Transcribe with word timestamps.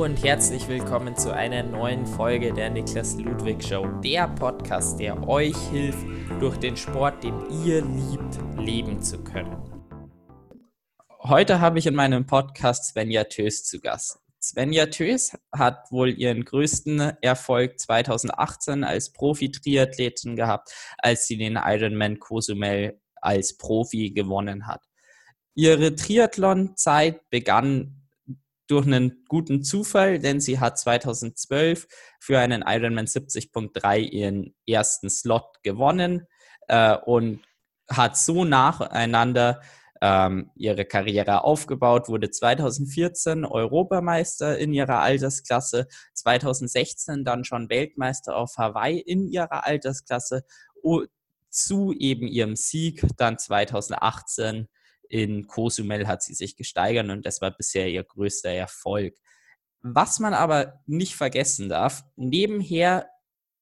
Und 0.00 0.24
herzlich 0.24 0.66
willkommen 0.66 1.14
zu 1.14 1.30
einer 1.30 1.62
neuen 1.62 2.06
Folge 2.06 2.54
der 2.54 2.70
Niklas 2.70 3.18
Ludwig 3.18 3.62
Show, 3.62 3.86
der 4.02 4.28
Podcast, 4.28 4.98
der 4.98 5.28
euch 5.28 5.54
hilft, 5.70 6.06
durch 6.40 6.56
den 6.56 6.74
Sport, 6.74 7.22
den 7.22 7.34
ihr 7.66 7.84
liebt, 7.84 8.38
leben 8.56 9.02
zu 9.02 9.22
können. 9.22 9.58
Heute 11.18 11.60
habe 11.60 11.78
ich 11.78 11.86
in 11.86 11.94
meinem 11.94 12.26
Podcast 12.26 12.86
Svenja 12.86 13.24
Tös 13.24 13.64
zu 13.64 13.78
Gast. 13.78 14.20
Svenja 14.42 14.86
Tös 14.86 15.36
hat 15.54 15.92
wohl 15.92 16.18
ihren 16.18 16.46
größten 16.46 17.00
Erfolg 17.20 17.78
2018 17.78 18.84
als 18.84 19.12
Profi-Triathletin 19.12 20.34
gehabt, 20.34 20.72
als 20.96 21.26
sie 21.26 21.36
den 21.36 21.60
Ironman 21.62 22.18
Cozumel 22.18 22.98
als 23.16 23.58
Profi 23.58 24.12
gewonnen 24.12 24.66
hat. 24.66 24.80
Ihre 25.54 25.94
Triathlon-Zeit 25.94 27.28
begann 27.28 27.99
durch 28.70 28.86
einen 28.86 29.24
guten 29.28 29.62
Zufall, 29.62 30.18
denn 30.18 30.40
sie 30.40 30.60
hat 30.60 30.78
2012 30.78 31.88
für 32.20 32.38
einen 32.38 32.62
Ironman 32.66 33.06
70.3 33.06 33.98
ihren 33.98 34.54
ersten 34.66 35.10
Slot 35.10 35.62
gewonnen 35.62 36.26
äh, 36.68 36.96
und 36.96 37.40
hat 37.90 38.16
so 38.16 38.44
nacheinander 38.44 39.60
ähm, 40.00 40.50
ihre 40.54 40.84
Karriere 40.84 41.44
aufgebaut, 41.44 42.08
wurde 42.08 42.30
2014 42.30 43.44
Europameister 43.44 44.58
in 44.58 44.72
ihrer 44.72 45.00
Altersklasse, 45.00 45.88
2016 46.14 47.24
dann 47.24 47.44
schon 47.44 47.68
Weltmeister 47.68 48.36
auf 48.36 48.56
Hawaii 48.56 48.98
in 49.00 49.28
ihrer 49.28 49.66
Altersklasse, 49.66 50.44
zu 51.50 51.92
eben 51.92 52.26
ihrem 52.28 52.56
Sieg 52.56 53.04
dann 53.16 53.38
2018 53.38 54.68
in 55.10 55.48
Cozumel 55.48 56.06
hat 56.06 56.22
sie 56.22 56.34
sich 56.34 56.56
gesteigert 56.56 57.10
und 57.10 57.26
das 57.26 57.40
war 57.40 57.50
bisher 57.50 57.88
ihr 57.88 58.04
größter 58.04 58.50
Erfolg. 58.50 59.16
Was 59.82 60.20
man 60.20 60.34
aber 60.34 60.80
nicht 60.86 61.16
vergessen 61.16 61.68
darf, 61.68 62.04
nebenher 62.16 63.10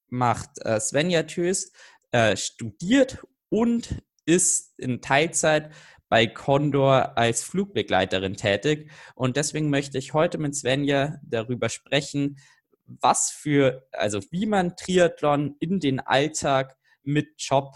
macht 0.08 0.50
äh, 0.64 0.78
Svenja 0.78 1.22
Tös 1.22 1.72
äh, 2.12 2.36
studiert 2.36 3.24
und 3.48 4.02
ist 4.26 4.78
in 4.78 5.00
Teilzeit 5.00 5.72
bei 6.10 6.26
Condor 6.26 7.16
als 7.16 7.42
Flugbegleiterin 7.42 8.36
tätig. 8.36 8.90
Und 9.14 9.36
deswegen 9.36 9.70
möchte 9.70 9.96
ich 9.96 10.12
heute 10.12 10.36
mit 10.36 10.54
Svenja 10.54 11.18
darüber 11.22 11.70
sprechen, 11.70 12.38
was 12.84 13.30
für, 13.30 13.86
also 13.92 14.20
wie 14.30 14.46
man 14.46 14.76
Triathlon 14.76 15.56
in 15.60 15.80
den 15.80 16.00
Alltag 16.00 16.76
mit 17.02 17.28
Job 17.38 17.74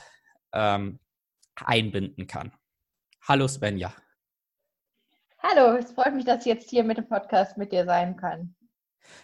ähm, 0.53 0.99
einbinden 1.55 2.27
kann. 2.27 2.53
Hallo 3.29 3.47
Svenja. 3.47 3.95
Hallo, 5.39 5.77
es 5.77 5.93
freut 5.93 6.13
mich, 6.13 6.25
dass 6.25 6.41
ich 6.41 6.47
jetzt 6.47 6.71
hier 6.71 6.83
mit 6.83 6.99
dem 6.99 7.09
Podcast 7.09 7.57
mit 7.57 7.71
dir 7.71 7.85
sein 7.85 8.17
kann. 8.17 8.57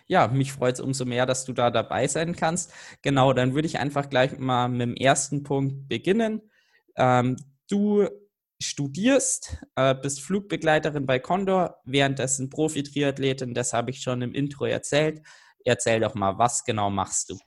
Ja, 0.07 0.29
mich 0.29 0.53
freut 0.53 0.75
es 0.75 0.81
umso 0.81 1.05
mehr, 1.05 1.27
dass 1.27 1.45
du 1.45 1.53
da 1.53 1.73
dabei 1.73 2.07
sein 2.07 2.37
kannst. 2.37 2.73
Genau, 3.03 3.33
dann 3.33 3.55
würde 3.55 3.67
ich 3.67 3.81
einfach 3.81 4.09
gleich 4.09 4.39
mal 4.39 4.69
mit 4.69 4.83
dem 4.83 4.95
ersten 4.95 5.43
Punkt 5.43 5.89
beginnen. 5.89 6.43
Ähm, 6.97 7.37
du 7.69 8.09
studierst, 8.61 9.65
äh, 9.75 9.97
bist 9.97 10.21
Flugbegleiterin 10.21 11.05
bei 11.05 11.19
Condor, 11.19 11.81
währenddessen 11.85 12.51
Profi-Triathletin, 12.51 13.53
das 13.53 13.73
habe 13.73 13.91
ich 13.91 14.01
schon 14.01 14.23
im 14.23 14.33
Intro 14.33 14.67
erzählt. 14.67 15.23
Erzähl 15.65 15.99
doch 15.99 16.15
mal, 16.15 16.39
was 16.39 16.65
genau 16.65 16.89
machst 16.89 17.31
du? 17.31 17.39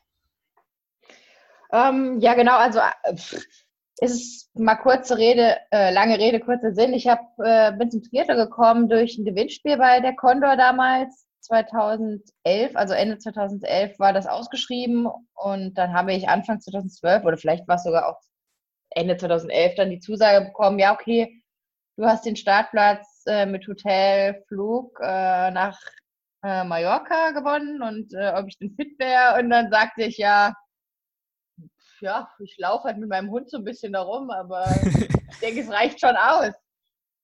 Ähm, 1.71 2.19
ja, 2.19 2.33
genau, 2.33 2.58
also 2.58 2.80
äh, 2.80 3.15
ist 4.02 4.49
mal 4.55 4.75
kurze 4.75 5.17
Rede, 5.17 5.57
äh, 5.71 5.94
lange 5.94 6.17
Rede, 6.17 6.39
kurzer 6.39 6.73
Sinn. 6.73 6.94
Ich 6.94 7.07
hab, 7.07 7.21
äh, 7.39 7.71
bin 7.73 7.92
zum 7.92 8.03
Triathlon 8.03 8.37
gekommen 8.37 8.89
durch 8.89 9.17
ein 9.17 9.26
Gewinnspiel 9.26 9.77
bei 9.77 9.99
der 9.99 10.15
Condor 10.15 10.58
damals, 10.58 11.27
2011, 11.42 12.76
also 12.76 12.93
Ende 12.93 13.17
2011 13.17 13.99
war 13.99 14.14
das 14.14 14.27
ausgeschrieben 14.27 15.08
und 15.33 15.73
dann 15.76 15.93
habe 15.93 16.14
ich 16.14 16.30
Anfang 16.30 16.61
2012 16.61 17.23
oder 17.23 17.37
vielleicht 17.37 17.67
war 17.67 17.76
es 17.76 17.83
sogar 17.83 18.08
auch 18.08 18.20
Ende 18.92 19.17
2011 19.17 19.76
dann 19.76 19.89
die 19.89 19.99
Zusage 19.99 20.45
bekommen, 20.45 20.80
ja 20.80 20.93
okay, 20.93 21.42
du 21.97 22.05
hast 22.05 22.26
den 22.26 22.36
Startplatz 22.36 23.23
äh, 23.26 23.45
mit 23.45 23.67
Hotel, 23.67 24.43
Flug 24.47 24.99
äh, 25.02 25.52
nach 25.52 25.80
äh, 26.43 26.64
Mallorca 26.64 27.31
gewonnen 27.31 27.81
und 27.81 28.14
äh, 28.14 28.33
ob 28.36 28.47
ich 28.47 28.58
denn 28.58 28.76
fit 28.76 28.99
wäre 28.99 29.39
und 29.39 29.49
dann 29.49 29.71
sagte 29.71 30.03
ich 30.03 30.17
ja, 30.17 30.53
ja, 32.02 32.30
ich 32.39 32.58
laufe 32.58 32.86
halt 32.86 32.98
mit 32.98 33.10
meinem 33.10 33.32
Hund 33.32 33.50
so 33.50 33.58
ein 33.58 33.64
bisschen 33.64 33.94
darum, 33.94 34.30
aber 34.30 34.66
ich 35.32 35.39
denke, 35.39 35.62
es 35.62 35.70
reicht 35.70 36.00
schon 36.00 36.16
aus. 36.16 36.54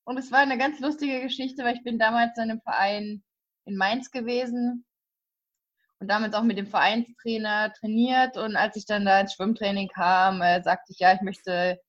Und 0.06 0.18
es 0.18 0.32
war 0.32 0.40
eine 0.40 0.58
ganz 0.58 0.80
lustige 0.80 1.22
Geschichte, 1.22 1.64
weil 1.64 1.76
ich 1.76 1.84
bin 1.84 2.00
damals 2.00 2.38
in 2.38 2.44
einem 2.44 2.62
Verein 2.62 3.24
in 3.66 3.76
Mainz 3.76 4.10
gewesen 4.12 4.86
und 6.00 6.08
damals 6.10 6.34
auch 6.34 6.44
mit 6.44 6.58
dem 6.58 6.68
Vereinstrainer 6.68 7.74
trainiert. 7.74 8.38
Und 8.38 8.56
als 8.56 8.76
ich 8.76 8.86
dann 8.86 9.06
da 9.06 9.20
ins 9.20 9.34
Schwimmtraining 9.34 9.90
kam, 9.90 10.42
äh, 10.42 10.62
sagte 10.64 10.94
ich, 10.94 11.00
ja, 11.00 11.14
ich 11.14 11.22
möchte 11.22 11.80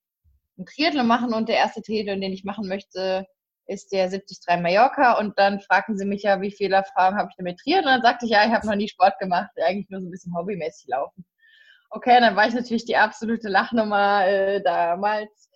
einen 0.56 0.66
Triathlon 0.66 1.06
machen 1.06 1.32
und 1.32 1.48
der 1.48 1.56
erste 1.56 1.82
Triathlon, 1.82 2.20
den 2.20 2.32
ich 2.32 2.44
machen 2.44 2.68
möchte, 2.68 3.26
ist 3.66 3.92
der 3.92 4.08
73 4.08 4.38
Mallorca. 4.60 5.18
Und 5.18 5.38
dann 5.38 5.60
fragten 5.60 5.96
sie 5.96 6.06
mich 6.06 6.22
ja, 6.22 6.40
wie 6.40 6.50
viele 6.50 6.76
Erfahrung 6.76 7.18
habe 7.18 7.28
ich 7.30 7.36
damit 7.36 7.60
Triathlon? 7.60 7.94
Und 7.94 8.02
dann 8.02 8.12
sagte 8.12 8.24
ich, 8.26 8.32
ja, 8.32 8.44
ich 8.44 8.52
habe 8.52 8.66
noch 8.66 8.74
nie 8.74 8.88
Sport 8.88 9.18
gemacht, 9.18 9.50
eigentlich 9.64 9.90
nur 9.90 10.00
so 10.00 10.08
ein 10.08 10.10
bisschen 10.10 10.34
hobbymäßig 10.34 10.88
laufen. 10.88 11.24
Okay, 11.90 12.20
dann 12.20 12.36
war 12.36 12.46
ich 12.46 12.54
natürlich 12.54 12.84
die 12.84 12.96
absolute 12.96 13.48
Lachnummer 13.48 14.26
äh, 14.26 14.62
damals 14.62 15.48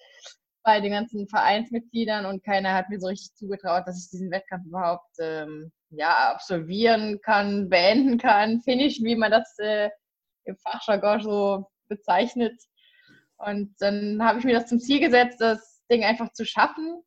bei 0.62 0.81
den 0.81 0.93
ganzen 0.93 1.28
Vereinsmitgliedern 1.28 2.25
und 2.25 2.44
keiner 2.44 2.72
hat 2.72 2.88
mir 2.88 3.00
so 3.00 3.09
richtig 3.09 3.34
zugetraut, 3.34 3.82
dass 3.87 4.03
ich 4.03 4.10
diesen 4.10 4.31
Wettkampf 4.31 4.66
überhaupt 4.66 5.10
ähm, 5.20 5.72
ja, 5.91 6.31
absolvieren 6.31 7.20
kann, 7.20 7.69
beenden 7.69 8.19
kann, 8.19 8.60
finishen, 8.60 9.04
wie 9.04 9.16
man 9.16 9.31
das 9.31 9.59
äh, 9.59 9.91
im 10.44 10.56
Fachjargon 10.56 11.20
so 11.20 11.70
bezeichnet. 11.88 12.59
Und 13.37 13.75
dann 13.81 14.22
habe 14.22 14.38
ich 14.38 14.44
mir 14.44 14.54
das 14.54 14.69
zum 14.69 14.78
Ziel 14.78 15.00
gesetzt, 15.00 15.41
das 15.41 15.82
Ding 15.91 16.04
einfach 16.04 16.32
zu 16.32 16.47
schaffen. 16.47 17.03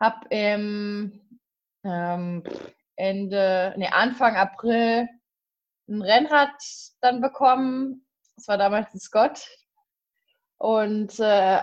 Habe 0.00 0.26
im 0.30 1.20
ähm, 1.84 2.42
Ende, 2.96 3.74
nee, 3.76 3.88
Anfang 3.88 4.36
April 4.36 5.08
ein 5.88 6.02
Rennrad 6.02 6.50
dann 7.00 7.20
bekommen, 7.20 8.06
das 8.36 8.48
war 8.48 8.58
damals 8.58 8.92
ein 8.94 9.00
Scott. 9.00 9.46
Und 10.58 11.18
äh, 11.18 11.60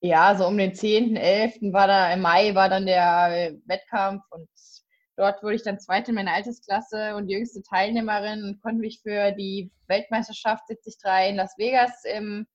ja, 0.00 0.34
so 0.34 0.46
um 0.46 0.58
den 0.58 0.74
10., 0.74 1.16
11. 1.16 1.72
war 1.72 1.86
da, 1.86 2.12
im 2.12 2.20
Mai 2.20 2.54
war 2.54 2.68
dann 2.68 2.86
der 2.86 3.54
Wettkampf 3.66 4.24
und 4.30 4.48
dort 5.16 5.42
wurde 5.42 5.54
ich 5.54 5.62
dann 5.62 5.78
Zweite 5.78 6.10
in 6.10 6.16
meiner 6.16 6.34
Altersklasse 6.34 7.14
und 7.14 7.28
jüngste 7.28 7.62
Teilnehmerin 7.62 8.42
und 8.42 8.60
konnte 8.60 8.80
mich 8.80 9.00
für 9.00 9.30
die 9.32 9.70
Weltmeisterschaft 9.86 10.64
73 10.68 11.30
in 11.30 11.36
Las 11.36 11.56
Vegas 11.56 12.04
im 12.04 12.46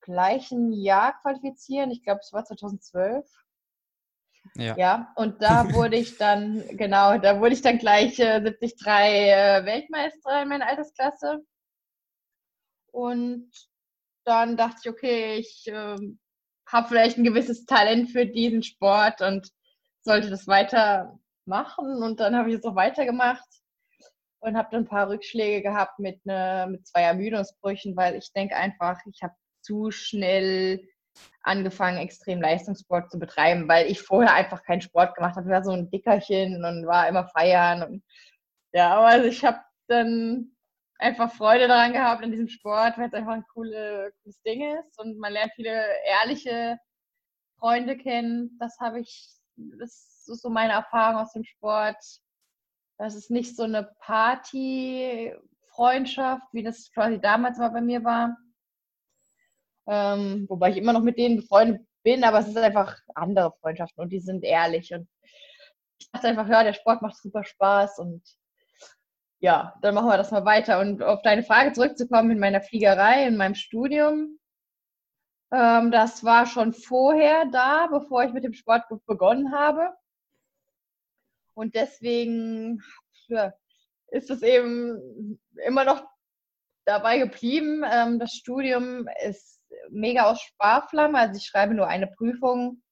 gleichen 0.00 0.72
Jahr 0.72 1.20
qualifizieren. 1.20 1.90
Ich 1.90 2.02
glaube, 2.02 2.20
es 2.22 2.32
war 2.32 2.44
2012. 2.44 3.26
Ja. 4.54 4.76
ja, 4.76 5.12
und 5.16 5.42
da 5.42 5.70
wurde 5.74 5.96
ich 5.96 6.16
dann, 6.16 6.64
genau, 6.78 7.18
da 7.18 7.40
wurde 7.40 7.52
ich 7.52 7.60
dann 7.60 7.76
gleich 7.78 8.18
äh, 8.18 8.40
73 8.40 8.86
äh, 8.86 9.64
Weltmeister 9.66 10.42
in 10.42 10.48
meiner 10.48 10.66
Altersklasse. 10.66 11.44
Und 12.98 13.52
dann 14.24 14.56
dachte 14.56 14.80
ich, 14.82 14.90
okay, 14.90 15.36
ich 15.36 15.68
äh, 15.68 15.96
habe 16.66 16.88
vielleicht 16.88 17.16
ein 17.16 17.22
gewisses 17.22 17.64
Talent 17.64 18.10
für 18.10 18.26
diesen 18.26 18.64
Sport 18.64 19.20
und 19.20 19.48
sollte 20.02 20.30
das 20.30 20.48
weitermachen. 20.48 22.02
Und 22.02 22.18
dann 22.18 22.34
habe 22.34 22.50
ich 22.50 22.56
es 22.56 22.64
auch 22.64 22.74
weitergemacht 22.74 23.46
und 24.40 24.56
habe 24.56 24.70
dann 24.72 24.82
ein 24.82 24.88
paar 24.88 25.08
Rückschläge 25.08 25.62
gehabt 25.62 26.00
mit, 26.00 26.26
ne, 26.26 26.66
mit 26.68 26.88
zwei 26.88 27.02
Ermüdungsbrüchen, 27.02 27.96
weil 27.96 28.16
ich 28.16 28.32
denke 28.32 28.56
einfach, 28.56 28.98
ich 29.06 29.22
habe 29.22 29.34
zu 29.62 29.92
schnell 29.92 30.84
angefangen, 31.42 31.98
extrem 31.98 32.42
Leistungssport 32.42 33.12
zu 33.12 33.20
betreiben, 33.20 33.68
weil 33.68 33.86
ich 33.86 34.02
vorher 34.02 34.34
einfach 34.34 34.64
keinen 34.64 34.80
Sport 34.80 35.14
gemacht 35.14 35.36
habe. 35.36 35.46
Ich 35.46 35.52
war 35.52 35.62
so 35.62 35.70
ein 35.70 35.88
Dickerchen 35.88 36.64
und 36.64 36.84
war 36.84 37.06
immer 37.06 37.28
feiern. 37.28 37.84
Und, 37.84 38.04
ja, 38.72 38.96
aber 38.96 39.06
also 39.06 39.28
ich 39.28 39.44
habe 39.44 39.60
dann 39.86 40.56
einfach 40.98 41.32
Freude 41.32 41.68
daran 41.68 41.92
gehabt 41.92 42.24
in 42.24 42.32
diesem 42.32 42.48
Sport, 42.48 42.98
weil 42.98 43.08
es 43.08 43.14
einfach 43.14 43.32
ein 43.32 43.46
coole, 43.54 44.12
cooles 44.22 44.42
Ding 44.42 44.62
ist 44.78 44.98
und 44.98 45.18
man 45.18 45.32
lernt 45.32 45.52
viele 45.54 45.86
ehrliche 46.04 46.78
Freunde 47.58 47.96
kennen. 47.96 48.58
Das 48.58 48.78
habe 48.80 49.00
ich, 49.00 49.30
das 49.56 50.26
ist 50.26 50.42
so 50.42 50.50
meine 50.50 50.74
Erfahrung 50.74 51.20
aus 51.20 51.32
dem 51.32 51.44
Sport. 51.44 51.96
Das 52.98 53.14
ist 53.14 53.30
nicht 53.30 53.56
so 53.56 53.62
eine 53.62 53.84
Party-Freundschaft, 54.00 56.46
wie 56.52 56.64
das 56.64 56.90
quasi 56.92 57.18
damals 57.20 57.58
mal 57.58 57.70
bei 57.70 57.80
mir 57.80 58.02
war. 58.04 58.36
Ähm, 59.86 60.46
wobei 60.48 60.70
ich 60.70 60.76
immer 60.76 60.92
noch 60.92 61.02
mit 61.02 61.16
denen 61.16 61.36
befreundet 61.36 61.86
bin, 62.02 62.24
aber 62.24 62.40
es 62.40 62.48
ist 62.48 62.56
einfach 62.56 62.98
andere 63.14 63.52
Freundschaften 63.60 64.02
und 64.02 64.08
die 64.10 64.18
sind 64.20 64.42
ehrlich. 64.44 64.92
Und 64.92 65.08
ich 65.98 66.10
dachte 66.10 66.26
einfach, 66.28 66.48
ja, 66.48 66.64
der 66.64 66.74
Sport 66.74 67.02
macht 67.02 67.16
super 67.16 67.44
Spaß 67.44 67.98
und 68.00 68.22
ja, 69.40 69.74
dann 69.82 69.94
machen 69.94 70.08
wir 70.08 70.16
das 70.16 70.30
mal 70.30 70.44
weiter. 70.44 70.80
Und 70.80 71.02
auf 71.02 71.22
deine 71.22 71.42
Frage 71.42 71.72
zurückzukommen 71.72 72.30
in 72.30 72.38
meiner 72.38 72.60
Fliegerei, 72.60 73.26
in 73.26 73.36
meinem 73.36 73.54
Studium, 73.54 74.38
ähm, 75.52 75.90
das 75.90 76.24
war 76.24 76.46
schon 76.46 76.72
vorher 76.72 77.46
da, 77.46 77.86
bevor 77.86 78.24
ich 78.24 78.32
mit 78.32 78.44
dem 78.44 78.52
Sport 78.52 78.84
begonnen 79.06 79.52
habe. 79.52 79.94
Und 81.54 81.74
deswegen 81.74 82.82
ist 84.08 84.30
es 84.30 84.42
eben 84.42 85.40
immer 85.66 85.84
noch 85.84 86.04
dabei 86.84 87.18
geblieben. 87.18 87.82
Ähm, 87.90 88.18
das 88.18 88.32
Studium 88.32 89.08
ist 89.26 89.60
mega 89.90 90.30
aus 90.30 90.40
Sparflamme. 90.40 91.18
Also 91.18 91.36
ich 91.38 91.46
schreibe 91.46 91.74
nur 91.74 91.88
eine 91.88 92.06
Prüfung 92.06 92.82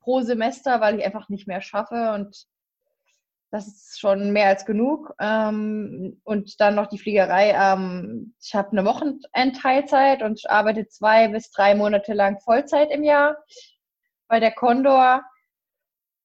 pro 0.00 0.22
Semester, 0.22 0.80
weil 0.80 0.98
ich 0.98 1.04
einfach 1.04 1.28
nicht 1.28 1.46
mehr 1.46 1.60
schaffe 1.60 2.12
und 2.14 2.46
das 3.56 3.66
ist 3.68 3.98
schon 3.98 4.32
mehr 4.32 4.48
als 4.48 4.66
genug. 4.66 5.14
Ähm, 5.18 6.20
und 6.24 6.60
dann 6.60 6.74
noch 6.74 6.88
die 6.88 6.98
Fliegerei. 6.98 7.52
Ähm, 7.52 8.34
ich 8.40 8.54
habe 8.54 8.72
eine 8.72 8.84
Wochenendteilzeit 8.84 10.22
und 10.22 10.48
arbeite 10.50 10.88
zwei 10.88 11.28
bis 11.28 11.50
drei 11.50 11.74
Monate 11.74 12.12
lang 12.12 12.38
Vollzeit 12.40 12.90
im 12.90 13.02
Jahr 13.02 13.36
bei 14.28 14.40
der 14.40 14.52
Condor. 14.52 15.22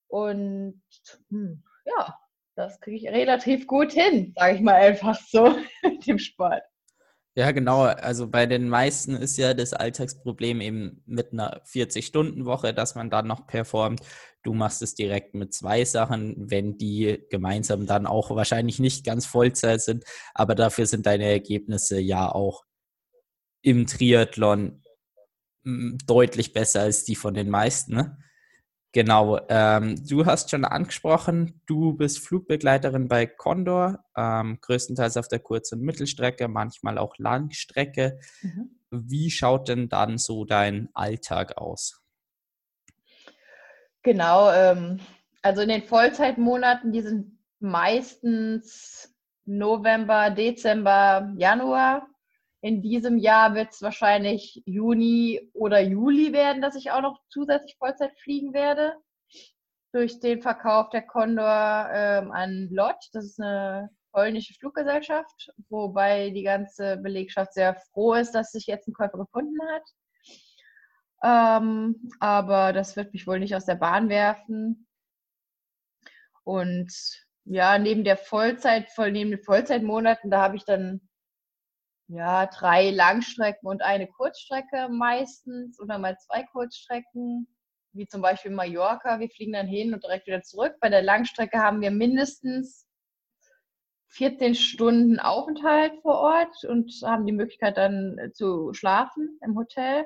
Und 0.07 0.81
hm, 1.30 1.63
ja, 1.86 2.18
das 2.56 2.81
kriege 2.81 2.98
ich 2.98 3.07
relativ 3.07 3.66
gut 3.66 3.94
hin, 3.94 4.33
sage 4.36 4.56
ich 4.56 4.62
mal 4.62 4.75
einfach 4.75 5.16
so 5.16 5.56
mit 5.83 6.06
dem 6.06 6.19
Sport. 6.19 6.63
Ja, 7.36 7.51
genau. 7.51 7.83
Also 7.83 8.28
bei 8.30 8.45
den 8.45 8.68
meisten 8.68 9.16
ist 9.16 9.38
ja 9.38 9.54
das 9.54 9.74
Alltagsproblem 9.74 10.60
eben 10.60 11.01
mit 11.06 11.31
einer 11.31 11.63
40-Stunden-Woche, 11.63 12.74
dass 12.74 12.95
man 12.95 13.10
dann 13.10 13.28
noch 13.28 13.48
performt. 13.48 14.01
Du 14.44 14.54
machst 14.54 14.81
es 14.81 14.95
direkt 14.95 15.33
mit 15.33 15.54
zwei 15.54 15.86
Sachen, 15.86 16.36
wenn 16.51 16.78
die 16.78 17.24
gemeinsam 17.30 17.86
dann 17.86 18.06
auch 18.06 18.36
wahrscheinlich 18.36 18.80
nicht 18.80 19.06
ganz 19.06 19.25
Vollzeit 19.25 19.81
sind, 19.81 20.04
aber 20.33 20.56
dafür 20.56 20.86
sind 20.88 21.06
deine 21.06 21.25
Ergebnisse 21.25 22.01
ja 22.01 22.30
auch 22.30 22.66
im 23.62 23.86
Triathlon 23.86 24.83
deutlich 25.63 26.54
besser 26.54 26.81
als 26.81 27.06
die 27.06 27.16
von 27.16 27.33
den 27.33 27.50
meisten. 27.50 27.95
Ne? 27.95 28.18
Genau, 28.94 29.40
ähm, 29.48 30.06
du 30.06 30.26
hast 30.26 30.50
schon 30.50 30.66
angesprochen, 30.66 31.62
du 31.66 31.94
bist 31.94 32.20
Flugbegleiterin 32.20 33.08
bei 33.08 33.26
Condor, 33.26 34.04
ähm, 34.18 34.60
größtenteils 34.60 35.16
auf 35.16 35.30
der 35.30 35.40
Kurz- 35.40 35.72
und 35.72 35.82
Mittelstrecke, 35.82 36.50
manchmal 36.50 36.98
auch 36.98 37.18
Langstrecke. 37.18 38.20
Mhm. 38.42 38.82
Wie 38.90 39.32
schaut 39.32 39.70
denn 39.70 39.88
dann 39.88 40.18
so 40.18 40.44
dein 40.44 40.90
Alltag 40.94 41.58
aus? 41.58 42.02
Genau, 44.04 44.52
ähm, 44.52 45.00
also 45.42 45.62
in 45.62 45.70
den 45.70 45.84
Vollzeitmonaten, 45.84 46.92
die 46.92 47.02
sind 47.02 47.38
meistens 47.62 49.16
November, 49.46 50.32
Dezember, 50.32 51.34
Januar. 51.38 52.08
In 52.62 52.81
diesem 52.81 53.18
Jahr 53.18 53.56
wird 53.56 53.72
es 53.72 53.81
wahrscheinlich 53.81 54.62
Juni 54.66 55.50
oder 55.54 55.81
Juli 55.81 56.31
werden, 56.31 56.62
dass 56.62 56.75
ich 56.75 56.92
auch 56.92 57.02
noch 57.02 57.19
zusätzlich 57.30 57.75
Vollzeit 57.78 58.18
fliegen 58.19 58.54
werde. 58.54 58.96
Durch 59.94 60.19
den 60.19 60.42
Verkauf 60.42 60.90
der 60.90 61.02
Condor 61.02 61.90
ähm, 61.92 62.31
an 62.31 62.69
LOT. 62.72 62.96
Das 63.13 63.25
ist 63.25 63.42
eine 63.42 63.90
polnische 64.12 64.54
Fluggesellschaft, 64.54 65.52
wobei 65.69 66.30
die 66.30 66.44
ganze 66.44 66.98
Belegschaft 66.98 67.54
sehr 67.54 67.75
froh 67.94 68.13
ist, 68.13 68.34
dass 68.34 68.52
sich 68.52 68.68
jetzt 68.68 68.88
ein 68.88 68.94
Käufer 68.94 69.18
gefunden 69.18 69.57
hat. 69.74 69.84
Ähm, 71.24 72.10
aber 72.19 72.74
das 72.74 72.96
wird 72.96 73.14
mich 73.14 73.28
wohl 73.28 73.40
nicht 73.40 73.56
aus 73.56 73.66
der 73.66 73.75
Bahn 73.75 74.10
werfen. 74.10 74.88
Und 76.44 76.92
ja, 77.46 77.78
neben 77.78 78.04
der 78.04 78.18
Vollzeit, 78.18 78.88
neben 78.98 79.31
den 79.31 79.44
Vollzeitmonaten, 79.44 80.30
da 80.30 80.42
habe 80.42 80.57
ich 80.57 80.66
dann 80.66 81.02
ja, 82.12 82.46
drei 82.48 82.92
Langstrecken 82.92 83.68
und 83.69 83.81
eine 83.81 84.08
Kurzstrecke 84.08 84.90
meistens 84.90 85.80
oder 85.80 85.98
mal 85.98 86.18
zwei 86.18 86.44
Kurzstrecken, 86.44 87.48
wie 87.94 88.06
zum 88.06 88.22
Beispiel 88.22 88.52
Mallorca. 88.52 89.19
Wir 89.19 89.30
fliegen 89.30 89.54
dann 89.54 89.68
hin 89.68 89.94
und 89.94 90.04
direkt 90.04 90.28
wieder 90.28 90.42
zurück. 90.42 90.75
Bei 90.81 90.90
der 90.90 91.02
Langstrecke 91.02 91.60
haben 91.60 91.80
wir 91.80 91.92
mindestens 91.92 92.86
14 94.10 94.56
Stunden 94.56 95.19
Aufenthalt 95.19 95.94
vor 96.02 96.19
Ort 96.19 96.66
und 96.66 96.92
haben 97.06 97.25
die 97.25 97.31
Möglichkeit 97.31 97.78
dann 97.78 98.18
zu 98.34 98.74
schlafen 98.74 99.40
im 99.42 99.57
Hotel, 99.57 100.06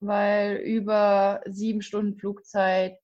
weil 0.00 0.56
über 0.56 1.42
sieben 1.46 1.80
Stunden 1.80 2.18
Flugzeit 2.18 2.98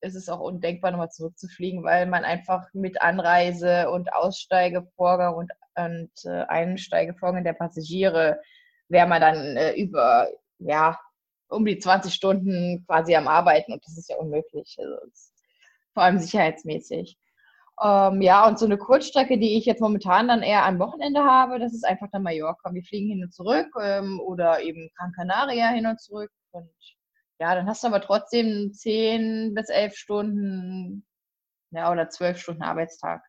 ist 0.00 0.14
es 0.14 0.30
auch 0.30 0.40
undenkbar, 0.40 0.92
nochmal 0.92 1.10
zurückzufliegen, 1.10 1.84
weil 1.84 2.06
man 2.06 2.24
einfach 2.24 2.72
mit 2.72 3.02
Anreise 3.02 3.90
und 3.90 4.14
Aussteigevorgang 4.14 5.34
und 5.34 5.52
und 5.78 6.10
äh, 6.24 6.44
Einsteigevorgang 6.48 7.44
der 7.44 7.52
Passagiere 7.54 8.40
wäre 8.88 9.06
man 9.06 9.20
dann 9.20 9.56
äh, 9.56 9.74
über, 9.74 10.28
ja, 10.58 10.98
um 11.48 11.64
die 11.64 11.78
20 11.78 12.12
Stunden 12.12 12.84
quasi 12.86 13.14
am 13.16 13.28
Arbeiten 13.28 13.72
und 13.72 13.84
das 13.84 13.96
ist 13.96 14.10
ja 14.10 14.16
unmöglich. 14.16 14.76
Also, 14.78 14.96
vor 15.94 16.02
allem 16.02 16.18
sicherheitsmäßig. 16.18 17.16
Ähm, 17.82 18.22
ja, 18.22 18.46
und 18.46 18.58
so 18.58 18.66
eine 18.66 18.76
Kurzstrecke, 18.76 19.38
die 19.38 19.56
ich 19.56 19.64
jetzt 19.64 19.80
momentan 19.80 20.28
dann 20.28 20.42
eher 20.42 20.64
am 20.64 20.78
Wochenende 20.78 21.22
habe, 21.24 21.58
das 21.60 21.72
ist 21.72 21.84
einfach 21.84 22.08
dann 22.12 22.22
Mallorca. 22.22 22.72
Wir 22.74 22.82
fliegen 22.82 23.08
hin 23.10 23.24
und 23.24 23.32
zurück 23.32 23.68
ähm, 23.80 24.20
oder 24.20 24.60
eben 24.62 24.90
Gran 24.96 25.12
Canaria 25.12 25.68
hin 25.68 25.86
und 25.86 26.00
zurück. 26.00 26.30
Und 26.50 26.70
ja, 27.40 27.54
dann 27.54 27.66
hast 27.68 27.84
du 27.84 27.88
aber 27.88 28.00
trotzdem 28.00 28.72
10 28.72 29.54
bis 29.54 29.68
11 29.68 29.94
Stunden 29.96 31.06
ja, 31.70 31.92
oder 31.92 32.08
12 32.08 32.38
Stunden 32.40 32.62
Arbeitstag. 32.62 33.22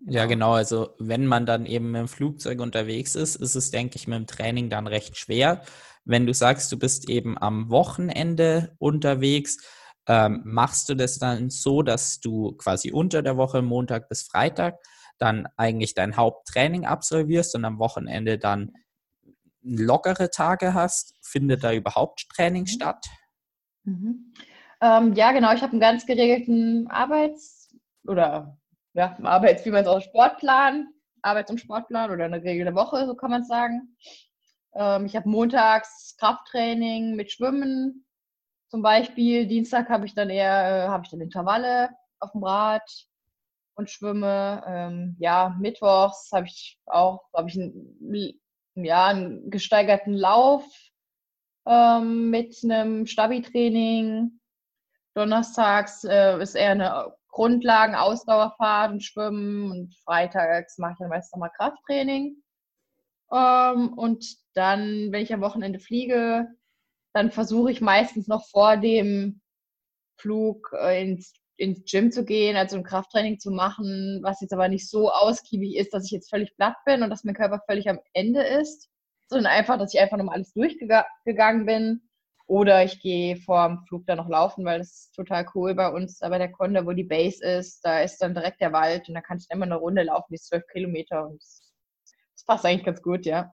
Ja, 0.00 0.26
genau. 0.26 0.52
Also 0.52 0.94
wenn 0.98 1.26
man 1.26 1.46
dann 1.46 1.66
eben 1.66 1.90
mit 1.90 2.00
dem 2.00 2.08
Flugzeug 2.08 2.60
unterwegs 2.60 3.14
ist, 3.14 3.36
ist 3.36 3.54
es, 3.54 3.70
denke 3.70 3.96
ich, 3.96 4.06
mit 4.06 4.18
dem 4.18 4.26
Training 4.26 4.68
dann 4.68 4.86
recht 4.86 5.16
schwer. 5.16 5.62
Wenn 6.04 6.26
du 6.26 6.34
sagst, 6.34 6.70
du 6.72 6.78
bist 6.78 7.08
eben 7.08 7.38
am 7.38 7.70
Wochenende 7.70 8.74
unterwegs, 8.78 9.58
ähm, 10.06 10.42
machst 10.44 10.88
du 10.90 10.94
das 10.94 11.18
dann 11.18 11.48
so, 11.48 11.82
dass 11.82 12.20
du 12.20 12.52
quasi 12.52 12.92
unter 12.92 13.22
der 13.22 13.38
Woche, 13.38 13.62
Montag 13.62 14.08
bis 14.08 14.22
Freitag, 14.22 14.78
dann 15.18 15.48
eigentlich 15.56 15.94
dein 15.94 16.16
Haupttraining 16.16 16.84
absolvierst 16.84 17.54
und 17.54 17.64
am 17.64 17.78
Wochenende 17.78 18.38
dann 18.38 18.72
lockere 19.62 20.30
Tage 20.30 20.74
hast? 20.74 21.14
Findet 21.22 21.64
da 21.64 21.72
überhaupt 21.72 22.28
Training 22.34 22.64
mhm. 22.64 22.68
statt? 22.68 23.06
Mhm. 23.84 24.34
Ähm, 24.82 25.14
ja, 25.14 25.32
genau. 25.32 25.54
Ich 25.54 25.62
habe 25.62 25.72
einen 25.72 25.80
ganz 25.80 26.04
geregelten 26.04 26.88
Arbeits- 26.88 27.74
oder 28.06 28.58
ja, 28.94 29.16
Arbeits, 29.22 29.64
wie 29.64 29.70
man 29.70 29.82
es 29.82 29.88
auch 29.88 30.00
Sportplan, 30.00 30.88
Arbeits- 31.22 31.50
und 31.50 31.58
Sportplan 31.58 32.10
oder 32.10 32.24
eine 32.24 32.40
geregelte 32.40 32.74
Woche, 32.74 33.06
so 33.06 33.14
kann 33.14 33.30
man 33.30 33.42
es 33.42 33.48
sagen. 33.48 33.96
Ähm, 34.74 35.06
ich 35.06 35.16
habe 35.16 35.28
montags 35.28 36.16
Krafttraining 36.18 37.16
mit 37.16 37.32
Schwimmen 37.32 38.06
zum 38.68 38.82
Beispiel. 38.82 39.46
Dienstag 39.46 39.88
habe 39.88 40.06
ich 40.06 40.14
dann 40.14 40.30
eher, 40.30 40.86
äh, 40.86 40.88
habe 40.88 41.04
ich 41.04 41.10
dann 41.10 41.20
Intervalle 41.20 41.90
auf 42.20 42.32
dem 42.32 42.44
Rad 42.44 42.88
und 43.74 43.90
schwimme. 43.90 44.62
Ähm, 44.66 45.16
ja, 45.18 45.56
mittwochs 45.60 46.30
habe 46.32 46.46
ich 46.46 46.78
auch, 46.86 47.22
habe 47.34 47.48
ich 47.48 47.56
einen, 47.56 48.40
ja, 48.74 49.06
einen 49.06 49.50
gesteigerten 49.50 50.14
Lauf 50.14 50.64
ähm, 51.66 52.30
mit 52.30 52.56
einem 52.62 53.06
Stabi-Training. 53.06 54.40
Donnerstags 55.14 56.04
äh, 56.04 56.40
ist 56.40 56.54
eher 56.56 56.72
eine 56.72 57.14
Grundlagen, 57.34 57.96
Ausdauerfahrt 57.96 58.92
und 58.92 59.02
Schwimmen 59.02 59.72
und 59.72 59.94
freitags 60.04 60.78
mache 60.78 60.92
ich 60.92 60.98
dann 61.00 61.08
meistens 61.08 61.32
nochmal 61.32 61.50
Krafttraining. 61.56 62.36
Ähm, 63.32 63.92
und 63.94 64.24
dann, 64.54 65.10
wenn 65.10 65.22
ich 65.22 65.34
am 65.34 65.40
Wochenende 65.40 65.80
fliege, 65.80 66.46
dann 67.12 67.32
versuche 67.32 67.72
ich 67.72 67.80
meistens 67.80 68.28
noch 68.28 68.46
vor 68.48 68.76
dem 68.76 69.40
Flug 70.16 70.70
äh, 70.80 71.02
ins, 71.02 71.34
ins 71.56 71.82
Gym 71.90 72.12
zu 72.12 72.24
gehen, 72.24 72.56
also 72.56 72.76
ein 72.76 72.84
Krafttraining 72.84 73.40
zu 73.40 73.50
machen, 73.50 74.20
was 74.22 74.40
jetzt 74.40 74.52
aber 74.52 74.68
nicht 74.68 74.88
so 74.88 75.10
ausgiebig 75.10 75.74
ist, 75.74 75.92
dass 75.92 76.04
ich 76.04 76.12
jetzt 76.12 76.30
völlig 76.30 76.54
platt 76.54 76.76
bin 76.86 77.02
und 77.02 77.10
dass 77.10 77.24
mein 77.24 77.34
Körper 77.34 77.60
völlig 77.66 77.90
am 77.90 77.98
Ende 78.12 78.44
ist, 78.44 78.88
sondern 79.28 79.52
einfach, 79.52 79.76
dass 79.76 79.92
ich 79.92 79.98
einfach 79.98 80.18
nochmal 80.18 80.36
alles 80.36 80.52
durchgegangen 80.52 81.66
bin 81.66 82.00
oder 82.46 82.84
ich 82.84 83.00
gehe 83.00 83.36
vor 83.36 83.66
dem 83.66 83.84
Flug 83.86 84.06
dann 84.06 84.18
noch 84.18 84.28
laufen, 84.28 84.64
weil 84.64 84.78
das 84.78 84.88
ist 84.88 85.14
total 85.14 85.46
cool 85.54 85.74
bei 85.74 85.88
uns, 85.88 86.20
aber 86.20 86.38
der 86.38 86.52
Konde, 86.52 86.84
wo 86.86 86.92
die 86.92 87.04
Base 87.04 87.44
ist, 87.44 87.80
da 87.82 88.00
ist 88.00 88.18
dann 88.18 88.34
direkt 88.34 88.60
der 88.60 88.72
Wald 88.72 89.08
und 89.08 89.14
da 89.14 89.20
kann 89.20 89.38
ich 89.38 89.46
immer 89.50 89.64
eine 89.64 89.76
Runde 89.76 90.02
laufen, 90.02 90.26
die 90.30 90.36
ist 90.36 90.48
zwölf 90.48 90.66
Kilometer 90.66 91.26
und 91.26 91.42
das 91.42 92.44
passt 92.46 92.66
eigentlich 92.66 92.84
ganz 92.84 93.02
gut, 93.02 93.24
ja. 93.24 93.52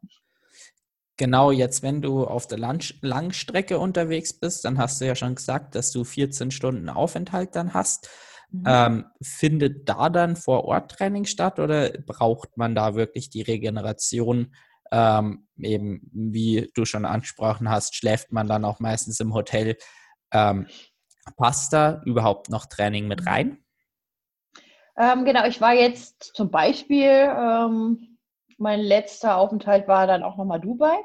Genau, 1.17 1.51
jetzt 1.51 1.83
wenn 1.83 2.01
du 2.01 2.25
auf 2.25 2.47
der 2.47 2.57
Langstrecke 2.57 3.77
unterwegs 3.77 4.33
bist, 4.33 4.65
dann 4.65 4.77
hast 4.77 4.99
du 4.99 5.05
ja 5.05 5.15
schon 5.15 5.35
gesagt, 5.35 5.75
dass 5.75 5.91
du 5.91 6.03
14 6.03 6.49
Stunden 6.49 6.89
Aufenthalt 6.89 7.55
dann 7.55 7.73
hast. 7.73 8.09
Mhm. 8.49 8.63
Ähm, 8.65 9.05
findet 9.21 9.87
da 9.87 10.09
dann 10.09 10.35
vor 10.35 10.65
Ort 10.65 10.91
Training 10.91 11.25
statt 11.25 11.59
oder 11.59 11.91
braucht 11.91 12.57
man 12.57 12.75
da 12.75 12.95
wirklich 12.95 13.29
die 13.29 13.43
Regeneration 13.43 14.53
ähm, 14.91 15.47
eben, 15.57 16.09
wie 16.11 16.69
du 16.75 16.85
schon 16.85 17.05
angesprochen 17.05 17.69
hast, 17.69 17.95
schläft 17.95 18.31
man 18.31 18.47
dann 18.47 18.65
auch 18.65 18.79
meistens 18.79 19.19
im 19.19 19.33
Hotel. 19.33 19.77
Ähm, 20.33 20.67
passt 21.37 21.73
da 21.73 22.01
überhaupt 22.05 22.49
noch 22.49 22.65
Training 22.65 23.07
mit 23.07 23.25
rein? 23.25 23.63
Ähm, 24.97 25.25
genau, 25.25 25.45
ich 25.45 25.61
war 25.61 25.73
jetzt 25.73 26.31
zum 26.35 26.51
Beispiel, 26.51 27.07
ähm, 27.07 28.17
mein 28.57 28.79
letzter 28.79 29.37
Aufenthalt 29.37 29.87
war 29.87 30.07
dann 30.07 30.23
auch 30.23 30.37
nochmal 30.37 30.59
Dubai. 30.59 30.97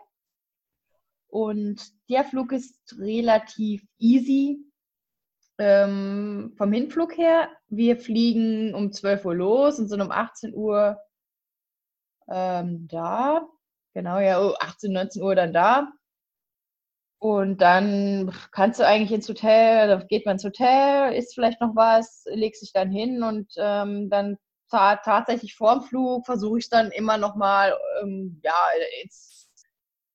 Und 1.29 1.83
der 2.09 2.25
Flug 2.25 2.53
ist 2.53 2.97
relativ 2.99 3.83
easy. 3.99 4.63
ähm, 5.59 6.53
vom 6.59 6.71
Hinflug 6.73 7.17
her, 7.17 7.49
wir 7.69 7.97
fliegen 7.97 8.75
um 8.75 8.93
12 8.93 9.25
Uhr 9.25 9.35
los 9.35 9.79
und 9.79 9.89
sind 9.89 10.03
um 10.03 10.11
18 10.11 10.53
Uhr 10.55 11.01
ähm, 12.29 12.87
da. 12.89 13.49
Genau, 13.97 14.19
ja, 14.19 14.39
18, 14.61 14.93
19 14.93 15.23
Uhr 15.23 15.35
dann 15.35 15.55
da. 15.55 15.89
Und 17.19 17.63
dann 17.63 18.31
kannst 18.53 18.79
du 18.79 18.87
eigentlich 18.87 19.11
ins 19.11 19.27
Hotel, 19.27 19.89
da 19.89 20.05
geht 20.05 20.27
man 20.27 20.35
ins 20.35 20.45
Hotel, 20.45 21.15
isst 21.15 21.35
vielleicht 21.35 21.63
noch 21.63 21.75
was, 21.75 22.25
legst 22.27 22.61
dich 22.61 22.75
dann 22.75 22.91
hin 22.91 23.23
und 23.23 23.51
ähm, 23.57 24.11
dann 24.11 24.37
ta 24.71 24.97
tatsächlich 24.97 25.55
vorm 25.55 25.83
Flug 25.83 26.27
versuche 26.27 26.59
ich 26.59 26.69
dann 26.69 26.91
immer 26.91 27.17
noch 27.17 27.37
mal 27.37 27.75
ähm, 28.03 28.39
ja, 28.45 28.53
ins, 29.03 29.51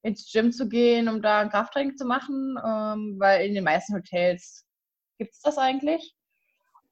ins 0.04 0.32
Gym 0.32 0.52
zu 0.52 0.70
gehen, 0.70 1.10
um 1.10 1.24
da 1.24 1.40
ein 1.40 1.50
Krafttraining 1.50 1.98
zu 1.98 2.06
machen, 2.06 2.58
ähm, 2.64 3.16
weil 3.18 3.48
in 3.48 3.56
den 3.56 3.64
meisten 3.64 3.96
Hotels 3.96 4.64
gibt 5.18 5.34
es 5.34 5.42
das 5.42 5.58
eigentlich. 5.58 6.16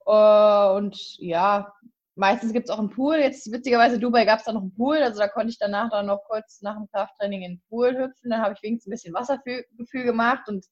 Äh, 0.08 0.70
und 0.72 0.98
ja, 1.20 1.72
meistens 2.20 2.52
gibt 2.54 2.70
es 2.70 2.76
auch 2.76 2.80
einen 2.80 2.90
Pool. 2.90 3.16
Jetzt 3.16 3.52
witzigerweise 3.52 3.98
Dubai 3.98 4.26
gab 4.26 4.40
es 4.40 4.46
da 4.46 4.52
noch 4.52 4.62
einen 4.62 4.76
Pool, 4.76 4.98
also 4.98 5.20
da 5.20 5.28
konnte 5.28 5.50
ich 5.50 5.58
danach 5.58 5.90
dann 5.90 6.06
noch 6.06 6.24
kurz 6.28 6.62
nach 6.62 6.76
dem 6.76 6.88
Krafttraining 6.92 7.42
in 7.42 7.52
den 7.54 7.62
Pool 7.70 7.98
hüpfen. 7.98 8.30
Dann 8.30 8.42
habe 8.42 8.54
ich 8.54 8.62
wenigstens 8.62 8.88
ein 8.88 8.92
bisschen 8.92 9.14
Wassergefühl 9.14 10.04
gemacht 10.04 10.48
und 10.48 10.66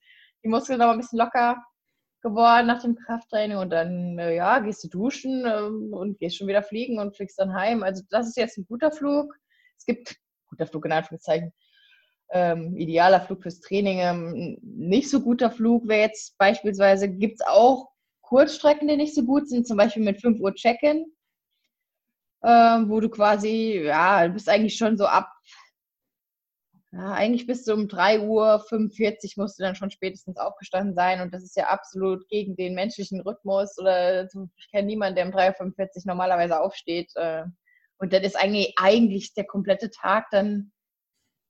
die 0.44 0.50
Muskeln 0.50 0.82
aber 0.82 0.92
ein 0.92 1.00
bisschen 1.00 1.20
locker 1.20 1.63
geworden 2.22 2.68
nach 2.68 2.82
dem 2.82 2.96
Krafttraining 2.96 3.58
und 3.58 3.70
dann 3.70 4.20
äh, 4.20 4.36
ja 4.36 4.60
gehst 4.60 4.84
du 4.84 4.89
duschen 4.89 5.46
ähm, 5.46 5.94
und 5.94 6.20
gehst 6.20 6.38
schon 6.38 6.48
wieder 6.48 6.63
fliegen 6.63 7.00
und 7.00 7.16
fliegst 7.16 7.39
dann 7.39 7.54
heim. 7.54 7.82
Also 7.82 8.04
das 8.10 8.27
ist 8.27 8.38
jetzt 8.38 8.58
ein 8.58 8.66
guter 8.68 8.92
Flug. 8.92 9.34
Es 9.77 9.86
gibt 9.86 10.18
guter 10.50 10.68
Flug 10.68 10.86
in 10.86 10.92
Anführungszeichen. 10.92 11.54
Ähm, 12.30 12.75
idealer 12.75 13.22
Flug 13.22 13.44
fürs 13.44 13.62
Training. 13.62 14.00
Ähm, 14.00 14.58
nicht 14.62 15.10
so 15.10 15.22
guter 15.22 15.50
Flug 15.50 15.88
wäre 15.88 16.01
jetzt 16.01 16.38
beispielsweise, 16.38 17.08
gibt 17.08 17.36
es 17.39 17.48
auch 17.48 17.88
Kurzstrecken, 18.22 18.89
die 18.89 18.98
nicht 18.98 19.16
so 19.16 19.24
gut 19.24 19.48
sind, 19.48 19.66
zum 19.66 19.77
Beispiel 19.77 20.04
mit 20.04 20.20
5 20.20 20.42
Uhr 20.42 20.54
Check-in 20.54 21.06
ähm, 22.44 22.89
wo 22.89 23.00
du 23.00 23.10
quasi, 23.10 23.82
ja, 23.86 24.27
du 24.27 24.34
bist 24.34 24.50
eigentlich 24.50 24.77
schon 24.77 24.98
so 24.98 25.06
ab, 25.06 25.32
ja, 26.91 27.12
eigentlich 27.12 27.46
bist 27.46 27.67
du 27.67 27.74
um 27.74 27.88
3 27.88 28.22
Uhr 28.22 28.60
45 28.70 29.38
musst 29.38 29.60
du 29.60 29.63
dann 29.63 29.75
schon 29.75 29.91
spätestens 29.91 30.38
aufgestanden 30.38 30.96
sein. 30.96 31.22
Und 31.22 31.34
das 31.34 31.44
ist 31.44 31.56
ja 31.58 31.67
absolut 31.67 32.27
gegen 32.29 32.56
den 32.56 32.75
menschlichen 32.75 33.20
Rhythmus. 33.22 33.77
Oder 33.77 34.24
ich 34.24 34.72
kenne 34.72 34.88
niemanden, 34.88 35.15
der 35.15 35.25
um 35.25 35.32
3.45 35.32 35.79
Uhr 35.79 36.01
normalerweise 36.06 36.60
aufsteht 36.60 37.12
äh, 37.15 37.44
und 38.00 38.13
dann 38.13 38.24
ist 38.24 38.36
eigentlich, 38.36 38.74
eigentlich 38.77 39.34
der 39.34 39.46
komplette 39.46 39.89
Tag 39.89 40.27
dann 40.32 40.72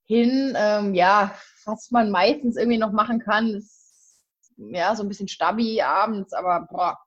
hin, 0.06 0.54
ähm, 0.58 0.94
ja, 0.96 1.36
was 1.66 1.92
man 1.92 2.12
meistens 2.12 2.56
irgendwie 2.56 2.78
noch 2.78 2.94
machen 2.94 3.20
kann, 3.20 3.56
ist 3.56 4.24
ja 4.58 4.96
so 4.96 5.04
ein 5.04 5.10
bisschen 5.10 5.28
Stabi 5.28 5.82
abends, 5.82 6.34
aber 6.34 6.68
boah, 6.72 6.98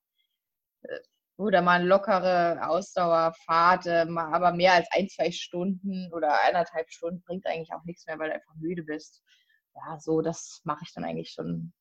oder 1.41 1.63
mal 1.63 1.81
eine 1.81 1.89
lockere 1.89 2.69
Ausdauerfahrt, 2.69 3.87
ähm, 3.87 4.19
aber 4.19 4.53
mehr 4.53 4.75
als 4.75 4.89
ein, 4.93 5.09
zwei 5.09 5.31
Stunden 5.31 6.13
oder 6.13 6.39
eineinhalb 6.47 6.91
Stunden 6.91 7.23
bringt 7.23 7.47
eigentlich 7.47 7.73
auch 7.73 7.85
nichts 7.85 8.07
mehr, 8.07 8.19
weil 8.19 8.29
du 8.29 8.35
einfach 8.35 8.55
müde 8.57 8.83
bist. 8.83 9.23
Ja, 9.75 9.99
so, 9.99 10.21
das 10.21 10.61
mache 10.65 10.85
ich 10.85 10.93
dann 10.93 11.05
eigentlich 11.05 11.31
schon 11.31 11.73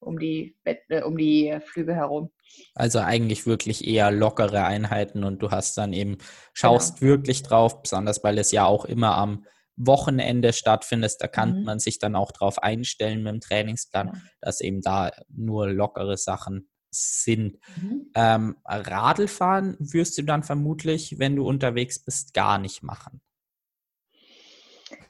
um 0.00 0.18
die, 0.18 0.56
äh, 0.64 1.02
um 1.02 1.16
die 1.16 1.56
Flüge 1.64 1.94
herum. 1.94 2.32
Also 2.74 2.98
eigentlich 2.98 3.46
wirklich 3.46 3.86
eher 3.86 4.10
lockere 4.10 4.64
Einheiten 4.64 5.22
und 5.22 5.40
du 5.40 5.50
hast 5.50 5.78
dann 5.78 5.92
eben, 5.92 6.18
schaust 6.52 6.98
genau. 6.98 7.12
wirklich 7.12 7.42
drauf, 7.44 7.82
besonders 7.82 8.24
weil 8.24 8.38
es 8.38 8.50
ja 8.50 8.64
auch 8.66 8.84
immer 8.84 9.16
am 9.16 9.46
Wochenende 9.76 10.52
stattfindet, 10.52 11.14
da 11.20 11.28
kann 11.28 11.60
mhm. 11.60 11.64
man 11.64 11.78
sich 11.78 11.98
dann 11.98 12.16
auch 12.16 12.32
drauf 12.32 12.62
einstellen 12.62 13.22
mit 13.22 13.32
dem 13.32 13.40
Trainingsplan, 13.40 14.08
ja. 14.08 14.20
dass 14.40 14.60
eben 14.60 14.82
da 14.82 15.10
nur 15.28 15.68
lockere 15.68 16.16
Sachen 16.16 16.68
sind. 16.94 17.58
Mhm. 17.76 18.10
Ähm, 18.14 18.56
Radlfahren 18.64 19.76
wirst 19.78 20.16
du 20.18 20.22
dann 20.22 20.42
vermutlich, 20.42 21.18
wenn 21.18 21.36
du 21.36 21.46
unterwegs 21.46 21.98
bist, 21.98 22.34
gar 22.34 22.58
nicht 22.58 22.82
machen. 22.82 23.20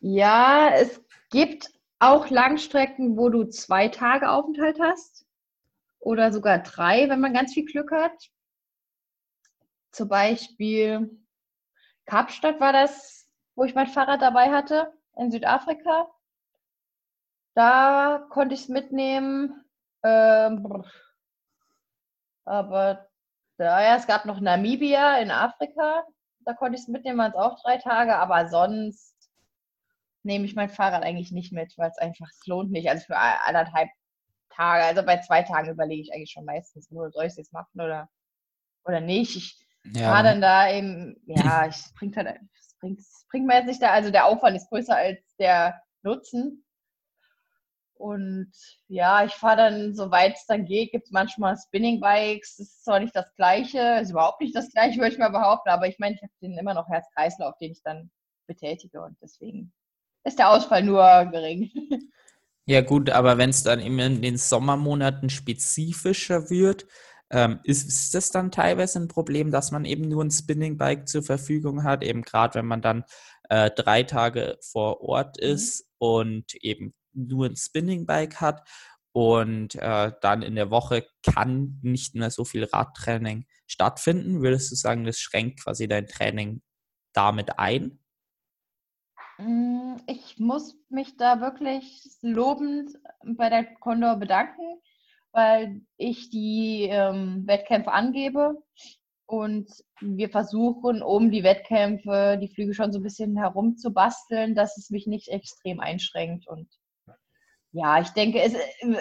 Ja, 0.00 0.70
es 0.74 1.02
gibt 1.30 1.70
auch 1.98 2.28
Langstrecken, 2.30 3.16
wo 3.16 3.28
du 3.28 3.44
zwei 3.44 3.88
Tage 3.88 4.30
Aufenthalt 4.30 4.78
hast 4.80 5.26
oder 5.98 6.32
sogar 6.32 6.58
drei, 6.58 7.08
wenn 7.08 7.20
man 7.20 7.32
ganz 7.32 7.54
viel 7.54 7.64
Glück 7.64 7.90
hat. 7.92 8.30
Zum 9.90 10.08
Beispiel 10.08 11.18
Kapstadt 12.06 12.60
war 12.60 12.72
das, 12.72 13.28
wo 13.54 13.64
ich 13.64 13.74
mein 13.74 13.86
Fahrrad 13.86 14.20
dabei 14.20 14.50
hatte, 14.50 14.92
in 15.16 15.30
Südafrika. 15.30 16.08
Da 17.54 18.26
konnte 18.30 18.54
ich 18.54 18.62
es 18.62 18.68
mitnehmen. 18.68 19.64
Ähm, 20.02 20.84
aber 22.44 23.08
ja, 23.58 23.96
es 23.96 24.06
gab 24.06 24.24
noch 24.24 24.40
Namibia 24.40 25.18
in 25.18 25.30
Afrika. 25.30 26.04
Da 26.40 26.54
konnte 26.54 26.76
ich 26.76 26.82
es 26.82 26.88
mitnehmen, 26.88 27.18
waren 27.18 27.32
es 27.32 27.36
auch 27.36 27.62
drei 27.62 27.78
Tage. 27.78 28.16
Aber 28.16 28.48
sonst 28.48 29.14
nehme 30.22 30.44
ich 30.44 30.54
mein 30.54 30.68
Fahrrad 30.68 31.02
eigentlich 31.02 31.32
nicht 31.32 31.52
mit, 31.52 31.76
weil 31.76 31.90
es 31.90 31.98
einfach, 31.98 32.28
es 32.28 32.46
lohnt 32.46 32.70
nicht. 32.70 32.88
Also 32.88 33.04
für 33.04 33.16
anderthalb 33.16 33.90
Tage, 34.50 34.84
also 34.84 35.02
bei 35.02 35.20
zwei 35.20 35.42
Tagen 35.42 35.70
überlege 35.70 36.02
ich 36.02 36.12
eigentlich 36.12 36.32
schon 36.32 36.44
meistens 36.44 36.90
nur, 36.90 37.10
soll 37.10 37.24
ich 37.24 37.32
es 37.32 37.36
jetzt 37.36 37.52
machen 37.52 37.80
oder, 37.80 38.08
oder 38.84 39.00
nicht. 39.00 39.36
Ich 39.36 39.66
ja. 39.94 40.10
fahre 40.10 40.24
dann 40.24 40.40
da 40.40 40.70
eben, 40.70 41.16
ja, 41.26 41.66
es 41.66 41.92
bringt 41.94 42.16
halt, 42.16 42.40
es 42.58 42.76
bringt, 42.80 43.00
bringt 43.30 43.46
mir 43.46 43.56
jetzt 43.56 43.66
nicht 43.66 43.82
da, 43.82 43.90
also 43.90 44.10
der 44.10 44.26
Aufwand 44.26 44.56
ist 44.56 44.68
größer 44.68 44.96
als 44.96 45.20
der 45.38 45.80
Nutzen. 46.02 46.63
Und 48.04 48.52
ja, 48.86 49.24
ich 49.24 49.32
fahre 49.32 49.56
dann, 49.56 49.94
soweit 49.94 50.34
es 50.34 50.44
dann 50.44 50.66
geht, 50.66 50.92
gibt 50.92 51.06
es 51.06 51.10
manchmal 51.10 51.56
Spinning-Bikes. 51.56 52.56
Das 52.58 52.66
ist 52.66 52.84
zwar 52.84 53.00
nicht 53.00 53.16
das 53.16 53.34
Gleiche, 53.36 53.98
ist 54.02 54.10
überhaupt 54.10 54.42
nicht 54.42 54.54
das 54.54 54.70
Gleiche, 54.70 54.98
würde 54.98 55.12
ich 55.12 55.18
mal 55.18 55.30
behaupten, 55.30 55.70
aber 55.70 55.88
ich 55.88 55.98
meine, 55.98 56.14
ich 56.14 56.20
habe 56.20 56.32
den 56.42 56.58
immer 56.58 56.74
noch 56.74 56.86
Herz-Kreislauf, 56.86 57.56
den 57.62 57.72
ich 57.72 57.82
dann 57.82 58.10
betätige 58.46 59.00
und 59.00 59.16
deswegen 59.22 59.72
ist 60.22 60.38
der 60.38 60.50
Ausfall 60.50 60.82
nur 60.82 61.02
gering. 61.32 61.70
Ja, 62.66 62.80
gut, 62.80 63.10
aber 63.10 63.36
wenn 63.36 63.50
es 63.50 63.62
dann 63.62 63.78
eben 63.78 63.98
in 63.98 64.22
den 64.22 64.38
Sommermonaten 64.38 65.28
spezifischer 65.28 66.48
wird, 66.48 66.86
ähm, 67.28 67.60
ist, 67.62 67.86
ist 67.86 68.14
das 68.14 68.30
dann 68.30 68.50
teilweise 68.50 69.00
ein 69.00 69.08
Problem, 69.08 69.50
dass 69.50 69.70
man 69.70 69.84
eben 69.84 70.08
nur 70.08 70.24
ein 70.24 70.30
Spinning-Bike 70.30 71.06
zur 71.06 71.22
Verfügung 71.22 71.84
hat, 71.84 72.02
eben 72.02 72.22
gerade 72.22 72.54
wenn 72.54 72.64
man 72.64 72.80
dann 72.80 73.04
äh, 73.50 73.70
drei 73.70 74.02
Tage 74.04 74.56
vor 74.62 75.02
Ort 75.02 75.36
mhm. 75.38 75.46
ist 75.46 75.82
mhm. 75.82 76.06
und 76.06 76.54
eben 76.62 76.94
nur 77.14 77.46
ein 77.46 77.56
Spinning-Bike 77.56 78.40
hat 78.40 78.68
und 79.12 79.76
äh, 79.76 80.12
dann 80.20 80.42
in 80.42 80.56
der 80.56 80.70
Woche 80.70 81.06
kann 81.22 81.78
nicht 81.82 82.14
mehr 82.14 82.30
so 82.30 82.44
viel 82.44 82.64
Radtraining 82.64 83.46
stattfinden. 83.66 84.42
Würdest 84.42 84.72
du 84.72 84.74
sagen, 84.74 85.04
das 85.04 85.18
schränkt 85.18 85.62
quasi 85.62 85.86
dein 85.86 86.06
Training 86.06 86.62
damit 87.12 87.58
ein? 87.58 88.00
Mm, 89.38 89.96
ich 90.06 90.38
muss 90.38 90.76
mich 90.88 91.16
da 91.16 91.40
wirklich 91.40 92.08
lobend 92.22 92.90
bei 93.24 93.48
der 93.50 93.64
Condor 93.76 94.16
bedanken, 94.16 94.80
weil 95.32 95.82
ich 95.96 96.30
die 96.30 96.88
ähm, 96.90 97.46
Wettkämpfe 97.46 97.92
angebe 97.92 98.62
und 99.26 99.70
wir 100.00 100.28
versuchen, 100.28 101.02
um 101.02 101.30
die 101.30 101.42
Wettkämpfe, 101.44 102.38
die 102.40 102.48
Flüge 102.48 102.74
schon 102.74 102.92
so 102.92 102.98
ein 102.98 103.04
bisschen 103.04 103.36
herumzubasteln, 103.36 104.54
dass 104.54 104.76
es 104.76 104.90
mich 104.90 105.06
nicht 105.06 105.28
extrem 105.28 105.80
einschränkt. 105.80 106.46
Und 106.46 106.68
ja, 107.74 108.00
ich 108.00 108.10
denke, 108.10 108.40
es, 108.40 108.54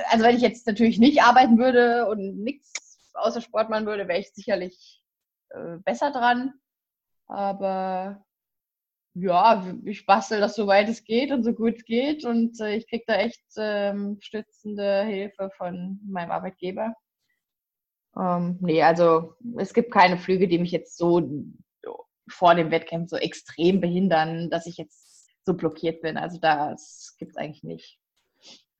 also 0.09 0.25
wenn 0.25 0.35
ich 0.35 0.41
jetzt 0.41 0.65
natürlich 0.65 0.97
nicht 0.97 1.21
arbeiten 1.21 1.59
würde 1.59 2.07
und 2.07 2.43
nichts 2.43 2.99
außer 3.13 3.39
Sport 3.39 3.69
machen 3.69 3.85
würde, 3.85 4.07
wäre 4.07 4.19
ich 4.19 4.33
sicherlich 4.33 4.99
äh, 5.49 5.77
besser 5.85 6.11
dran. 6.11 6.53
Aber 7.27 8.25
ja, 9.13 9.63
ich 9.85 10.07
bastel 10.07 10.39
das 10.39 10.55
so 10.55 10.65
weit 10.65 10.89
es 10.89 11.03
geht 11.03 11.31
und 11.31 11.43
so 11.43 11.53
gut 11.53 11.75
es 11.77 11.85
geht 11.85 12.25
und 12.25 12.59
äh, 12.59 12.75
ich 12.75 12.89
kriege 12.89 13.03
da 13.05 13.13
echt 13.17 13.43
ähm, 13.57 14.17
stützende 14.19 15.03
Hilfe 15.03 15.51
von 15.55 15.99
meinem 16.03 16.31
Arbeitgeber. 16.31 16.95
Ähm, 18.17 18.57
nee, 18.59 18.81
also 18.81 19.35
es 19.57 19.75
gibt 19.75 19.91
keine 19.91 20.17
Flüge, 20.17 20.47
die 20.47 20.57
mich 20.57 20.71
jetzt 20.71 20.97
so 20.97 21.29
vor 22.27 22.55
dem 22.55 22.71
Wettkampf 22.71 23.09
so 23.09 23.17
extrem 23.17 23.81
behindern, 23.81 24.49
dass 24.49 24.65
ich 24.65 24.77
jetzt 24.77 25.29
so 25.45 25.53
blockiert 25.53 26.01
bin. 26.01 26.17
Also 26.17 26.39
das 26.39 27.15
gibt 27.19 27.33
es 27.33 27.37
eigentlich 27.37 27.63
nicht. 27.63 27.99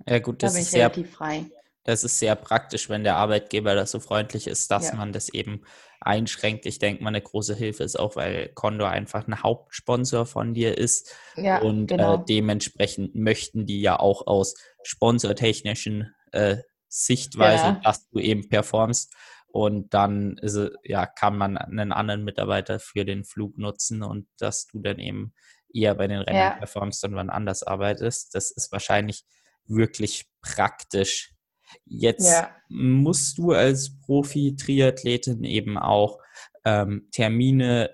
Ja, 0.08 0.20
gut, 0.20 0.44
das 0.44 0.54
da 0.54 0.60
ist 0.60 0.72
sehr, 0.72 0.92
frei. 0.92 1.46
Das 1.84 2.04
ist 2.04 2.20
sehr 2.20 2.36
praktisch, 2.36 2.90
wenn 2.90 3.04
der 3.04 3.18
Arbeitgeber 3.18 3.76
da 3.76 3.86
so 3.86 4.00
freundlich 4.00 4.48
ist, 4.48 4.72
dass 4.72 4.90
ja. 4.90 4.96
man 4.96 5.12
das 5.12 5.30
eben 5.30 5.64
einschränkt. 6.00 6.66
Ich 6.66 6.80
denke 6.80 7.04
mal, 7.04 7.10
eine 7.10 7.22
große 7.22 7.56
Hilfe 7.56 7.84
ist 7.84 7.98
auch, 7.98 8.16
weil 8.16 8.50
Condor 8.50 8.90
einfach 8.90 9.28
ein 9.28 9.42
Hauptsponsor 9.42 10.26
von 10.26 10.54
dir 10.54 10.78
ist. 10.78 11.16
Ja, 11.36 11.60
und 11.60 11.92
äh, 11.92 11.98
genau. 11.98 12.16
äh, 12.16 12.26
dementsprechend 12.28 13.16
möchten 13.16 13.66
die 13.66 13.82
ja 13.82 14.00
auch 14.00 14.28
aus 14.28 14.56
sponsortechnischen 14.84 16.14
äh, 16.32 16.58
Sichtweise, 16.88 17.64
ja. 17.64 17.82
dass 17.84 18.10
du 18.10 18.20
eben 18.20 18.50
performst. 18.50 19.14
Und 19.48 19.94
dann 19.94 20.38
ist, 20.40 20.60
ja, 20.84 21.06
kann 21.06 21.38
man 21.38 21.58
einen 21.58 21.92
anderen 21.92 22.24
Mitarbeiter 22.24 22.80
für 22.80 23.06
den 23.06 23.24
Flug 23.24 23.58
nutzen 23.58 24.02
und 24.02 24.28
dass 24.40 24.68
du 24.68 24.80
dann 24.80 25.00
eben 25.00 25.34
eher 25.72 25.96
bei 25.96 26.08
den 26.08 26.20
Rennen 26.20 26.40
ja. 26.40 26.52
performst 26.52 27.04
und 27.06 27.16
wann 27.16 27.30
anders 27.30 27.64
arbeitest. 27.64 28.36
Das 28.36 28.52
ist 28.52 28.72
wahrscheinlich 28.72 29.24
wirklich 29.65 30.25
praktisch. 30.41 31.34
Jetzt 31.86 32.29
ja. 32.29 32.55
musst 32.70 33.38
du 33.38 33.51
als 33.51 34.00
Profi-Triathletin 34.01 35.43
eben 35.43 35.77
auch 35.77 36.20
ähm, 36.65 37.08
Termine 37.12 37.89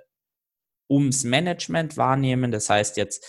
ums 0.89 1.23
Management 1.23 1.97
wahrnehmen. 1.97 2.51
Das 2.51 2.69
heißt 2.69 2.97
jetzt 2.97 3.25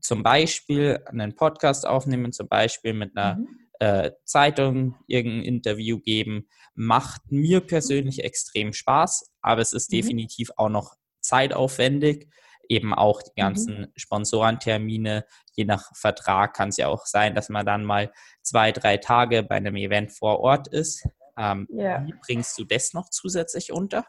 zum 0.00 0.22
Beispiel 0.22 1.00
einen 1.06 1.34
Podcast 1.34 1.86
aufnehmen, 1.86 2.32
zum 2.32 2.48
Beispiel 2.48 2.94
mit 2.94 3.16
einer 3.16 3.36
mhm. 3.36 3.48
äh, 3.80 4.12
Zeitung 4.24 4.96
irgendein 5.06 5.42
Interview 5.42 5.98
geben, 5.98 6.48
macht 6.74 7.32
mir 7.32 7.60
persönlich 7.60 8.22
extrem 8.22 8.72
Spaß, 8.72 9.32
aber 9.42 9.60
es 9.60 9.72
ist 9.72 9.90
mhm. 9.90 9.96
definitiv 9.96 10.50
auch 10.56 10.68
noch 10.68 10.94
zeitaufwendig. 11.20 12.28
Eben 12.70 12.94
auch 12.94 13.20
die 13.20 13.32
mhm. 13.36 13.44
ganzen 13.44 13.80
mhm. 13.80 13.92
Sponsorentermine, 13.96 15.26
je 15.52 15.64
nach 15.64 15.90
Vertrag 15.94 16.54
kann 16.54 16.68
es 16.68 16.76
ja 16.76 16.86
auch 16.86 17.04
sein, 17.04 17.34
dass 17.34 17.48
man 17.48 17.66
dann 17.66 17.84
mal 17.84 18.12
zwei, 18.42 18.70
drei 18.70 18.96
Tage 18.96 19.42
bei 19.42 19.56
einem 19.56 19.74
Event 19.74 20.12
vor 20.12 20.38
Ort 20.38 20.68
ist. 20.68 21.04
Ähm, 21.36 21.66
ja. 21.70 22.06
Wie 22.06 22.14
bringst 22.24 22.56
du 22.58 22.64
das 22.64 22.94
noch 22.94 23.10
zusätzlich 23.10 23.72
unter? 23.72 24.06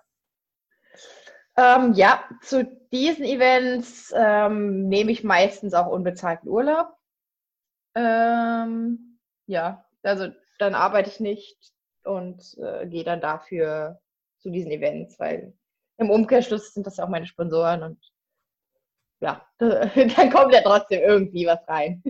Ähm, 1.58 1.94
ja, 1.94 2.24
zu 2.41 2.63
diesen 2.91 3.25
Events 3.25 4.13
ähm, 4.15 4.88
nehme 4.88 5.12
ich 5.12 5.24
meistens 5.24 5.74
auch 5.74 5.88
unbezahlten 5.88 6.48
Urlaub. 6.48 6.88
Ähm, 7.96 9.20
ja, 9.48 9.84
also 10.03 10.30
dann 10.60 10.75
arbeite 10.75 11.10
ich 11.10 11.20
nicht 11.20 11.58
und 12.03 12.58
äh, 12.60 12.88
gehe 12.88 13.03
dann 13.03 13.22
dafür 13.22 14.00
zu 14.38 14.51
diesen 14.51 14.72
Events, 14.72 15.20
weil 15.20 15.53
im 15.98 16.10
Umkehrschluss 16.10 16.74
sind 16.74 16.88
das 16.88 16.98
ja 16.98 17.06
auch 17.06 17.10
meine 17.10 17.27
Sponsoren 17.27 17.84
und 17.84 18.11
ja, 19.21 19.45
dann 19.59 20.31
kommt 20.31 20.53
ja 20.53 20.61
trotzdem 20.61 21.01
irgendwie 21.01 21.45
was 21.45 21.59
rein. 21.67 22.03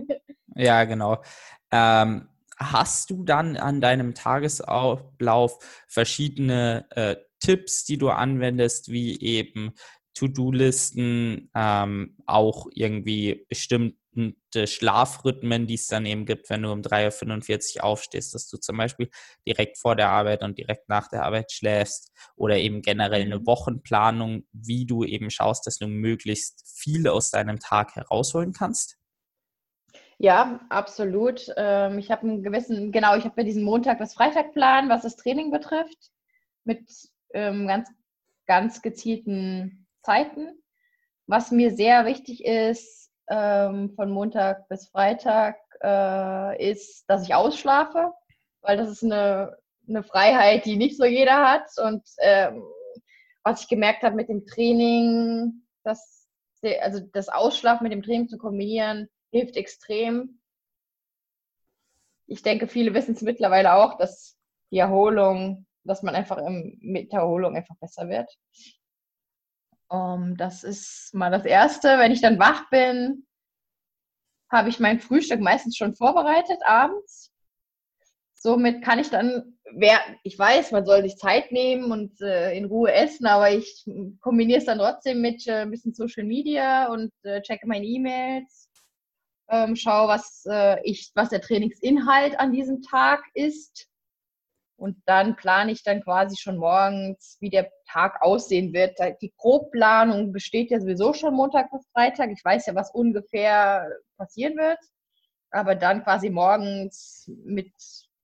Ja, 0.54 0.84
genau. 0.84 1.22
Ähm, 1.70 2.28
hast 2.58 3.10
du 3.10 3.24
dann 3.24 3.56
an 3.56 3.80
deinem 3.80 4.14
Tagesablauf 4.14 5.58
verschiedene 5.88 6.86
äh, 6.90 7.16
Tipps, 7.40 7.84
die 7.84 7.98
du 7.98 8.10
anwendest, 8.10 8.90
wie 8.90 9.20
eben 9.20 9.72
To-Do-Listen, 10.14 11.50
ähm, 11.54 12.16
auch 12.26 12.66
irgendwie 12.74 13.46
bestimmte 13.48 13.96
Schlafrhythmen, 14.54 15.66
die 15.66 15.74
es 15.74 15.86
dann 15.86 16.04
eben 16.04 16.26
gibt, 16.26 16.50
wenn 16.50 16.62
du 16.62 16.70
um 16.70 16.82
3.45 16.82 17.78
Uhr 17.78 17.84
aufstehst, 17.84 18.34
dass 18.34 18.48
du 18.48 18.58
zum 18.58 18.76
Beispiel 18.76 19.10
direkt 19.46 19.78
vor 19.78 19.96
der 19.96 20.10
Arbeit 20.10 20.42
und 20.42 20.58
direkt 20.58 20.88
nach 20.88 21.08
der 21.08 21.24
Arbeit 21.24 21.50
schläfst 21.50 22.12
oder 22.36 22.56
eben 22.56 22.82
generell 22.82 23.22
eine 23.22 23.38
mhm. 23.38 23.46
Wochenplanung, 23.46 24.44
wie 24.52 24.86
du 24.86 25.04
eben 25.04 25.30
schaust, 25.30 25.66
dass 25.66 25.78
du 25.78 25.86
möglichst 25.86 26.62
viel 26.78 27.08
aus 27.08 27.30
deinem 27.30 27.58
Tag 27.58 27.94
herausholen 27.96 28.52
kannst? 28.52 28.98
Ja, 30.18 30.60
absolut. 30.68 31.46
Ähm, 31.56 31.98
ich 31.98 32.10
habe 32.10 32.22
einen 32.22 32.42
gewissen, 32.42 32.92
genau, 32.92 33.16
ich 33.16 33.24
habe 33.24 33.40
ja 33.40 33.44
diesen 33.44 33.64
Montag 33.64 33.98
bis 33.98 34.14
Freitag 34.14 34.52
Plan, 34.52 34.88
was 34.88 35.02
das 35.02 35.16
Training 35.16 35.50
betrifft, 35.50 36.10
mit 36.64 36.88
ähm, 37.34 37.66
ganz, 37.66 37.88
ganz 38.46 38.82
gezielten 38.82 39.88
Zeiten. 40.02 40.62
Was 41.26 41.50
mir 41.50 41.74
sehr 41.74 42.04
wichtig 42.04 42.44
ist, 42.44 43.01
ähm, 43.28 43.92
von 43.94 44.10
Montag 44.10 44.68
bis 44.68 44.88
Freitag, 44.88 45.56
äh, 45.82 46.70
ist, 46.70 47.04
dass 47.08 47.24
ich 47.24 47.34
ausschlafe, 47.34 48.12
weil 48.60 48.76
das 48.76 48.90
ist 48.90 49.04
eine, 49.04 49.56
eine 49.88 50.02
Freiheit, 50.02 50.64
die 50.64 50.76
nicht 50.76 50.96
so 50.96 51.04
jeder 51.04 51.48
hat. 51.48 51.66
Und 51.78 52.02
ähm, 52.18 52.62
was 53.42 53.62
ich 53.62 53.68
gemerkt 53.68 54.02
habe 54.02 54.16
mit 54.16 54.28
dem 54.28 54.46
Training, 54.46 55.64
dass, 55.82 56.28
also 56.80 57.00
das 57.12 57.28
Ausschlafen 57.28 57.84
mit 57.84 57.92
dem 57.92 58.02
Training 58.02 58.28
zu 58.28 58.38
kombinieren, 58.38 59.08
hilft 59.30 59.56
extrem. 59.56 60.40
Ich 62.26 62.42
denke, 62.42 62.68
viele 62.68 62.94
wissen 62.94 63.14
es 63.14 63.22
mittlerweile 63.22 63.74
auch, 63.74 63.98
dass 63.98 64.36
die 64.70 64.78
Erholung 64.78 65.66
dass 65.84 66.02
man 66.02 66.14
einfach 66.14 66.38
im, 66.38 66.78
mit 66.80 67.12
der 67.12 67.20
Erholung 67.20 67.56
einfach 67.56 67.76
besser 67.76 68.08
wird. 68.08 68.30
Um, 69.92 70.38
das 70.38 70.64
ist 70.64 71.12
mal 71.12 71.30
das 71.30 71.44
Erste. 71.44 71.98
Wenn 71.98 72.12
ich 72.12 72.22
dann 72.22 72.38
wach 72.38 72.70
bin, 72.70 73.26
habe 74.50 74.70
ich 74.70 74.80
mein 74.80 75.00
Frühstück 75.00 75.40
meistens 75.40 75.76
schon 75.76 75.94
vorbereitet 75.94 76.58
abends. 76.64 77.30
Somit 78.32 78.82
kann 78.82 78.98
ich 78.98 79.10
dann, 79.10 79.58
wer, 79.74 80.00
ich 80.22 80.38
weiß, 80.38 80.72
man 80.72 80.86
soll 80.86 81.02
sich 81.02 81.16
Zeit 81.16 81.52
nehmen 81.52 81.92
und 81.92 82.18
äh, 82.22 82.56
in 82.56 82.64
Ruhe 82.64 82.90
essen, 82.90 83.26
aber 83.26 83.50
ich 83.50 83.84
kombiniere 84.22 84.60
es 84.60 84.64
dann 84.64 84.78
trotzdem 84.78 85.20
mit 85.20 85.46
äh, 85.46 85.60
ein 85.60 85.70
bisschen 85.70 85.92
Social 85.92 86.24
Media 86.24 86.86
und 86.88 87.12
äh, 87.24 87.42
checke 87.42 87.66
meine 87.66 87.84
E-Mails, 87.84 88.70
ähm, 89.50 89.76
schaue, 89.76 90.08
was, 90.08 90.46
äh, 90.48 90.80
ich, 90.84 91.12
was 91.14 91.28
der 91.28 91.42
Trainingsinhalt 91.42 92.40
an 92.40 92.50
diesem 92.50 92.80
Tag 92.80 93.22
ist 93.34 93.91
und 94.82 94.96
dann 95.06 95.36
plane 95.36 95.70
ich 95.70 95.84
dann 95.84 96.02
quasi 96.02 96.36
schon 96.36 96.56
morgens, 96.56 97.36
wie 97.38 97.50
der 97.50 97.70
Tag 97.88 98.20
aussehen 98.20 98.72
wird. 98.72 98.98
Die 99.20 99.32
Grobplanung 99.36 100.32
besteht 100.32 100.72
ja 100.72 100.80
sowieso 100.80 101.12
schon 101.12 101.34
Montag 101.34 101.70
bis 101.70 101.86
Freitag. 101.92 102.30
Ich 102.32 102.44
weiß 102.44 102.66
ja, 102.66 102.74
was 102.74 102.90
ungefähr 102.90 103.88
passieren 104.16 104.56
wird. 104.56 104.80
Aber 105.52 105.76
dann 105.76 106.02
quasi 106.02 106.30
morgens 106.30 107.30
mit, 107.44 107.72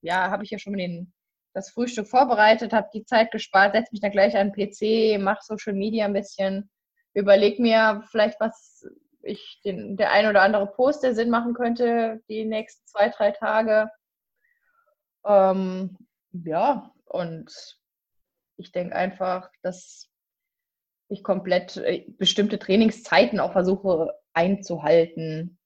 ja, 0.01 0.33
habe 0.33 0.43
ich 0.43 0.51
ja 0.51 0.59
schon 0.59 0.77
den, 0.77 1.13
das 1.55 1.71
Frühstück 1.71 2.09
vorbereitet, 2.09 2.73
habe 2.73 2.91
die 2.93 3.05
Zeit 3.05 3.31
gespart, 3.31 3.75
setze 3.75 3.93
mich 3.93 4.01
dann 4.01 4.11
gleich 4.11 4.37
an 4.37 4.51
den 4.53 4.71
PC, 4.71 5.23
mache 5.23 5.45
Social 5.45 5.75
Media 5.75 6.07
ein 6.07 6.13
bisschen, 6.13 6.69
überlege 7.15 7.63
mir 7.63 8.03
vielleicht, 8.11 8.41
was 8.41 8.85
ich 9.23 9.61
den, 9.65 9.97
der 9.97 10.11
ein 10.11 10.27
oder 10.27 10.43
andere 10.43 10.67
Post, 10.67 11.05
der 11.05 11.15
Sinn 11.15 11.31
machen 11.31 11.55
könnte, 11.55 12.21
die 12.29 12.45
nächsten 12.45 12.85
zwei, 12.89 13.11
drei 13.11 13.31
Tage. 13.31 13.89
Ähm, 15.25 15.97
ja, 16.45 16.93
und 17.05 17.51
ich 18.57 18.73
denke 18.73 18.95
einfach, 18.95 19.51
dass 19.63 20.09
ich 21.09 21.23
komplett 21.23 21.77
äh, 21.79 22.05
bestimmte 22.19 22.59
Trainingszeiten 22.59 23.41
auch 23.41 23.53
versuche 23.53 24.13
einzuhalten. 24.35 25.59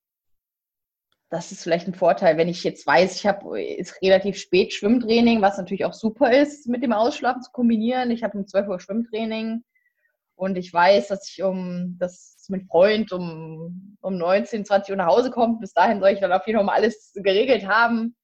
Das 1.30 1.50
ist 1.50 1.62
vielleicht 1.62 1.88
ein 1.88 1.94
Vorteil, 1.94 2.37
wenn 2.37 2.48
ich 2.48 2.62
jetzt 2.62 2.87
weiß, 2.87 3.16
ich 3.16 3.26
habe 3.26 3.61
ist 3.61 4.00
relativ 4.02 4.37
spät 4.37 4.72
Schwimmtraining, 4.72 5.40
was 5.40 5.56
natürlich 5.56 5.85
auch 5.85 5.94
super 5.94 6.30
ist, 6.30 6.68
mit 6.68 6.82
dem 6.82 6.92
Ausschlafen 6.92 7.42
zu 7.42 7.50
kombinieren. 7.50 8.11
Ich 8.11 8.22
habe 8.22 8.38
um 8.38 8.46
12 8.46 8.68
Uhr 8.68 8.80
Schwimmtraining 8.80 9.64
und 10.37 10.56
ich 10.56 10.72
weiß, 10.72 11.08
dass 11.08 11.28
ich 11.28 11.42
um 11.42 11.96
das 11.98 12.44
mit 12.48 12.66
Freund 12.66 13.12
um, 13.12 13.96
um 14.02 14.18
19, 14.18 14.66
20 14.66 14.90
Uhr 14.90 14.96
nach 14.96 15.06
Hause 15.06 15.30
kommt. 15.30 15.61
Bis 15.61 15.72
dahin 15.72 16.00
soll 16.00 16.11
ich 16.11 16.20
dann 16.20 16.32
auf 16.32 16.46
jeden 16.46 16.58
Fall 16.58 16.66
mal 16.66 16.74
alles 16.74 17.12
geregelt 17.14 17.66
haben 17.66 18.14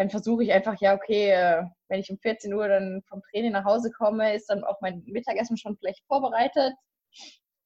dann 0.00 0.08
versuche 0.08 0.42
ich 0.42 0.50
einfach, 0.50 0.80
ja, 0.80 0.94
okay, 0.94 1.30
äh, 1.30 1.62
wenn 1.88 2.00
ich 2.00 2.10
um 2.10 2.16
14 2.16 2.54
Uhr 2.54 2.66
dann 2.68 3.02
vom 3.06 3.20
Training 3.30 3.52
nach 3.52 3.66
Hause 3.66 3.90
komme, 3.90 4.34
ist 4.34 4.48
dann 4.48 4.64
auch 4.64 4.80
mein 4.80 5.02
Mittagessen 5.04 5.58
schon 5.58 5.76
vielleicht 5.76 6.06
vorbereitet. 6.06 6.72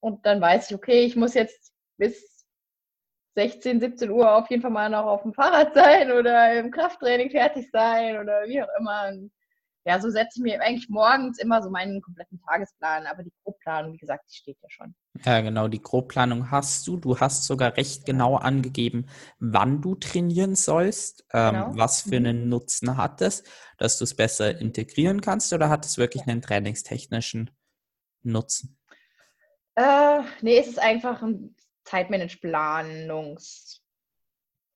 Und 0.00 0.26
dann 0.26 0.40
weiß 0.40 0.68
ich, 0.68 0.74
okay, 0.74 1.04
ich 1.04 1.14
muss 1.14 1.34
jetzt 1.34 1.72
bis 1.96 2.44
16, 3.36 3.78
17 3.78 4.10
Uhr 4.10 4.34
auf 4.34 4.50
jeden 4.50 4.62
Fall 4.62 4.72
mal 4.72 4.90
noch 4.90 5.06
auf 5.06 5.22
dem 5.22 5.32
Fahrrad 5.32 5.74
sein 5.74 6.10
oder 6.18 6.58
im 6.58 6.72
Krafttraining 6.72 7.30
fertig 7.30 7.70
sein 7.70 8.18
oder 8.18 8.48
wie 8.48 8.60
auch 8.60 8.80
immer. 8.80 9.10
Und 9.10 9.30
ja, 9.84 10.00
so 10.00 10.08
setze 10.08 10.38
ich 10.38 10.42
mir 10.42 10.62
eigentlich 10.62 10.88
morgens 10.88 11.38
immer 11.38 11.62
so 11.62 11.70
meinen 11.70 12.00
kompletten 12.00 12.40
Tagesplan, 12.40 13.06
aber 13.06 13.22
die 13.22 13.32
Grobplanung, 13.42 13.92
wie 13.92 13.98
gesagt, 13.98 14.24
die 14.30 14.34
steht 14.34 14.56
ja 14.62 14.70
schon. 14.70 14.94
Ja, 15.24 15.42
genau, 15.42 15.68
die 15.68 15.82
Grobplanung 15.82 16.50
hast 16.50 16.86
du. 16.86 16.96
Du 16.96 17.20
hast 17.20 17.44
sogar 17.44 17.76
recht 17.76 18.06
genau 18.06 18.36
angegeben, 18.36 19.06
wann 19.38 19.82
du 19.82 19.94
trainieren 19.94 20.54
sollst. 20.54 21.26
Ähm, 21.32 21.54
genau. 21.54 21.76
Was 21.76 22.00
für 22.00 22.18
mhm. 22.18 22.26
einen 22.26 22.48
Nutzen 22.48 22.96
hat 22.96 23.20
es, 23.20 23.44
dass 23.76 23.98
du 23.98 24.04
es 24.04 24.14
besser 24.14 24.58
integrieren 24.58 25.20
kannst 25.20 25.52
oder 25.52 25.68
hat 25.68 25.84
es 25.84 25.98
wirklich 25.98 26.26
einen 26.26 26.40
trainingstechnischen 26.40 27.50
Nutzen? 28.22 28.78
Äh, 29.74 30.22
nee, 30.40 30.58
es 30.58 30.68
ist 30.68 30.78
einfach 30.78 31.22
ein 31.22 31.54
Zeitmanageplanungs- 31.84 33.83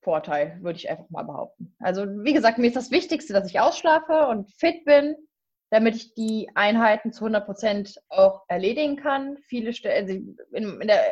Vorteil, 0.01 0.57
würde 0.61 0.77
ich 0.77 0.89
einfach 0.89 1.09
mal 1.09 1.23
behaupten. 1.23 1.75
Also 1.79 2.05
wie 2.05 2.33
gesagt, 2.33 2.57
mir 2.57 2.67
ist 2.67 2.75
das 2.75 2.91
Wichtigste, 2.91 3.33
dass 3.33 3.49
ich 3.49 3.59
ausschlafe 3.59 4.27
und 4.27 4.51
fit 4.51 4.85
bin, 4.85 5.15
damit 5.71 5.95
ich 5.95 6.13
die 6.13 6.49
Einheiten 6.55 7.11
zu 7.11 7.25
100 7.25 7.45
Prozent 7.45 8.01
auch 8.09 8.43
erledigen 8.47 8.95
kann. 8.95 9.37
Viele 9.47 9.73
Stellen, 9.73 10.07
also 10.07 10.13
in, 10.53 10.81
in, 10.81 10.87
der 10.87 11.03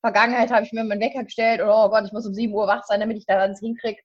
Vergangenheit 0.00 0.50
habe 0.50 0.64
ich 0.64 0.72
mir 0.72 0.84
meinen 0.84 1.00
Wecker 1.00 1.24
gestellt 1.24 1.60
und 1.60 1.68
oh 1.68 1.88
Gott, 1.88 2.04
ich 2.04 2.12
muss 2.12 2.26
um 2.26 2.34
7 2.34 2.52
Uhr 2.52 2.66
wach 2.66 2.84
sein, 2.84 3.00
damit 3.00 3.16
ich 3.16 3.26
da 3.26 3.38
alles 3.38 3.60
hinkriege. 3.60 4.00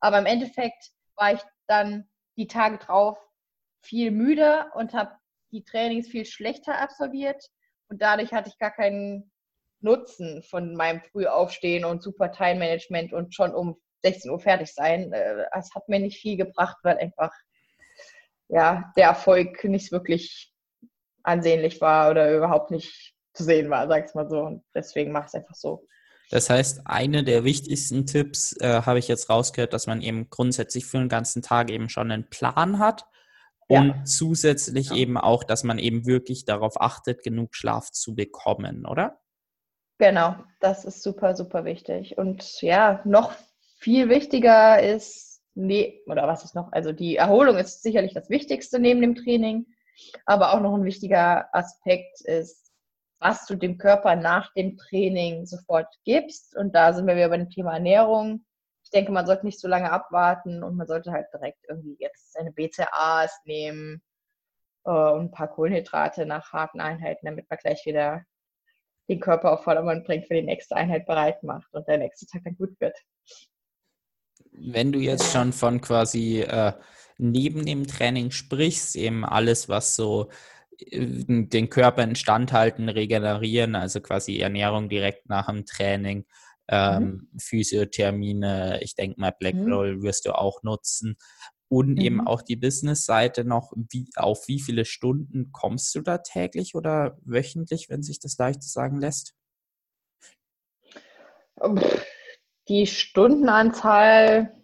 Aber 0.00 0.18
im 0.18 0.26
Endeffekt 0.26 0.90
war 1.16 1.34
ich 1.34 1.40
dann 1.66 2.08
die 2.36 2.46
Tage 2.46 2.78
drauf 2.78 3.18
viel 3.82 4.10
müder 4.10 4.72
und 4.74 4.94
habe 4.94 5.12
die 5.52 5.64
Trainings 5.64 6.08
viel 6.08 6.24
schlechter 6.24 6.78
absolviert 6.78 7.44
und 7.88 8.02
dadurch 8.02 8.32
hatte 8.32 8.48
ich 8.48 8.58
gar 8.58 8.70
keinen 8.70 9.30
Nutzen 9.80 10.42
von 10.42 10.74
meinem 10.74 11.02
Frühaufstehen 11.12 11.84
und 11.84 12.02
super 12.02 12.32
Time-Management 12.32 13.12
und 13.12 13.34
schon 13.34 13.54
um 13.54 13.76
16 14.02 14.30
Uhr 14.30 14.40
fertig 14.40 14.72
sein. 14.72 15.12
Äh, 15.12 15.44
es 15.56 15.74
hat 15.74 15.88
mir 15.88 16.00
nicht 16.00 16.20
viel 16.20 16.36
gebracht, 16.36 16.76
weil 16.82 16.98
einfach 16.98 17.32
ja, 18.48 18.92
der 18.96 19.08
Erfolg 19.08 19.62
nicht 19.64 19.92
wirklich 19.92 20.52
ansehnlich 21.22 21.80
war 21.80 22.10
oder 22.10 22.34
überhaupt 22.34 22.70
nicht 22.70 23.14
zu 23.34 23.44
sehen 23.44 23.70
war, 23.70 23.86
sag 23.88 24.06
ich 24.06 24.14
mal 24.14 24.28
so. 24.28 24.40
Und 24.40 24.64
deswegen 24.74 25.12
mache 25.12 25.24
ich 25.24 25.28
es 25.28 25.34
einfach 25.34 25.54
so. 25.54 25.86
Das 26.30 26.50
heißt, 26.50 26.82
eine 26.84 27.24
der 27.24 27.44
wichtigsten 27.44 28.06
Tipps 28.06 28.54
äh, 28.60 28.82
habe 28.82 28.98
ich 28.98 29.08
jetzt 29.08 29.30
rausgehört, 29.30 29.72
dass 29.72 29.86
man 29.86 30.02
eben 30.02 30.28
grundsätzlich 30.28 30.84
für 30.84 30.98
den 30.98 31.08
ganzen 31.08 31.42
Tag 31.42 31.70
eben 31.70 31.88
schon 31.88 32.10
einen 32.10 32.28
Plan 32.28 32.78
hat 32.78 33.06
ja. 33.68 33.80
und 33.80 34.06
zusätzlich 34.06 34.90
ja. 34.90 34.96
eben 34.96 35.16
auch, 35.16 35.44
dass 35.44 35.64
man 35.64 35.78
eben 35.78 36.06
wirklich 36.06 36.44
darauf 36.44 36.80
achtet, 36.80 37.22
genug 37.22 37.54
Schlaf 37.54 37.90
zu 37.92 38.14
bekommen, 38.14 38.84
oder? 38.84 39.20
Genau, 39.98 40.36
das 40.60 40.84
ist 40.84 41.02
super, 41.02 41.34
super 41.34 41.64
wichtig. 41.64 42.18
Und 42.18 42.62
ja, 42.62 43.00
noch 43.04 43.32
viel 43.78 44.08
wichtiger 44.08 44.82
ist, 44.82 45.42
nee, 45.54 46.02
oder 46.06 46.26
was 46.26 46.44
ist 46.44 46.54
noch? 46.54 46.72
Also 46.72 46.92
die 46.92 47.16
Erholung 47.16 47.56
ist 47.56 47.82
sicherlich 47.82 48.14
das 48.14 48.30
Wichtigste 48.30 48.78
neben 48.78 49.00
dem 49.00 49.16
Training, 49.16 49.66
aber 50.24 50.52
auch 50.54 50.60
noch 50.60 50.74
ein 50.74 50.84
wichtiger 50.84 51.52
Aspekt 51.52 52.20
ist 52.22 52.68
was 53.20 53.46
du 53.46 53.56
dem 53.56 53.78
Körper 53.78 54.16
nach 54.16 54.52
dem 54.54 54.76
Training 54.76 55.46
sofort 55.46 55.88
gibst. 56.04 56.56
Und 56.56 56.74
da 56.74 56.92
sind 56.92 57.06
wir 57.06 57.16
wieder 57.16 57.28
bei 57.28 57.38
dem 57.38 57.50
Thema 57.50 57.74
Ernährung. 57.74 58.44
Ich 58.84 58.90
denke, 58.90 59.12
man 59.12 59.26
sollte 59.26 59.44
nicht 59.44 59.60
so 59.60 59.68
lange 59.68 59.90
abwarten 59.90 60.62
und 60.62 60.76
man 60.76 60.86
sollte 60.86 61.12
halt 61.12 61.26
direkt 61.32 61.64
irgendwie 61.68 61.96
jetzt 61.98 62.32
seine 62.32 62.52
BCAAs 62.52 63.40
nehmen 63.44 64.02
äh, 64.84 64.90
und 64.90 65.26
ein 65.26 65.30
paar 65.30 65.48
Kohlenhydrate 65.48 66.26
nach 66.26 66.52
harten 66.52 66.80
Einheiten, 66.80 67.26
damit 67.26 67.50
man 67.50 67.58
gleich 67.58 67.84
wieder 67.84 68.22
den 69.08 69.20
Körper 69.20 69.52
auf 69.52 69.64
Vordermann 69.64 70.04
bringt, 70.04 70.26
für 70.26 70.34
die 70.34 70.42
nächste 70.42 70.76
Einheit 70.76 71.06
bereit 71.06 71.42
macht 71.42 71.72
und 71.72 71.86
der 71.88 71.98
nächste 71.98 72.26
Tag 72.26 72.42
dann 72.44 72.56
gut 72.56 72.78
wird. 72.80 72.96
Wenn 74.52 74.92
du 74.92 74.98
jetzt 74.98 75.32
schon 75.32 75.52
von 75.52 75.80
quasi 75.80 76.40
äh, 76.40 76.72
neben 77.16 77.64
dem 77.64 77.86
Training 77.86 78.30
sprichst, 78.30 78.96
eben 78.96 79.24
alles, 79.24 79.68
was 79.68 79.96
so 79.96 80.30
den 80.80 81.70
Körper 81.70 82.04
instand 82.04 82.52
halten, 82.52 82.88
regenerieren, 82.88 83.74
also 83.74 84.00
quasi 84.00 84.38
Ernährung 84.38 84.88
direkt 84.88 85.28
nach 85.28 85.46
dem 85.46 85.66
Training, 85.66 86.24
ähm, 86.68 87.02
mhm. 87.32 87.38
Physiothermine, 87.40 88.78
ich 88.82 88.94
denke 88.94 89.20
mal 89.20 89.34
Black 89.36 89.56
mhm. 89.56 89.72
Roll 89.72 90.02
wirst 90.02 90.26
du 90.26 90.38
auch 90.38 90.62
nutzen 90.62 91.16
und 91.68 91.90
mhm. 91.90 91.98
eben 91.98 92.26
auch 92.26 92.42
die 92.42 92.56
Business-Seite 92.56 93.44
noch, 93.44 93.72
wie, 93.90 94.08
auf 94.16 94.48
wie 94.48 94.60
viele 94.60 94.84
Stunden 94.84 95.52
kommst 95.52 95.94
du 95.94 96.00
da 96.00 96.18
täglich 96.18 96.74
oder 96.74 97.18
wöchentlich, 97.22 97.88
wenn 97.88 98.02
sich 98.02 98.20
das 98.20 98.38
leicht 98.38 98.62
sagen 98.62 99.00
lässt? 99.00 99.34
Die 102.68 102.86
Stundenanzahl 102.86 104.54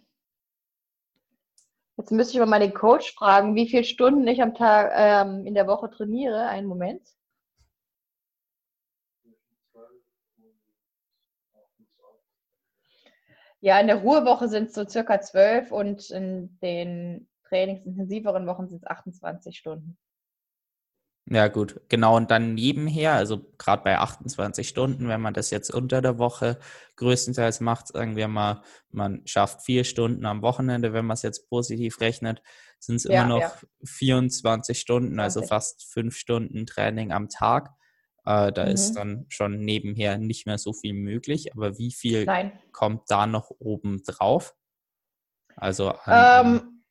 Jetzt 1.97 2.11
müsste 2.11 2.33
ich 2.33 2.39
mal 2.39 2.45
meinen 2.45 2.73
Coach 2.73 3.13
fragen, 3.15 3.55
wie 3.55 3.69
viele 3.69 3.85
Stunden 3.85 4.27
ich 4.27 4.41
am 4.41 4.53
Tag 4.53 4.91
ähm, 4.95 5.45
in 5.45 5.53
der 5.53 5.65
Woche 5.65 5.89
trainiere. 5.89 6.47
Einen 6.47 6.67
Moment. 6.67 7.01
Ja, 13.65 13.79
in 13.79 13.87
der 13.87 13.95
Ruhewoche 13.95 14.47
sind 14.47 14.67
es 14.67 14.75
so 14.75 14.87
circa 14.87 15.19
zwölf 15.21 15.71
und 15.71 16.11
in 16.11 16.59
den 16.61 17.27
trainingsintensiveren 17.49 18.45
Wochen 18.45 18.67
sind 18.67 18.83
es 18.83 18.87
28 18.87 19.57
Stunden. 19.57 19.97
Ja, 21.27 21.47
gut, 21.47 21.81
genau. 21.89 22.15
Und 22.15 22.29
dann 22.29 22.53
nebenher, 22.53 23.13
also 23.13 23.51
gerade 23.57 23.83
bei 23.83 23.97
28 23.97 24.69
Stunden, 24.69 25.07
wenn 25.07 25.19
man 25.19 25.33
das 25.33 25.49
jetzt 25.49 25.73
unter 25.73 26.03
der 26.03 26.19
Woche 26.19 26.59
größtenteils 26.97 27.59
macht, 27.59 27.87
sagen 27.87 28.15
wir 28.15 28.27
mal, 28.27 28.61
man 28.91 29.25
schafft 29.25 29.63
vier 29.63 29.83
Stunden 29.83 30.27
am 30.27 30.43
Wochenende, 30.43 30.93
wenn 30.93 31.07
man 31.07 31.15
es 31.15 31.23
jetzt 31.23 31.49
positiv 31.49 31.99
rechnet, 32.01 32.43
sind 32.77 32.97
es 32.97 33.05
ja, 33.05 33.23
immer 33.23 33.29
noch 33.29 33.39
ja. 33.39 33.51
24 33.83 34.79
Stunden, 34.79 35.15
20. 35.15 35.23
also 35.23 35.41
fast 35.41 35.91
fünf 35.91 36.15
Stunden 36.15 36.67
Training 36.67 37.11
am 37.11 37.29
Tag. 37.29 37.71
Äh, 38.25 38.51
da 38.51 38.65
mhm. 38.65 38.71
ist 38.71 38.93
dann 38.93 39.25
schon 39.29 39.59
nebenher 39.59 40.17
nicht 40.17 40.45
mehr 40.45 40.57
so 40.57 40.73
viel 40.73 40.93
möglich. 40.93 41.53
Aber 41.53 41.77
wie 41.77 41.91
viel 41.91 42.25
Nein. 42.25 42.59
kommt 42.71 43.03
da 43.09 43.27
noch 43.27 43.51
oben 43.59 44.03
drauf? 44.03 44.55
Also 45.55 45.89
an 45.89 46.45
ähm, 46.45 46.83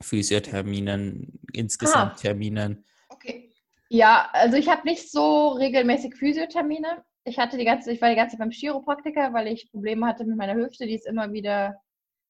Physiotherminen, 0.00 1.40
insgesamt 1.52 2.12
ah. 2.12 2.16
Terminen. 2.16 2.84
Okay. 3.08 3.52
Ja, 3.88 4.28
also 4.32 4.56
ich 4.56 4.68
habe 4.68 4.86
nicht 4.86 5.10
so 5.10 5.48
regelmäßig 5.48 6.14
Physiothermine. 6.14 7.04
Ich 7.24 7.38
hatte 7.38 7.56
die 7.56 7.64
ganze, 7.64 7.92
ich 7.92 8.00
war 8.00 8.10
die 8.10 8.16
ganze 8.16 8.32
Zeit 8.32 8.40
beim 8.40 8.50
Chiropraktiker, 8.50 9.32
weil 9.32 9.48
ich 9.48 9.70
Probleme 9.70 10.06
hatte 10.06 10.24
mit 10.24 10.36
meiner 10.36 10.54
Hüfte, 10.54 10.86
die 10.86 10.94
ist 10.94 11.06
immer 11.06 11.32
wieder 11.32 11.80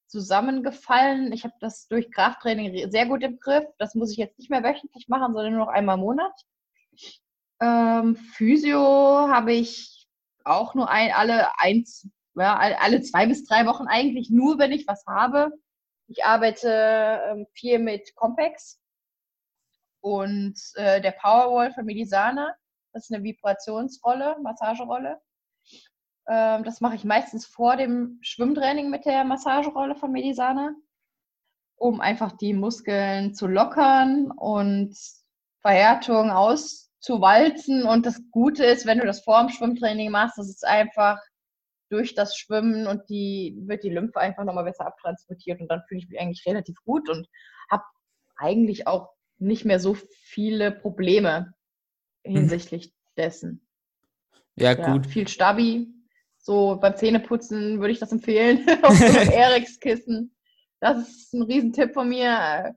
zusammengefallen. 0.06 1.32
Ich 1.32 1.44
habe 1.44 1.54
das 1.60 1.88
durch 1.88 2.10
Krafttraining 2.10 2.90
sehr 2.90 3.06
gut 3.06 3.22
im 3.22 3.38
Griff. 3.40 3.64
Das 3.78 3.94
muss 3.94 4.12
ich 4.12 4.18
jetzt 4.18 4.38
nicht 4.38 4.50
mehr 4.50 4.62
wöchentlich 4.62 5.08
machen, 5.08 5.34
sondern 5.34 5.54
nur 5.54 5.66
noch 5.66 5.72
einmal 5.72 5.96
im 5.96 6.02
Monat. 6.02 6.32
Ähm, 7.60 8.16
Physio 8.16 9.28
habe 9.28 9.52
ich 9.52 10.06
auch 10.44 10.74
nur 10.74 10.90
ein, 10.90 11.12
alle 11.12 11.58
eins, 11.58 12.08
ja, 12.34 12.56
alle 12.56 13.00
zwei 13.02 13.26
bis 13.26 13.44
drei 13.44 13.66
Wochen 13.66 13.86
eigentlich, 13.86 14.30
nur 14.30 14.58
wenn 14.58 14.72
ich 14.72 14.86
was 14.86 15.04
habe. 15.06 15.50
Ich 16.08 16.24
arbeite 16.24 17.20
ähm, 17.30 17.46
viel 17.52 17.78
mit 17.78 18.14
Compex, 18.14 18.78
und 20.06 20.54
äh, 20.76 21.00
der 21.00 21.10
Powerwall 21.10 21.72
von 21.72 21.84
Medisana, 21.84 22.54
das 22.92 23.06
ist 23.06 23.12
eine 23.12 23.24
Vibrationsrolle, 23.24 24.36
Massagerolle. 24.40 25.20
Ähm, 26.28 26.62
das 26.62 26.80
mache 26.80 26.94
ich 26.94 27.02
meistens 27.02 27.44
vor 27.44 27.76
dem 27.76 28.20
Schwimmtraining 28.22 28.88
mit 28.88 29.04
der 29.04 29.24
Massagerolle 29.24 29.96
von 29.96 30.12
Medisana, 30.12 30.76
um 31.74 32.00
einfach 32.00 32.36
die 32.36 32.54
Muskeln 32.54 33.34
zu 33.34 33.48
lockern 33.48 34.30
und 34.30 34.96
Verhärtung 35.60 36.30
auszuwalzen. 37.06 37.84
Und 37.84 38.06
das 38.06 38.20
Gute 38.30 38.64
ist, 38.64 38.86
wenn 38.86 38.98
du 38.98 39.06
das 39.06 39.20
vor 39.20 39.40
dem 39.40 39.50
Schwimmtraining 39.50 40.10
machst, 40.10 40.38
das 40.38 40.48
ist 40.48 40.66
einfach 40.66 41.18
durch 41.88 42.14
das 42.14 42.36
Schwimmen 42.36 42.86
und 42.86 43.08
die 43.08 43.56
wird 43.60 43.84
die 43.84 43.90
Lymphe 43.90 44.18
einfach 44.18 44.44
nochmal 44.44 44.64
besser 44.64 44.86
abtransportiert 44.86 45.60
und 45.60 45.68
dann 45.68 45.82
fühle 45.86 46.00
ich 46.00 46.08
mich 46.08 46.20
eigentlich 46.20 46.44
relativ 46.44 46.76
gut 46.84 47.08
und 47.08 47.28
habe 47.70 47.84
eigentlich 48.36 48.88
auch 48.88 49.10
nicht 49.38 49.64
mehr 49.64 49.78
so 49.78 49.94
viele 49.94 50.72
Probleme 50.72 51.52
hinsichtlich 52.24 52.86
mhm. 52.88 52.90
dessen. 53.16 53.66
Ja, 54.56 54.74
gut. 54.74 55.06
Ja, 55.06 55.12
viel 55.12 55.28
Stabi. 55.28 55.92
So 56.38 56.78
beim 56.80 56.96
Zähneputzen 56.96 57.78
würde 57.78 57.92
ich 57.92 58.00
das 58.00 58.12
empfehlen. 58.12 58.66
Auf 58.82 58.94
so 58.94 59.04
einem 59.04 59.30
Erics-Kissen. 59.30 60.34
Das 60.80 60.98
ist 60.98 61.34
ein 61.34 61.42
Riesentipp 61.42 61.94
von 61.94 62.08
mir. 62.08 62.74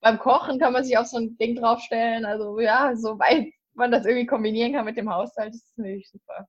Beim 0.00 0.18
Kochen 0.18 0.58
kann 0.58 0.72
man 0.72 0.82
sich 0.82 0.96
auf 0.96 1.06
so 1.06 1.18
ein 1.18 1.36
Ding 1.36 1.56
draufstellen. 1.56 2.24
Also 2.24 2.58
ja, 2.58 2.96
soweit 2.96 3.52
man 3.74 3.90
das 3.90 4.04
irgendwie 4.04 4.26
kombinieren 4.26 4.72
kann 4.72 4.84
mit 4.84 4.96
dem 4.96 5.12
Haushalt, 5.12 5.54
ist 5.54 5.70
es 5.70 5.76
natürlich 5.76 6.10
super. 6.10 6.48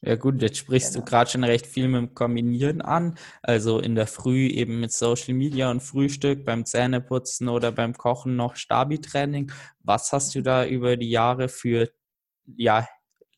Ja 0.00 0.16
gut, 0.16 0.42
jetzt 0.42 0.58
sprichst 0.58 0.94
genau. 0.94 1.04
du 1.04 1.10
gerade 1.10 1.30
schon 1.30 1.44
recht 1.44 1.66
viel 1.66 1.88
mit 1.88 2.00
dem 2.00 2.14
Kombinieren 2.14 2.80
an. 2.80 3.18
Also 3.42 3.78
in 3.78 3.94
der 3.94 4.06
Früh 4.06 4.46
eben 4.46 4.80
mit 4.80 4.92
Social 4.92 5.34
Media 5.34 5.70
und 5.70 5.82
Frühstück, 5.82 6.44
beim 6.44 6.64
Zähneputzen 6.64 7.48
oder 7.48 7.72
beim 7.72 7.94
Kochen 7.94 8.36
noch 8.36 8.56
Stabi-Training. 8.56 9.52
Was 9.80 10.12
hast 10.12 10.34
du 10.34 10.42
da 10.42 10.66
über 10.66 10.96
die 10.96 11.10
Jahre 11.10 11.48
für 11.48 11.90
ja, 12.56 12.88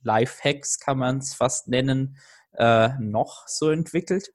Lifehacks, 0.03 0.79
kann 0.79 0.99
man 0.99 1.19
es 1.19 1.35
fast 1.35 1.69
nennen, 1.69 2.19
äh, 2.53 2.91
noch 2.99 3.49
so 3.49 3.71
entwickelt? 3.71 4.33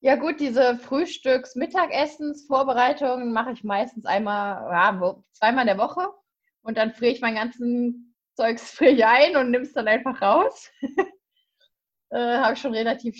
Ja 0.00 0.16
gut, 0.16 0.38
diese 0.38 0.78
Frühstücks-Mittagessens-Vorbereitungen 0.78 3.32
mache 3.32 3.52
ich 3.52 3.64
meistens 3.64 4.04
einmal, 4.04 4.70
ja, 4.70 5.16
zweimal 5.32 5.62
in 5.62 5.68
der 5.68 5.78
Woche. 5.78 6.10
Und 6.64 6.78
dann 6.78 6.94
friere 6.94 7.12
ich 7.12 7.20
meinen 7.20 7.36
ganzen 7.36 8.14
Zeugs 8.36 8.70
frisch 8.72 9.00
ein 9.02 9.36
und 9.36 9.50
nimmst 9.50 9.76
dann 9.76 9.86
einfach 9.86 10.20
raus. 10.20 10.70
äh, 12.10 12.38
Habe 12.38 12.54
ich 12.54 12.60
schon 12.60 12.74
relativ 12.74 13.16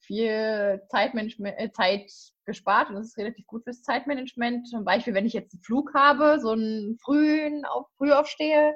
viel 0.00 0.82
Zeitmanagement, 0.88 1.58
äh, 1.58 1.70
Zeit 1.70 2.10
gespart 2.44 2.88
und 2.88 2.96
das 2.96 3.08
ist 3.08 3.18
relativ 3.18 3.46
gut 3.46 3.62
fürs 3.62 3.82
Zeitmanagement. 3.82 4.66
Zum 4.68 4.84
Beispiel, 4.84 5.14
wenn 5.14 5.26
ich 5.26 5.32
jetzt 5.32 5.54
einen 5.54 5.62
Flug 5.62 5.94
habe, 5.94 6.40
so 6.40 6.50
einen 6.50 6.98
frühen, 6.98 7.64
auf, 7.66 7.86
früh 7.96 8.12
aufstehe 8.12 8.74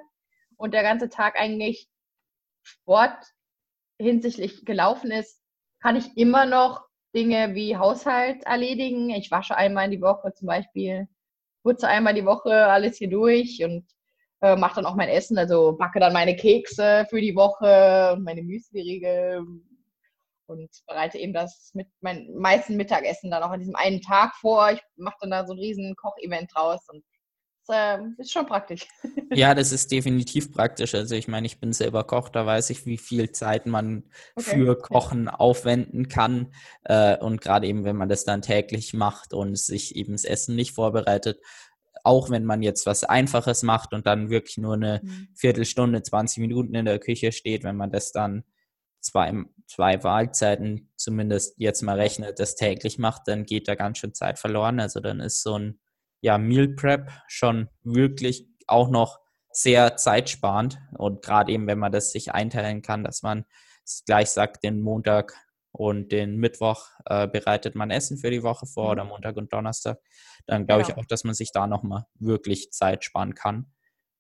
und 0.56 0.72
der 0.72 0.82
ganze 0.82 1.08
Tag 1.08 1.38
eigentlich 1.38 1.88
Sport 2.62 3.18
hinsichtlich 3.98 4.64
gelaufen 4.64 5.10
ist, 5.10 5.40
kann 5.80 5.96
ich 5.96 6.16
immer 6.16 6.46
noch 6.46 6.86
Dinge 7.14 7.54
wie 7.54 7.76
Haushalt 7.76 8.44
erledigen. 8.44 9.10
Ich 9.10 9.30
wasche 9.30 9.56
einmal 9.56 9.86
in 9.86 9.90
die 9.90 10.00
Woche 10.00 10.32
zum 10.32 10.46
Beispiel, 10.46 11.08
putze 11.64 11.88
einmal 11.88 12.14
die 12.14 12.24
Woche 12.24 12.66
alles 12.66 12.98
hier 12.98 13.10
durch 13.10 13.64
und 13.64 13.84
äh, 14.42 14.56
mache 14.56 14.76
dann 14.76 14.86
auch 14.86 14.96
mein 14.96 15.08
Essen, 15.08 15.38
also 15.38 15.72
backe 15.72 16.00
dann 16.00 16.12
meine 16.12 16.36
Kekse 16.36 17.06
für 17.08 17.20
die 17.20 17.34
Woche 17.34 18.14
und 18.14 18.24
meine 18.24 18.42
Müsli-Riegel 18.42 19.44
und 20.46 20.70
bereite 20.86 21.18
eben 21.18 21.32
das 21.32 21.70
mit 21.74 21.88
meinem 22.00 22.34
meisten 22.34 22.76
Mittagessen 22.76 23.30
dann 23.30 23.42
auch 23.42 23.50
an 23.50 23.60
diesem 23.60 23.76
einen 23.76 24.02
Tag 24.02 24.34
vor. 24.36 24.70
Ich 24.72 24.80
mache 24.96 25.16
dann 25.20 25.30
da 25.30 25.46
so 25.46 25.52
ein 25.52 25.58
riesen 25.58 25.94
Kochevent 25.96 26.50
draus 26.54 26.80
und 26.88 27.02
das 27.66 27.76
äh, 27.76 27.98
ist 28.18 28.32
schon 28.32 28.46
praktisch. 28.46 28.86
Ja, 29.34 29.54
das 29.54 29.72
ist 29.72 29.90
definitiv 29.90 30.52
praktisch. 30.52 30.94
Also 30.94 31.14
ich 31.14 31.26
meine, 31.26 31.46
ich 31.46 31.58
bin 31.58 31.72
selber 31.72 32.04
Koch, 32.04 32.28
da 32.28 32.44
weiß 32.44 32.68
ich, 32.68 32.84
wie 32.84 32.98
viel 32.98 33.32
Zeit 33.32 33.64
man 33.64 34.04
okay. 34.36 34.50
für 34.50 34.76
Kochen 34.76 35.30
aufwenden 35.30 36.08
kann. 36.08 36.52
Äh, 36.84 37.16
und 37.16 37.40
gerade 37.40 37.66
eben, 37.66 37.84
wenn 37.84 37.96
man 37.96 38.10
das 38.10 38.26
dann 38.26 38.42
täglich 38.42 38.92
macht 38.92 39.32
und 39.32 39.56
sich 39.58 39.96
eben 39.96 40.12
das 40.12 40.24
Essen 40.24 40.54
nicht 40.54 40.74
vorbereitet, 40.74 41.40
auch 42.02 42.30
wenn 42.30 42.44
man 42.44 42.62
jetzt 42.62 42.86
was 42.86 43.04
Einfaches 43.04 43.62
macht 43.62 43.92
und 43.92 44.06
dann 44.06 44.30
wirklich 44.30 44.58
nur 44.58 44.74
eine 44.74 45.00
mhm. 45.02 45.28
Viertelstunde, 45.34 46.02
20 46.02 46.38
Minuten 46.38 46.74
in 46.74 46.84
der 46.84 46.98
Küche 46.98 47.32
steht, 47.32 47.64
wenn 47.64 47.76
man 47.76 47.90
das 47.90 48.12
dann 48.12 48.44
zwei, 49.00 49.32
zwei 49.66 49.96
Mahlzeiten 49.96 50.92
zumindest 50.96 51.54
jetzt 51.58 51.82
mal 51.82 51.98
rechnet, 51.98 52.38
das 52.38 52.54
täglich 52.54 52.98
macht, 52.98 53.22
dann 53.26 53.44
geht 53.44 53.68
da 53.68 53.74
ganz 53.74 53.98
schön 53.98 54.14
Zeit 54.14 54.38
verloren. 54.38 54.80
Also 54.80 55.00
dann 55.00 55.20
ist 55.20 55.42
so 55.42 55.58
ein 55.58 55.80
ja, 56.20 56.38
Meal 56.38 56.68
Prep 56.68 57.10
schon 57.26 57.68
wirklich 57.82 58.48
auch 58.66 58.88
noch 58.88 59.20
sehr 59.50 59.96
zeitsparend. 59.96 60.78
Und 60.96 61.22
gerade 61.22 61.52
eben, 61.52 61.66
wenn 61.66 61.78
man 61.78 61.92
das 61.92 62.12
sich 62.12 62.32
einteilen 62.32 62.82
kann, 62.82 63.04
dass 63.04 63.22
man 63.22 63.44
gleich 64.06 64.30
sagt, 64.30 64.64
den 64.64 64.80
Montag 64.80 65.34
und 65.72 66.12
den 66.12 66.36
Mittwoch 66.36 66.86
äh, 67.06 67.26
bereitet 67.26 67.74
man 67.74 67.90
Essen 67.90 68.18
für 68.18 68.30
die 68.30 68.42
Woche 68.42 68.66
vor 68.66 68.84
mhm. 68.84 68.90
oder 68.90 69.04
Montag 69.04 69.36
und 69.36 69.52
Donnerstag, 69.52 69.98
dann 70.46 70.66
glaube 70.66 70.82
genau. 70.82 70.94
ich 70.94 71.02
auch, 71.02 71.06
dass 71.06 71.24
man 71.24 71.34
sich 71.34 71.50
da 71.52 71.66
nochmal 71.66 72.04
wirklich 72.18 72.70
Zeit 72.70 73.04
sparen 73.04 73.34
kann, 73.34 73.72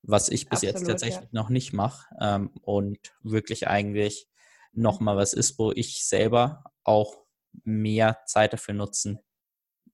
was 0.02 0.28
ich 0.28 0.48
bis 0.48 0.58
Absolut, 0.58 0.74
jetzt 0.74 0.86
tatsächlich 0.88 1.30
ja. 1.32 1.40
noch 1.40 1.50
nicht 1.50 1.72
mache 1.72 2.06
ähm, 2.20 2.50
und 2.62 2.98
wirklich 3.22 3.68
eigentlich 3.68 4.28
nochmal 4.72 5.16
was 5.16 5.34
ist, 5.34 5.58
wo 5.58 5.70
ich 5.72 6.06
selber 6.06 6.64
auch 6.84 7.18
mehr 7.64 8.18
Zeit 8.26 8.54
dafür 8.54 8.74
nutzen 8.74 9.18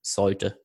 sollte. 0.00 0.62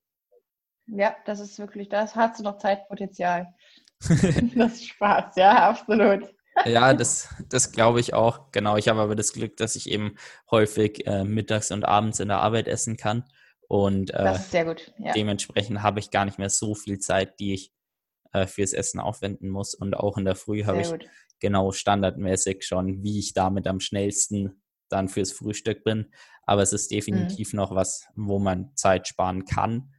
Ja, 0.86 1.16
das 1.26 1.40
ist 1.40 1.58
wirklich, 1.60 1.90
das 1.90 2.16
hast 2.16 2.40
du 2.40 2.44
noch 2.44 2.58
Zeitpotenzial. 2.58 3.54
das 4.00 4.74
ist 4.74 4.88
Spaß, 4.88 5.36
ja, 5.38 5.70
absolut. 5.70 6.34
Ja, 6.66 6.94
das, 6.94 7.30
das 7.50 7.72
glaube 7.72 8.00
ich 8.00 8.14
auch. 8.14 8.52
Genau, 8.52 8.78
ich 8.78 8.88
habe 8.88 9.02
aber 9.02 9.16
das 9.16 9.34
Glück, 9.34 9.58
dass 9.58 9.76
ich 9.76 9.90
eben 9.90 10.16
häufig 10.52 11.06
äh, 11.08 11.24
mittags 11.24 11.72
und 11.72 11.84
abends 11.84 12.20
in 12.20 12.28
der 12.28 12.40
Arbeit 12.40 12.68
essen 12.68 12.98
kann. 12.98 13.26
Und 13.68 14.12
äh, 14.12 14.38
ja. 14.52 15.14
dementsprechend 15.16 15.82
habe 15.82 16.00
ich 16.00 16.12
gar 16.12 16.26
nicht 16.26 16.38
mehr 16.38 16.50
so 16.50 16.76
viel 16.76 17.00
Zeit, 17.00 17.40
die 17.40 17.54
ich 17.54 17.74
äh, 18.32 18.46
fürs 18.46 18.74
Essen 18.74 19.00
aufwenden 19.00 19.50
muss. 19.50 19.74
Und 19.74 19.96
auch 19.96 20.18
in 20.18 20.26
der 20.26 20.36
Früh 20.36 20.66
habe 20.66 20.82
ich 20.82 20.90
gut. 20.90 21.06
genau 21.40 21.72
standardmäßig 21.72 22.64
schon, 22.66 23.04
wie 23.04 23.20
ich 23.20 23.34
damit 23.34 23.68
am 23.68 23.80
schnellsten 23.80 24.62
dann 24.90 25.08
fürs 25.08 25.32
Frühstück 25.32 25.84
bin. 25.84 26.12
Aber 26.46 26.62
es 26.62 26.74
ist 26.74 26.92
definitiv 26.92 27.54
mhm. 27.54 27.58
noch 27.58 27.74
was, 27.74 28.06
wo 28.16 28.38
man 28.40 28.76
Zeit 28.76 29.08
sparen 29.08 29.46
kann. 29.46 29.94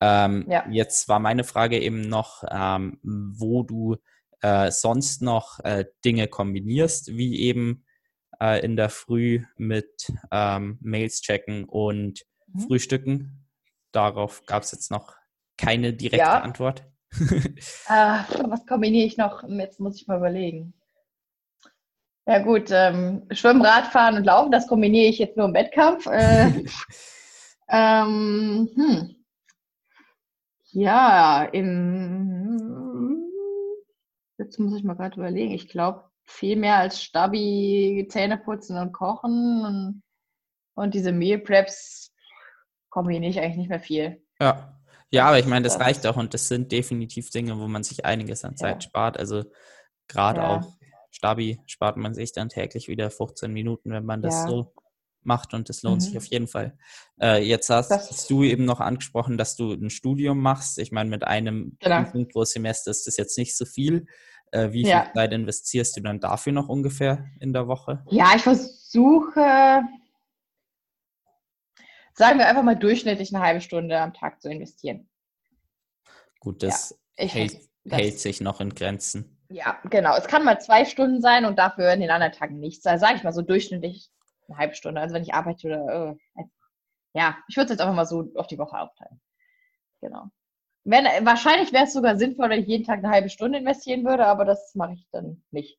Ähm, 0.00 0.46
ja. 0.48 0.66
Jetzt 0.68 1.08
war 1.08 1.20
meine 1.20 1.44
Frage 1.44 1.78
eben 1.78 2.00
noch, 2.00 2.42
ähm, 2.50 2.98
wo 3.02 3.62
du 3.62 3.96
äh, 4.42 4.70
sonst 4.70 5.22
noch 5.22 5.60
äh, 5.60 5.86
Dinge 6.04 6.28
kombinierst, 6.28 7.16
wie 7.16 7.40
eben 7.40 7.84
äh, 8.40 8.64
in 8.64 8.76
der 8.76 8.90
Früh 8.90 9.44
mit 9.56 10.12
ähm, 10.30 10.78
Mails 10.80 11.22
checken 11.22 11.64
und 11.64 12.22
mhm. 12.48 12.60
Frühstücken. 12.60 13.48
Darauf 13.92 14.44
gab 14.46 14.64
es 14.64 14.72
jetzt 14.72 14.90
noch 14.90 15.14
keine 15.56 15.92
direkte 15.92 16.26
ja. 16.26 16.40
Antwort. 16.40 16.84
Ah, 17.88 18.24
was 18.48 18.64
kombiniere 18.64 19.06
ich 19.06 19.18
noch? 19.18 19.46
Jetzt 19.46 19.80
muss 19.80 20.00
ich 20.00 20.06
mal 20.08 20.16
überlegen. 20.16 20.72
Ja 22.26 22.38
gut, 22.38 22.70
ähm, 22.70 23.26
Schwimmen, 23.32 23.60
Radfahren 23.60 24.16
und 24.16 24.24
Laufen, 24.24 24.50
das 24.50 24.66
kombiniere 24.66 25.08
ich 25.08 25.18
jetzt 25.18 25.36
nur 25.36 25.46
im 25.46 25.54
Wettkampf. 25.54 26.06
Äh, 26.06 26.64
ähm, 27.68 28.70
hm. 28.74 29.16
Ja, 30.70 31.44
im 31.44 33.21
Jetzt 34.42 34.58
muss 34.58 34.74
ich 34.76 34.84
mal 34.84 34.94
gerade 34.94 35.16
überlegen. 35.16 35.52
Ich 35.52 35.68
glaube, 35.68 36.04
viel 36.24 36.56
mehr 36.56 36.76
als 36.76 37.02
Stabi, 37.02 38.06
Zähne 38.10 38.38
putzen 38.38 38.76
und 38.76 38.92
kochen 38.92 39.64
und, 39.64 40.02
und 40.74 40.94
diese 40.94 41.12
Meal 41.12 41.38
Preps 41.38 42.12
kombiniere 42.90 43.30
ich 43.30 43.40
eigentlich 43.40 43.56
nicht 43.56 43.70
mehr 43.70 43.80
viel. 43.80 44.22
Ja. 44.40 44.78
Ja, 45.10 45.26
aber 45.26 45.38
ich 45.38 45.46
meine, 45.46 45.62
das 45.62 45.78
reicht 45.78 46.06
auch 46.06 46.16
und 46.16 46.32
das 46.32 46.48
sind 46.48 46.72
definitiv 46.72 47.28
Dinge, 47.28 47.58
wo 47.58 47.68
man 47.68 47.84
sich 47.84 48.06
einiges 48.06 48.46
an 48.46 48.56
Zeit 48.56 48.82
ja. 48.82 48.88
spart. 48.88 49.18
Also 49.18 49.44
gerade 50.08 50.40
ja. 50.40 50.56
auch 50.56 50.72
Stabi 51.10 51.60
spart 51.66 51.98
man 51.98 52.14
sich 52.14 52.32
dann 52.32 52.48
täglich 52.48 52.88
wieder 52.88 53.10
15 53.10 53.52
Minuten, 53.52 53.90
wenn 53.90 54.06
man 54.06 54.22
das 54.22 54.34
ja. 54.34 54.48
so 54.48 54.72
macht 55.22 55.52
und 55.52 55.68
das 55.68 55.82
lohnt 55.82 55.96
mhm. 55.96 56.00
sich 56.00 56.16
auf 56.16 56.24
jeden 56.24 56.48
Fall. 56.48 56.78
Äh, 57.20 57.44
jetzt 57.44 57.68
hast 57.68 57.90
das, 57.90 58.26
du 58.26 58.42
eben 58.42 58.64
noch 58.64 58.80
angesprochen, 58.80 59.36
dass 59.36 59.54
du 59.54 59.72
ein 59.72 59.90
Studium 59.90 60.40
machst. 60.40 60.78
Ich 60.78 60.92
meine, 60.92 61.10
mit 61.10 61.24
einem 61.24 61.76
genau. 61.78 62.44
Semester 62.44 62.90
ist 62.90 63.06
das 63.06 63.18
jetzt 63.18 63.36
nicht 63.36 63.54
so 63.54 63.66
viel. 63.66 64.06
Äh, 64.52 64.72
wie 64.72 64.82
viel 64.82 64.90
ja. 64.90 65.10
Zeit 65.14 65.32
investierst 65.32 65.96
du 65.96 66.02
dann 66.02 66.20
dafür 66.20 66.52
noch 66.52 66.68
ungefähr 66.68 67.24
in 67.40 67.52
der 67.52 67.68
Woche? 67.68 68.04
Ja, 68.10 68.32
ich 68.36 68.42
versuche, 68.42 69.82
sagen 72.12 72.38
wir 72.38 72.46
einfach 72.46 72.62
mal 72.62 72.76
durchschnittlich 72.76 73.34
eine 73.34 73.42
halbe 73.42 73.62
Stunde 73.62 73.98
am 73.98 74.12
Tag 74.12 74.42
zu 74.42 74.50
investieren. 74.50 75.08
Gut, 76.38 76.62
das, 76.62 76.98
ja, 77.16 77.26
hält, 77.26 77.60
das 77.84 77.98
hält, 77.98 78.18
sich 78.20 78.42
noch 78.42 78.60
in 78.60 78.74
Grenzen. 78.74 79.38
Ja, 79.48 79.78
genau. 79.88 80.16
Es 80.16 80.26
kann 80.26 80.44
mal 80.44 80.60
zwei 80.60 80.84
Stunden 80.84 81.22
sein 81.22 81.46
und 81.46 81.58
dafür 81.58 81.92
in 81.92 82.00
den 82.00 82.10
anderen 82.10 82.32
Tagen 82.32 82.58
nichts. 82.58 82.84
Also 82.84 83.06
sage 83.06 83.16
ich 83.16 83.24
mal 83.24 83.32
so 83.32 83.42
durchschnittlich 83.42 84.10
eine 84.48 84.58
halbe 84.58 84.74
Stunde. 84.74 85.00
Also 85.00 85.14
wenn 85.14 85.22
ich 85.22 85.32
arbeite 85.32 85.66
oder 85.66 86.16
äh, 86.36 86.44
ja, 87.14 87.38
ich 87.48 87.56
würde 87.56 87.66
es 87.66 87.70
jetzt 87.70 87.80
einfach 87.80 87.94
mal 87.94 88.06
so 88.06 88.30
auf 88.34 88.46
die 88.46 88.58
Woche 88.58 88.78
aufteilen. 88.78 89.20
Genau. 90.00 90.30
Wenn, 90.84 91.04
wahrscheinlich 91.24 91.72
wäre 91.72 91.84
es 91.84 91.92
sogar 91.92 92.16
sinnvoll, 92.16 92.50
wenn 92.50 92.62
ich 92.62 92.66
jeden 92.68 92.84
Tag 92.84 92.98
eine 92.98 93.10
halbe 93.10 93.28
Stunde 93.28 93.58
investieren 93.58 94.04
würde, 94.04 94.26
aber 94.26 94.44
das 94.44 94.74
mache 94.74 94.94
ich 94.94 95.06
dann 95.12 95.42
nicht. 95.50 95.78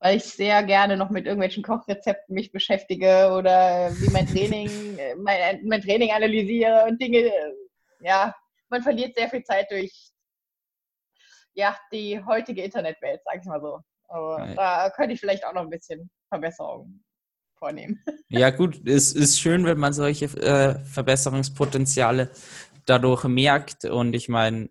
Weil 0.00 0.18
ich 0.18 0.24
sehr 0.24 0.62
gerne 0.64 0.98
noch 0.98 1.08
mit 1.08 1.24
irgendwelchen 1.24 1.62
Kochrezepten 1.62 2.34
mich 2.34 2.52
beschäftige 2.52 3.32
oder 3.32 3.90
wie 3.94 4.10
mein 4.10 4.26
Training, 4.26 4.98
äh, 4.98 5.14
mein, 5.14 5.64
mein 5.66 5.80
Training 5.80 6.10
analysiere 6.10 6.84
und 6.86 7.00
Dinge. 7.00 7.32
Ja, 8.00 8.34
man 8.68 8.82
verliert 8.82 9.16
sehr 9.16 9.30
viel 9.30 9.42
Zeit 9.44 9.70
durch 9.70 10.10
ja, 11.54 11.78
die 11.92 12.22
heutige 12.22 12.62
Internetwelt, 12.62 13.20
sag 13.24 13.40
ich 13.40 13.46
mal 13.46 13.60
so. 13.60 13.80
Aber 14.08 14.46
ja. 14.46 14.54
da 14.54 14.90
könnte 14.90 15.14
ich 15.14 15.20
vielleicht 15.20 15.46
auch 15.46 15.54
noch 15.54 15.62
ein 15.62 15.70
bisschen 15.70 16.10
Verbesserungen 16.28 17.02
vornehmen. 17.58 18.02
Ja, 18.28 18.50
gut, 18.50 18.86
es 18.86 19.12
ist 19.12 19.38
schön, 19.38 19.64
wenn 19.64 19.78
man 19.78 19.92
solche 19.92 20.24
äh, 20.24 20.84
Verbesserungspotenziale 20.84 22.30
dadurch 22.86 23.24
merkt. 23.24 23.84
Und 23.84 24.14
ich 24.14 24.28
meine, 24.28 24.68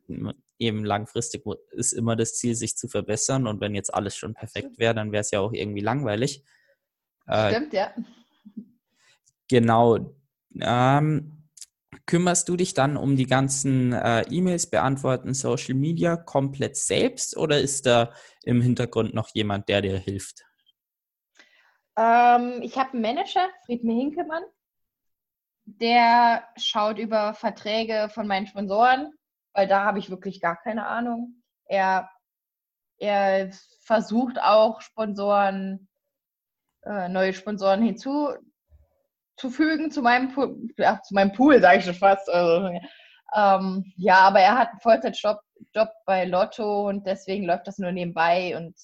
eben 0.59 0.85
langfristig 0.85 1.43
ist 1.71 1.93
immer 1.93 2.15
das 2.15 2.35
Ziel, 2.35 2.55
sich 2.55 2.77
zu 2.77 2.87
verbessern. 2.87 3.47
Und 3.47 3.61
wenn 3.61 3.75
jetzt 3.75 3.93
alles 3.93 4.15
schon 4.15 4.33
perfekt 4.33 4.77
wäre, 4.79 4.95
dann 4.95 5.11
wäre 5.11 5.21
es 5.21 5.31
ja 5.31 5.39
auch 5.39 5.53
irgendwie 5.53 5.81
langweilig. 5.81 6.43
Äh, 7.27 7.51
Stimmt, 7.51 7.73
äh, 7.73 7.77
ja. 7.77 7.93
Genau. 9.49 10.15
Ähm, 10.59 11.43
kümmerst 12.05 12.49
du 12.49 12.55
dich 12.55 12.73
dann 12.73 12.97
um 12.97 13.15
die 13.15 13.27
ganzen 13.27 13.93
äh, 13.93 14.21
E-Mails 14.29 14.69
beantworten, 14.69 15.33
Social 15.33 15.75
Media 15.75 16.15
komplett 16.17 16.75
selbst 16.77 17.37
oder 17.37 17.59
ist 17.59 17.85
da 17.85 18.13
im 18.43 18.61
Hintergrund 18.61 19.13
noch 19.13 19.29
jemand, 19.33 19.69
der 19.69 19.81
dir 19.81 19.97
hilft? 19.97 20.43
Ähm, 21.97 22.61
ich 22.61 22.77
habe 22.77 22.93
einen 22.93 23.01
Manager, 23.01 23.47
Friedmir 23.65 23.95
Hinkemann. 23.95 24.43
Der 25.65 26.43
schaut 26.57 26.99
über 26.99 27.33
Verträge 27.33 28.09
von 28.13 28.27
meinen 28.27 28.47
Sponsoren, 28.47 29.13
weil 29.53 29.67
da 29.67 29.85
habe 29.85 29.99
ich 29.99 30.09
wirklich 30.09 30.41
gar 30.41 30.57
keine 30.57 30.87
Ahnung. 30.87 31.41
Er, 31.65 32.09
er 32.97 33.49
versucht 33.81 34.41
auch 34.41 34.81
Sponsoren, 34.81 35.87
äh, 36.83 37.07
neue 37.07 37.33
Sponsoren 37.33 37.81
hinzuzufügen 37.81 39.91
zu 39.91 40.01
meinem 40.01 40.33
Pool, 40.33 40.67
ja, 40.77 41.01
zu 41.01 41.13
meinem 41.13 41.31
Pool, 41.31 41.61
sage 41.61 41.79
ich 41.79 41.85
schon 41.85 41.95
fast. 41.95 42.29
Also, 42.29 42.69
ähm, 43.35 43.93
ja, 43.95 44.19
aber 44.19 44.41
er 44.41 44.57
hat 44.57 44.69
einen 44.69 44.81
Vollzeitjob 44.81 45.39
Job 45.73 45.89
bei 46.05 46.25
Lotto 46.25 46.87
und 46.87 47.07
deswegen 47.07 47.45
läuft 47.45 47.67
das 47.67 47.77
nur 47.77 47.91
nebenbei 47.91 48.55
und 48.57 48.75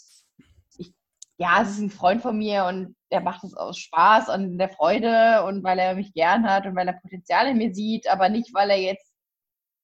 ja, 1.39 1.62
es 1.62 1.71
ist 1.71 1.80
ein 1.80 1.89
Freund 1.89 2.21
von 2.21 2.38
mir 2.38 2.65
und 2.65 2.95
der 3.12 3.21
macht 3.21 3.45
es 3.45 3.56
aus 3.56 3.78
Spaß 3.78 4.28
und 4.30 4.58
der 4.58 4.69
Freude 4.69 5.43
und 5.45 5.63
weil 5.63 5.80
er 5.80 5.95
mich 5.95 6.13
gern 6.13 6.47
hat 6.49 6.65
und 6.65 6.75
weil 6.75 6.88
er 6.88 6.99
Potenzial 7.02 7.47
in 7.47 7.58
mir 7.58 7.73
sieht, 7.73 8.10
aber 8.10 8.28
nicht, 8.28 8.54
weil 8.54 8.69
er 8.69 8.78
jetzt 8.78 9.13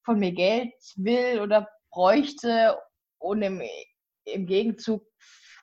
von 0.04 0.18
mir 0.18 0.32
Geld 0.32 0.74
will 0.96 1.40
oder 1.40 1.66
bräuchte 1.90 2.78
und 3.18 3.40
im, 3.40 3.62
im 4.26 4.46
Gegenzug 4.46 5.02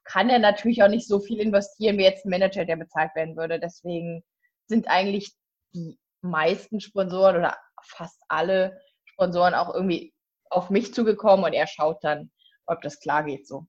kann 0.04 0.32
er 0.32 0.40
natürlich 0.40 0.82
auch 0.82 0.90
nicht 0.90 1.08
so 1.08 1.20
viel 1.20 1.40
investieren 1.40 1.98
wie 2.00 2.04
jetzt 2.04 2.26
ein 2.26 2.32
Manager, 2.32 2.66
der 2.66 2.76
bezahlt 2.76 3.16
werden 3.16 3.38
würde. 3.38 3.60
Deswegen 3.60 4.24
sind 4.68 4.88
eigentlich 4.88 5.32
die 5.76 6.00
meisten 6.22 6.82
Sponsoren 6.82 7.38
oder 7.38 7.56
fast 7.84 8.20
alle 8.30 8.82
Sponsoren 9.06 9.54
auch 9.54 9.74
irgendwie 9.74 10.12
auf 10.50 10.72
mich 10.72 10.94
zugekommen 10.94 11.46
und 11.46 11.54
er 11.54 11.68
schaut 11.68 12.04
dann, 12.04 12.32
ob 12.66 12.82
das 12.82 13.00
klar 13.00 13.24
geht 13.24 13.48
so. 13.48 13.68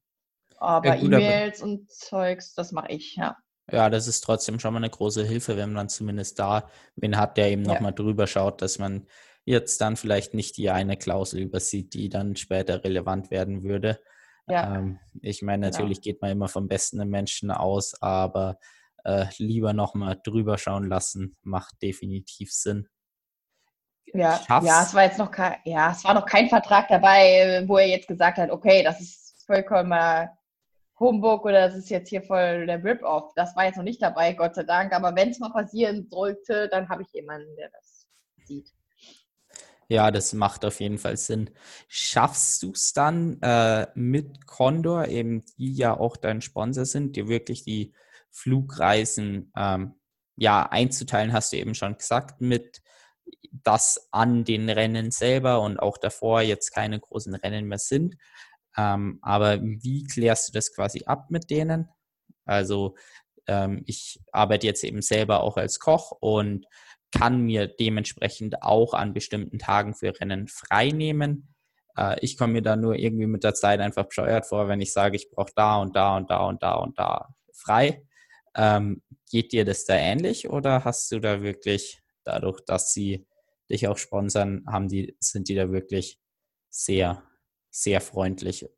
Aber 0.64 0.96
E-Mails 0.96 1.62
und 1.62 1.90
Zeugs, 1.90 2.54
das 2.54 2.72
mache 2.72 2.92
ich, 2.92 3.16
ja. 3.16 3.36
Ja, 3.70 3.88
das 3.88 4.08
ist 4.08 4.20
trotzdem 4.20 4.60
schon 4.60 4.74
mal 4.74 4.80
eine 4.80 4.90
große 4.90 5.24
Hilfe, 5.24 5.56
wenn 5.56 5.72
man 5.72 5.88
zumindest 5.88 6.38
da 6.38 6.68
wen 6.96 7.16
hat, 7.16 7.36
der 7.36 7.50
eben 7.50 7.64
ja. 7.64 7.72
nochmal 7.72 7.94
drüber 7.94 8.26
schaut, 8.26 8.60
dass 8.60 8.78
man 8.78 9.06
jetzt 9.44 9.80
dann 9.80 9.96
vielleicht 9.96 10.34
nicht 10.34 10.56
die 10.56 10.70
eine 10.70 10.96
Klausel 10.96 11.40
übersieht, 11.40 11.94
die 11.94 12.08
dann 12.08 12.36
später 12.36 12.84
relevant 12.84 13.30
werden 13.30 13.62
würde. 13.62 14.00
Ja. 14.46 14.76
Ähm, 14.76 15.00
ich 15.22 15.42
meine, 15.42 15.66
genau. 15.66 15.78
natürlich 15.78 16.02
genau. 16.02 16.12
geht 16.12 16.22
man 16.22 16.30
immer 16.30 16.48
vom 16.48 16.68
besten 16.68 17.08
Menschen 17.08 17.50
aus, 17.50 17.94
aber 18.02 18.58
äh, 19.04 19.26
lieber 19.38 19.72
nochmal 19.72 20.20
drüber 20.22 20.58
schauen 20.58 20.88
lassen, 20.88 21.36
macht 21.42 21.80
definitiv 21.82 22.52
Sinn. 22.52 22.88
Ja, 24.12 24.40
ja, 24.48 24.82
es 24.82 24.94
war 24.94 25.04
jetzt 25.04 25.18
noch 25.18 25.30
kein, 25.30 25.56
ja, 25.64 25.90
es 25.90 26.04
war 26.04 26.14
noch 26.14 26.26
kein 26.26 26.48
Vertrag 26.48 26.86
dabei, 26.88 27.64
wo 27.66 27.78
er 27.78 27.88
jetzt 27.88 28.06
gesagt 28.06 28.38
hat, 28.38 28.50
okay, 28.50 28.82
das 28.82 29.00
ist 29.00 29.44
vollkommen 29.44 30.28
Humbug 30.98 31.44
oder 31.44 31.66
es 31.66 31.74
ist 31.74 31.90
jetzt 31.90 32.08
hier 32.08 32.22
voll 32.22 32.66
der 32.66 32.82
Rip-Off. 32.82 33.32
Das 33.34 33.56
war 33.56 33.64
jetzt 33.66 33.76
noch 33.76 33.84
nicht 33.84 34.00
dabei, 34.00 34.32
Gott 34.32 34.54
sei 34.54 34.62
Dank. 34.62 34.92
Aber 34.92 35.14
wenn 35.16 35.30
es 35.30 35.40
mal 35.40 35.50
passieren 35.50 36.06
sollte, 36.08 36.68
dann 36.68 36.88
habe 36.88 37.02
ich 37.02 37.12
jemanden, 37.12 37.54
der 37.56 37.70
das 37.70 38.06
sieht. 38.46 38.72
Ja, 39.88 40.10
das 40.10 40.32
macht 40.32 40.64
auf 40.64 40.80
jeden 40.80 40.98
Fall 40.98 41.16
Sinn. 41.16 41.50
Schaffst 41.88 42.62
du 42.62 42.72
es 42.72 42.92
dann 42.92 43.40
äh, 43.42 43.86
mit 43.94 44.46
Condor, 44.46 45.08
eben 45.08 45.44
die 45.58 45.74
ja 45.74 45.98
auch 45.98 46.16
dein 46.16 46.40
Sponsor 46.40 46.86
sind, 46.86 47.16
dir 47.16 47.28
wirklich 47.28 47.64
die 47.64 47.92
Flugreisen 48.30 49.52
ähm, 49.56 49.94
ja 50.36 50.66
einzuteilen, 50.70 51.32
hast 51.32 51.52
du 51.52 51.56
eben 51.56 51.74
schon 51.74 51.96
gesagt, 51.96 52.40
mit 52.40 52.82
das 53.62 54.08
an 54.10 54.44
den 54.44 54.68
Rennen 54.68 55.10
selber 55.10 55.60
und 55.60 55.78
auch 55.78 55.98
davor 55.98 56.40
jetzt 56.40 56.70
keine 56.70 56.98
großen 56.98 57.34
Rennen 57.34 57.66
mehr 57.66 57.78
sind. 57.78 58.16
Ähm, 58.76 59.18
aber 59.22 59.60
wie 59.62 60.04
klärst 60.04 60.48
du 60.48 60.52
das 60.52 60.74
quasi 60.74 61.04
ab 61.06 61.30
mit 61.30 61.50
denen? 61.50 61.88
Also 62.44 62.96
ähm, 63.46 63.82
ich 63.86 64.20
arbeite 64.32 64.66
jetzt 64.66 64.84
eben 64.84 65.02
selber 65.02 65.42
auch 65.42 65.56
als 65.56 65.78
Koch 65.78 66.12
und 66.20 66.66
kann 67.12 67.42
mir 67.42 67.68
dementsprechend 67.68 68.62
auch 68.62 68.94
an 68.94 69.14
bestimmten 69.14 69.58
Tagen 69.58 69.94
für 69.94 70.18
Rennen 70.20 70.48
frei 70.48 70.88
nehmen. 70.88 71.54
Äh, 71.96 72.18
ich 72.20 72.36
komme 72.36 72.54
mir 72.54 72.62
da 72.62 72.76
nur 72.76 72.96
irgendwie 72.96 73.26
mit 73.26 73.44
der 73.44 73.54
Zeit 73.54 73.80
einfach 73.80 74.06
bescheuert 74.06 74.46
vor, 74.46 74.68
wenn 74.68 74.80
ich 74.80 74.92
sage, 74.92 75.16
ich 75.16 75.30
brauche 75.30 75.52
da 75.54 75.76
und 75.80 75.94
da 75.96 76.16
und 76.16 76.30
da 76.30 76.44
und 76.46 76.62
da 76.62 76.74
und 76.74 76.98
da 76.98 77.34
frei. 77.52 78.02
Ähm, 78.56 79.02
geht 79.30 79.52
dir 79.52 79.64
das 79.64 79.84
da 79.84 79.94
ähnlich 79.94 80.48
oder 80.48 80.84
hast 80.84 81.10
du 81.12 81.20
da 81.20 81.42
wirklich 81.42 82.00
dadurch, 82.24 82.60
dass 82.64 82.92
sie 82.92 83.26
dich 83.70 83.88
auch 83.88 83.98
sponsern, 83.98 84.64
haben 84.66 84.88
die, 84.88 85.16
sind 85.20 85.48
die 85.48 85.54
da 85.54 85.70
wirklich 85.70 86.20
sehr, 86.70 87.22
sehr 87.74 88.00
freundlich? 88.00 88.68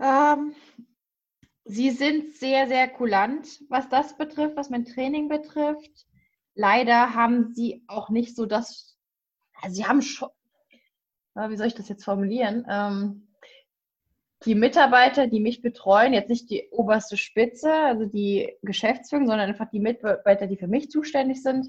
Ähm, 0.00 0.54
sie 1.64 1.90
sind 1.90 2.34
sehr, 2.34 2.68
sehr 2.68 2.88
kulant, 2.88 3.60
was 3.68 3.88
das 3.88 4.16
betrifft, 4.16 4.56
was 4.56 4.70
mein 4.70 4.84
Training 4.84 5.28
betrifft 5.28 6.06
leider 6.54 7.14
haben 7.14 7.52
sie 7.54 7.82
auch 7.86 8.10
nicht 8.10 8.36
so 8.36 8.46
das, 8.46 8.96
also 9.60 9.74
sie 9.74 9.86
haben 9.86 10.02
schon, 10.02 10.28
wie 11.34 11.56
soll 11.56 11.66
ich 11.66 11.74
das 11.74 11.88
jetzt 11.88 12.04
formulieren? 12.04 12.64
Ähm, 12.68 13.28
die 14.44 14.54
Mitarbeiter, 14.54 15.26
die 15.26 15.40
mich 15.40 15.62
betreuen, 15.62 16.12
jetzt 16.12 16.28
nicht 16.28 16.50
die 16.50 16.68
oberste 16.70 17.16
Spitze, 17.16 17.72
also 17.72 18.04
die 18.04 18.52
Geschäftsführung, 18.62 19.26
sondern 19.26 19.48
einfach 19.48 19.70
die 19.70 19.80
Mitarbeiter, 19.80 20.46
die 20.46 20.56
für 20.56 20.68
mich 20.68 20.90
zuständig 20.90 21.42
sind, 21.42 21.68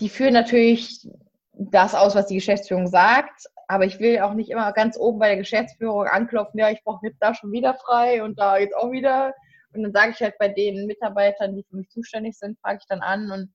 die 0.00 0.08
führen 0.08 0.34
natürlich 0.34 1.08
das 1.52 1.94
aus, 1.94 2.14
was 2.14 2.26
die 2.26 2.34
Geschäftsführung 2.34 2.88
sagt, 2.88 3.46
aber 3.70 3.84
ich 3.84 4.00
will 4.00 4.18
auch 4.18 4.34
nicht 4.34 4.50
immer 4.50 4.72
ganz 4.72 4.98
oben 4.98 5.20
bei 5.20 5.28
der 5.28 5.36
Geschäftsführung 5.36 6.08
anklopfen, 6.08 6.58
ja, 6.58 6.70
ich 6.70 6.82
brauche 6.82 7.06
jetzt 7.06 7.22
da 7.22 7.36
schon 7.36 7.52
wieder 7.52 7.74
frei 7.74 8.24
und 8.24 8.36
da 8.36 8.58
jetzt 8.58 8.74
auch 8.74 8.90
wieder. 8.90 9.32
Und 9.72 9.84
dann 9.84 9.92
sage 9.92 10.10
ich 10.10 10.20
halt 10.20 10.36
bei 10.40 10.48
den 10.48 10.86
Mitarbeitern, 10.86 11.54
die 11.54 11.62
für 11.62 11.76
mich 11.76 11.88
zuständig 11.88 12.36
sind, 12.36 12.58
frage 12.58 12.78
ich 12.80 12.88
dann 12.88 13.00
an 13.00 13.30
und 13.30 13.54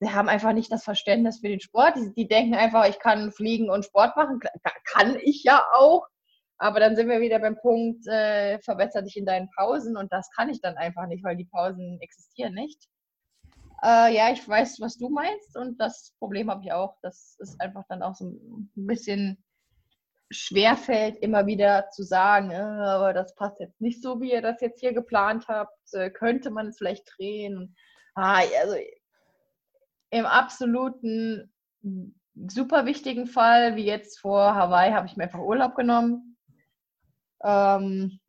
sie 0.00 0.10
haben 0.10 0.30
einfach 0.30 0.54
nicht 0.54 0.72
das 0.72 0.84
Verständnis 0.84 1.40
für 1.40 1.48
den 1.48 1.60
Sport. 1.60 1.96
Die, 1.96 2.14
die 2.14 2.28
denken 2.28 2.54
einfach, 2.54 2.88
ich 2.88 2.98
kann 2.98 3.30
fliegen 3.30 3.68
und 3.68 3.84
Sport 3.84 4.16
machen. 4.16 4.40
Kann 4.86 5.18
ich 5.20 5.44
ja 5.44 5.62
auch. 5.74 6.06
Aber 6.56 6.80
dann 6.80 6.96
sind 6.96 7.10
wir 7.10 7.20
wieder 7.20 7.38
beim 7.38 7.58
Punkt, 7.58 8.06
äh, 8.06 8.58
verbessere 8.60 9.02
dich 9.04 9.18
in 9.18 9.26
deinen 9.26 9.50
Pausen 9.54 9.98
und 9.98 10.10
das 10.14 10.30
kann 10.34 10.48
ich 10.48 10.62
dann 10.62 10.78
einfach 10.78 11.06
nicht, 11.08 11.24
weil 11.24 11.36
die 11.36 11.44
Pausen 11.44 11.98
existieren 12.00 12.54
nicht. 12.54 12.88
Äh, 13.84 14.14
ja, 14.14 14.30
ich 14.32 14.46
weiß, 14.46 14.80
was 14.80 14.96
du 14.96 15.08
meinst 15.08 15.56
und 15.56 15.80
das 15.80 16.14
Problem 16.18 16.50
habe 16.50 16.62
ich 16.64 16.72
auch. 16.72 16.96
Das 17.02 17.36
ist 17.40 17.60
einfach 17.60 17.84
dann 17.88 18.02
auch 18.02 18.14
so 18.14 18.26
ein 18.26 18.70
bisschen 18.74 19.42
schwerfällt, 20.30 21.16
immer 21.16 21.46
wieder 21.46 21.90
zu 21.90 22.04
sagen, 22.04 22.52
äh, 22.52 22.54
aber 22.54 23.12
das 23.12 23.34
passt 23.34 23.58
jetzt 23.60 23.80
nicht 23.80 24.00
so, 24.02 24.20
wie 24.20 24.32
ihr 24.32 24.40
das 24.40 24.60
jetzt 24.60 24.80
hier 24.80 24.92
geplant 24.92 25.48
habt, 25.48 25.76
äh, 25.92 26.10
könnte 26.10 26.50
man 26.50 26.68
es 26.68 26.78
vielleicht 26.78 27.12
drehen. 27.16 27.74
Ah, 28.14 28.42
also 28.60 28.76
im 30.10 30.26
absoluten 30.26 31.52
super 32.34 32.86
wichtigen 32.86 33.26
Fall, 33.26 33.76
wie 33.76 33.84
jetzt 33.84 34.18
vor 34.20 34.54
Hawaii, 34.54 34.92
habe 34.92 35.06
ich 35.06 35.16
mir 35.16 35.24
einfach 35.24 35.40
Urlaub 35.40 35.74
genommen. 35.74 36.36
Ähm, 37.42 38.20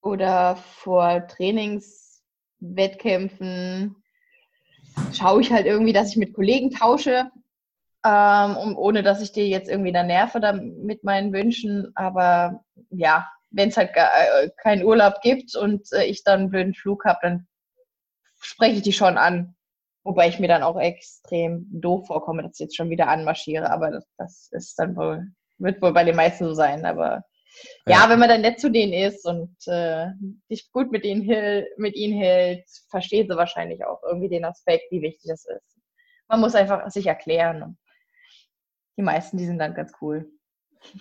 oder 0.00 0.56
vor 0.56 1.26
Trainingswettkämpfen 1.26 3.96
schaue 5.12 5.40
ich 5.40 5.52
halt 5.52 5.66
irgendwie, 5.66 5.92
dass 5.92 6.10
ich 6.10 6.16
mit 6.16 6.34
Kollegen 6.34 6.70
tausche 6.70 7.30
ähm, 8.04 8.56
um, 8.56 8.76
ohne 8.76 9.02
dass 9.02 9.22
ich 9.22 9.32
dir 9.32 9.46
jetzt 9.48 9.68
irgendwie 9.68 9.92
da 9.92 10.02
nerve 10.02 10.38
da 10.38 10.52
mit 10.52 11.04
meinen 11.04 11.32
Wünschen. 11.32 11.90
Aber 11.94 12.62
ja, 12.90 13.26
wenn 13.50 13.70
es 13.70 13.76
halt 13.76 13.90
äh, 13.94 14.50
keinen 14.62 14.84
Urlaub 14.84 15.20
gibt 15.22 15.56
und 15.56 15.90
äh, 15.92 16.04
ich 16.04 16.22
dann 16.22 16.40
einen 16.40 16.50
blöden 16.50 16.74
Flug 16.74 17.04
habe, 17.06 17.18
dann 17.22 17.46
spreche 18.40 18.76
ich 18.76 18.82
die 18.82 18.92
schon 18.92 19.16
an. 19.16 19.56
Wobei 20.02 20.28
ich 20.28 20.38
mir 20.38 20.48
dann 20.48 20.62
auch 20.62 20.78
extrem 20.78 21.66
doof 21.70 22.08
vorkomme, 22.08 22.42
dass 22.42 22.60
ich 22.60 22.60
jetzt 22.60 22.76
schon 22.76 22.90
wieder 22.90 23.08
anmarschiere. 23.08 23.70
Aber 23.70 23.90
das, 23.90 24.04
das 24.18 24.48
ist 24.52 24.78
dann 24.78 24.96
wohl, 24.96 25.28
wird 25.56 25.80
wohl 25.80 25.94
bei 25.94 26.04
den 26.04 26.16
meisten 26.16 26.44
so 26.44 26.52
sein. 26.52 26.84
Aber 26.84 27.24
ja, 27.86 28.08
wenn 28.08 28.18
man 28.18 28.28
dann 28.28 28.40
nett 28.40 28.60
zu 28.60 28.70
denen 28.70 28.92
ist 28.92 29.24
und 29.26 29.56
äh, 29.66 30.06
sich 30.48 30.70
gut 30.72 30.90
mit 30.90 31.04
ihnen, 31.04 31.64
mit 31.76 31.94
ihnen 31.94 32.18
hält, 32.18 32.64
verstehen 32.90 33.28
sie 33.28 33.36
wahrscheinlich 33.36 33.84
auch 33.84 34.02
irgendwie 34.02 34.28
den 34.28 34.44
Aspekt, 34.44 34.90
wie 34.90 35.02
wichtig 35.02 35.28
das 35.28 35.44
ist. 35.44 35.78
Man 36.28 36.40
muss 36.40 36.54
einfach 36.54 36.90
sich 36.90 37.06
erklären 37.06 37.76
die 38.96 39.02
meisten, 39.02 39.36
die 39.36 39.46
sind 39.46 39.58
dann 39.58 39.74
ganz 39.74 39.92
cool. 40.00 40.30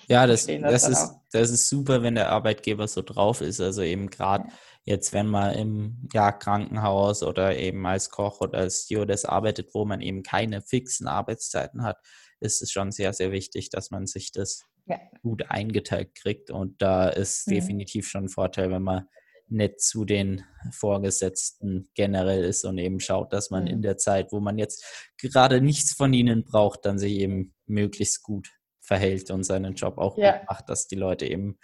Ja, 0.08 0.26
das, 0.26 0.46
das, 0.46 0.62
das 0.62 0.88
ist, 0.88 1.16
das 1.34 1.50
ist 1.50 1.70
super, 1.70 2.02
wenn 2.02 2.16
der 2.16 2.30
Arbeitgeber 2.30 2.88
so 2.88 3.02
drauf 3.02 3.42
ist. 3.42 3.60
Also 3.60 3.82
eben 3.82 4.10
gerade 4.10 4.46
ja. 4.48 4.54
jetzt, 4.86 5.12
wenn 5.12 5.28
man 5.28 5.54
im 5.56 6.08
ja, 6.13 6.32
Krankenhaus 6.32 7.22
oder 7.22 7.58
eben 7.58 7.86
als 7.86 8.10
Koch 8.10 8.39
oder 8.39 8.60
als 8.60 8.84
Stewardess 8.84 9.26
arbeitet, 9.26 9.74
wo 9.74 9.84
man 9.84 10.00
eben 10.00 10.24
keine 10.24 10.62
fixen 10.62 11.08
Arbeitszeiten 11.08 11.84
hat, 11.84 11.98
ist 12.39 12.62
es 12.62 12.72
schon 12.72 12.92
sehr, 12.92 13.13
sehr 13.13 13.32
wichtig, 13.32 13.70
dass 13.70 13.92
man 13.92 14.08
sich 14.08 14.32
das 14.32 14.63
ja. 14.86 15.00
gut 15.22 15.43
eingeteilt 15.50 16.15
kriegt. 16.15 16.52
Und 16.52 16.82
da 16.82 17.10
ist 17.10 17.48
mhm. 17.48 17.56
definitiv 17.56 18.08
schon 18.08 18.26
ein 18.26 18.30
Vorteil, 18.30 18.72
wenn 18.72 18.84
man 18.84 19.08
nett 19.48 19.82
zu 19.82 20.06
den 20.06 20.43
Vorgesetzten 20.72 21.89
generell 21.93 22.43
ist 22.43 22.65
und 22.65 22.78
eben 22.78 23.00
schaut, 23.00 23.34
dass 23.34 23.52
man 23.52 23.67
in 23.67 23.82
der 23.82 23.98
Zeit, 23.98 24.32
wo 24.32 24.39
man 24.39 24.58
jetzt 24.58 25.12
gerade 25.17 25.62
nichts 25.62 25.93
von 25.93 26.13
ihnen 26.13 26.43
braucht, 26.43 26.86
dann 26.86 26.98
sich 26.98 27.13
eben 27.13 27.54
möglichst 27.65 28.24
gut 28.24 28.50
verhält 28.82 29.32
und 29.32 29.43
seinen 29.43 29.76
Job 29.76 29.98
auch 29.98 30.17
ja. 30.17 30.38
gut 30.38 30.50
macht, 30.50 30.69
dass 30.69 30.88
die 30.88 30.96
Leute 30.96 31.26
eben 31.26 31.60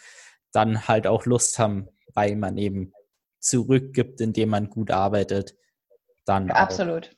dann 0.51 0.87
halt 0.87 1.07
auch 1.07 1.25
Lust 1.25 1.59
haben, 1.59 1.89
weil 2.13 2.35
man 2.35 2.57
eben 2.57 2.93
zurückgibt, 3.39 4.21
indem 4.21 4.49
man 4.49 4.69
gut 4.69 4.91
arbeitet, 4.91 5.55
dann 6.25 6.51
absolut 6.51 7.15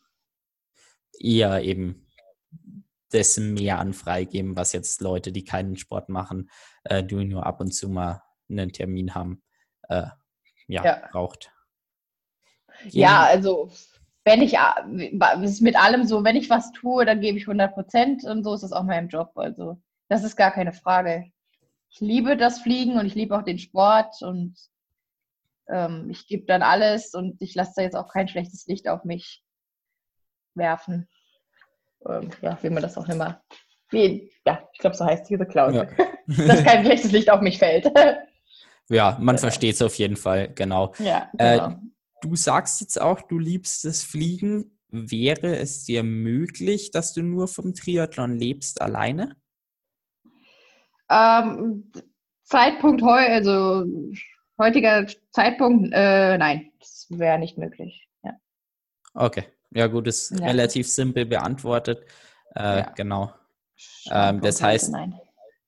eher 1.20 1.62
eben 1.64 2.08
dessen 3.14 3.54
mehr 3.54 3.80
an 3.80 3.94
freigeben, 3.94 4.56
was 4.56 4.74
jetzt 4.74 5.02
Leute, 5.02 5.32
die 5.32 5.44
keinen 5.44 5.78
Sport 5.78 6.10
machen, 6.10 6.50
äh, 6.84 7.04
die 7.04 7.26
nur 7.26 7.46
ab 7.46 7.60
und 7.60 7.72
zu 7.72 7.90
mal 7.90 8.22
einen 8.50 8.72
Termin 8.72 9.16
haben, 9.16 9.42
äh, 9.90 10.08
ja, 10.68 10.86
ja, 10.86 11.08
braucht. 11.12 11.52
Ja, 12.90 13.24
also 13.24 13.72
wenn 14.24 14.42
ich, 14.42 14.58
es 14.58 15.52
ist 15.52 15.62
mit 15.62 15.76
allem 15.76 16.06
so, 16.06 16.24
wenn 16.24 16.36
ich 16.36 16.50
was 16.50 16.72
tue, 16.72 17.06
dann 17.06 17.22
gebe 17.22 17.38
ich 17.38 17.44
100 17.44 17.74
Prozent 17.74 18.24
und 18.24 18.44
so 18.44 18.54
ist 18.54 18.64
es 18.64 18.72
auch 18.72 18.84
meinem 18.84 19.10
Job. 19.10 19.32
Also 19.36 19.82
das 20.10 20.24
ist 20.24 20.36
gar 20.36 20.52
keine 20.52 20.74
Frage. 20.74 21.32
Ich 21.90 22.00
liebe 22.00 22.38
das 22.38 22.60
Fliegen 22.60 22.98
und 22.98 23.06
ich 23.06 23.16
liebe 23.16 23.38
auch 23.38 23.44
den 23.44 23.60
Sport 23.60 24.22
und 24.22 24.56
ähm, 25.70 26.10
ich 26.10 26.28
gebe 26.28 26.46
dann 26.46 26.62
alles 26.62 27.14
und 27.14 27.42
ich 27.42 27.56
lasse 27.56 27.74
da 27.76 27.82
jetzt 27.82 27.96
auch 27.96 28.08
kein 28.08 28.28
schlechtes 28.28 28.68
Licht 28.68 28.88
auf 28.88 29.04
mich 29.04 29.44
werfen. 30.54 31.10
Ähm, 32.08 32.30
ja, 32.42 32.58
wie 32.62 32.70
man 32.70 32.82
das 32.82 32.98
auch 32.98 33.08
immer, 33.08 33.42
wie, 33.90 34.32
ja, 34.46 34.68
ich 34.74 34.80
glaube, 34.80 34.96
so 34.96 35.06
heißt 35.06 35.30
diese 35.30 35.46
Klausel, 35.46 35.88
ja. 35.98 36.06
dass 36.48 36.64
kein 36.64 36.84
schlechtes 36.86 37.12
Licht 37.12 37.30
auf 37.30 37.42
mich 37.42 37.58
fällt. 37.58 37.92
Ja, 38.90 39.12
man 39.22 39.38
genau. 39.38 39.48
versteht 39.48 39.76
es 39.76 39.82
auf 39.82 39.96
jeden 39.96 40.18
Fall, 40.18 40.50
genau. 40.54 40.94
Ja, 41.00 41.30
äh, 41.38 41.56
genau. 41.56 41.70
Äh, 41.70 41.76
du 42.24 42.36
sagst 42.36 42.82
jetzt 42.82 43.00
auch, 43.00 43.22
du 43.22 43.40
liebst 43.40 43.86
das 43.86 44.04
Fliegen. 44.04 44.78
Wäre 44.90 45.56
es 45.56 45.86
dir 45.86 46.04
möglich, 46.04 46.92
dass 46.92 47.14
du 47.14 47.22
nur 47.22 47.48
vom 47.48 47.74
Triathlon 47.74 48.38
lebst 48.38 48.82
alleine? 48.82 49.38
Ähm, 51.10 51.90
Zeitpunkt 52.44 53.02
heu, 53.02 53.18
also 53.18 53.86
heutiger 54.58 55.08
Zeitpunkt, 55.32 55.94
äh, 55.94 56.38
nein, 56.38 56.72
das 56.80 57.08
wäre 57.10 57.40
nicht 57.40 57.58
möglich. 57.58 58.10
Ja. 58.24 58.34
Okay, 59.14 59.46
ja 59.72 59.88
gut, 59.88 60.08
ist 60.08 60.32
ja. 60.32 60.46
relativ 60.46 60.88
simpel 60.90 61.26
beantwortet. 61.26 62.06
Äh, 62.56 62.80
ja. 62.80 62.94
Genau. 62.96 63.34
Ähm, 64.12 64.42
das 64.42 64.62
heißt, 64.62 64.92
nein. 64.92 65.20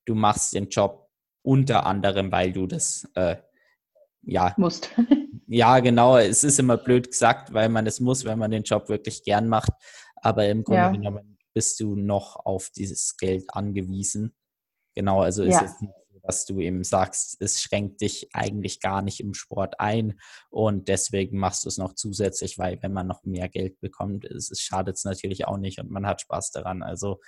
du 0.06 0.16
machst 0.16 0.54
den 0.54 0.70
Job 0.70 1.10
unter 1.41 1.86
anderem, 1.86 2.32
weil 2.32 2.51
du 2.51 2.68
das 2.68 3.10
äh, 3.16 3.38
ja 4.22 4.54
musst. 4.58 4.89
ja, 5.47 5.80
genau. 5.80 6.18
Es 6.18 6.43
ist 6.43 6.60
immer 6.60 6.78
blöd 6.78 7.12
gesagt, 7.12 7.54
weil 7.54 7.70
man 7.70 7.88
es 7.88 7.99
muss, 7.99 8.26
wenn 8.26 8.39
man 8.39 8.51
den 8.51 8.64
Job 8.64 8.89
wirklich 8.89 9.24
gern 9.24 9.47
macht. 9.47 9.72
Aber 10.16 10.47
im 10.47 10.64
Grunde 10.64 10.82
ja. 10.82 10.91
genommen 10.91 11.38
bist 11.54 11.80
du 11.80 11.95
noch 11.95 12.45
auf 12.45 12.70
dieses 12.70 13.18
Geld 13.18 13.45
angewiesen. 13.49 14.34
Genau, 14.95 15.22
also 15.22 15.43
ist 15.43 15.62
es 15.62 15.82
nicht 15.82 15.93
dass 16.24 16.45
du 16.45 16.59
eben 16.59 16.84
sagst, 16.84 17.41
es 17.41 17.61
schränkt 17.61 18.01
dich 18.01 18.30
eigentlich 18.34 18.80
gar 18.80 19.01
nicht 19.01 19.19
im 19.19 19.34
Sport 19.34 19.80
ein 19.80 20.19
und 20.49 20.88
deswegen 20.88 21.38
machst 21.38 21.65
du 21.65 21.69
es 21.69 21.78
noch 21.78 21.93
zusätzlich, 21.93 22.57
weil 22.57 22.82
wenn 22.82 22.93
man 22.93 23.07
noch 23.07 23.24
mehr 23.24 23.49
Geld 23.49 23.80
bekommt, 23.82 24.26
schadet 24.57 24.95
es 24.95 25.03
natürlich 25.03 25.45
auch 25.45 25.57
nicht 25.57 25.80
und 25.80 25.91
man 25.91 26.07
hat 26.07 26.21
Spaß 26.21 26.51
daran. 26.51 26.82
Also 26.82 27.19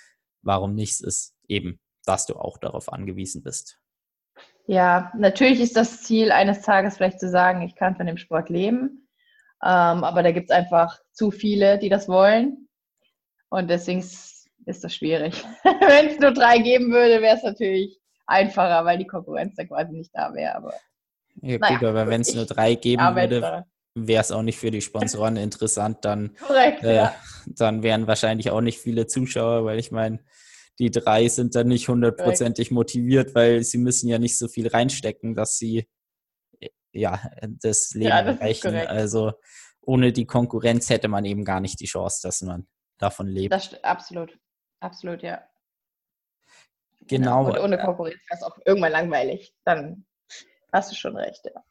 warum 0.42 0.74
nicht? 0.74 1.02
Ist 1.02 1.34
eben, 1.46 1.78
dass 2.04 2.26
du 2.26 2.36
auch 2.36 2.58
darauf 2.58 2.92
angewiesen 2.92 3.42
bist. 3.42 3.78
Ja, 4.66 5.12
natürlich 5.16 5.60
ist 5.60 5.76
das 5.76 6.02
Ziel 6.02 6.32
eines 6.32 6.62
Tages 6.62 6.96
vielleicht 6.96 7.20
zu 7.20 7.28
sagen, 7.28 7.62
ich 7.62 7.76
kann 7.76 7.96
von 7.96 8.06
dem 8.06 8.16
Sport 8.16 8.48
leben. 8.48 9.08
Ähm, 9.62 10.04
aber 10.04 10.22
da 10.22 10.32
gibt 10.32 10.50
es 10.50 10.56
einfach 10.56 10.98
zu 11.12 11.30
viele, 11.30 11.78
die 11.78 11.88
das 11.88 12.08
wollen. 12.08 12.68
Und 13.48 13.68
deswegen 13.68 14.00
ist 14.00 14.84
das 14.84 14.94
schwierig. 14.94 15.44
Wenn 15.64 16.08
es 16.08 16.18
nur 16.18 16.32
drei 16.32 16.58
geben 16.58 16.90
würde, 16.90 17.22
wäre 17.22 17.36
es 17.36 17.42
natürlich 17.42 18.00
einfacher, 18.26 18.84
weil 18.84 18.98
die 18.98 19.06
Konkurrenz 19.06 19.54
da 19.56 19.64
quasi 19.64 19.92
nicht 19.92 20.10
da 20.14 20.32
wäre. 20.34 20.54
Aber, 20.54 20.74
ja, 21.42 21.58
naja, 21.58 21.78
gut, 21.78 21.88
aber 21.88 22.06
wenn 22.06 22.20
es 22.20 22.34
nur 22.34 22.46
drei 22.46 22.74
geben 22.74 23.02
würde, 23.14 23.64
wäre 23.94 24.20
es 24.20 24.32
auch 24.32 24.42
nicht 24.42 24.58
für 24.58 24.70
die 24.70 24.82
Sponsoren 24.82 25.36
interessant. 25.36 26.04
Dann, 26.04 26.34
Korrekt, 26.36 26.82
äh, 26.82 26.96
ja. 26.96 27.14
dann 27.46 27.82
wären 27.82 28.06
wahrscheinlich 28.06 28.50
auch 28.50 28.60
nicht 28.60 28.78
viele 28.78 29.06
Zuschauer, 29.06 29.64
weil 29.64 29.78
ich 29.78 29.90
meine, 29.90 30.20
die 30.78 30.90
drei 30.90 31.28
sind 31.28 31.54
dann 31.54 31.68
nicht 31.68 31.88
hundertprozentig 31.88 32.70
motiviert, 32.70 33.34
weil 33.34 33.62
sie 33.62 33.78
müssen 33.78 34.08
ja 34.08 34.18
nicht 34.18 34.36
so 34.38 34.46
viel 34.48 34.68
reinstecken, 34.68 35.34
dass 35.34 35.56
sie 35.56 35.88
äh, 36.60 36.68
ja 36.92 37.20
das 37.40 37.94
Leben 37.94 38.10
ja, 38.10 38.22
das 38.22 38.38
erreichen. 38.38 38.76
Also 38.76 39.32
ohne 39.80 40.12
die 40.12 40.26
Konkurrenz 40.26 40.90
hätte 40.90 41.08
man 41.08 41.24
eben 41.24 41.44
gar 41.44 41.60
nicht 41.60 41.80
die 41.80 41.86
Chance, 41.86 42.20
dass 42.22 42.42
man 42.42 42.66
davon 42.98 43.26
lebt. 43.26 43.52
Das 43.52 43.72
absolut, 43.82 44.38
absolut, 44.80 45.22
ja. 45.22 45.42
Genau. 47.08 47.46
Und 47.46 47.58
ohne 47.58 47.78
Konkurrenz 47.78 48.16
wäre 48.28 48.38
es 48.38 48.42
auch 48.42 48.58
irgendwann 48.64 48.92
langweilig. 48.92 49.54
Dann 49.64 50.06
hast 50.72 50.90
du 50.90 50.96
schon 50.96 51.16
recht, 51.16 51.44
ja. 51.44 51.62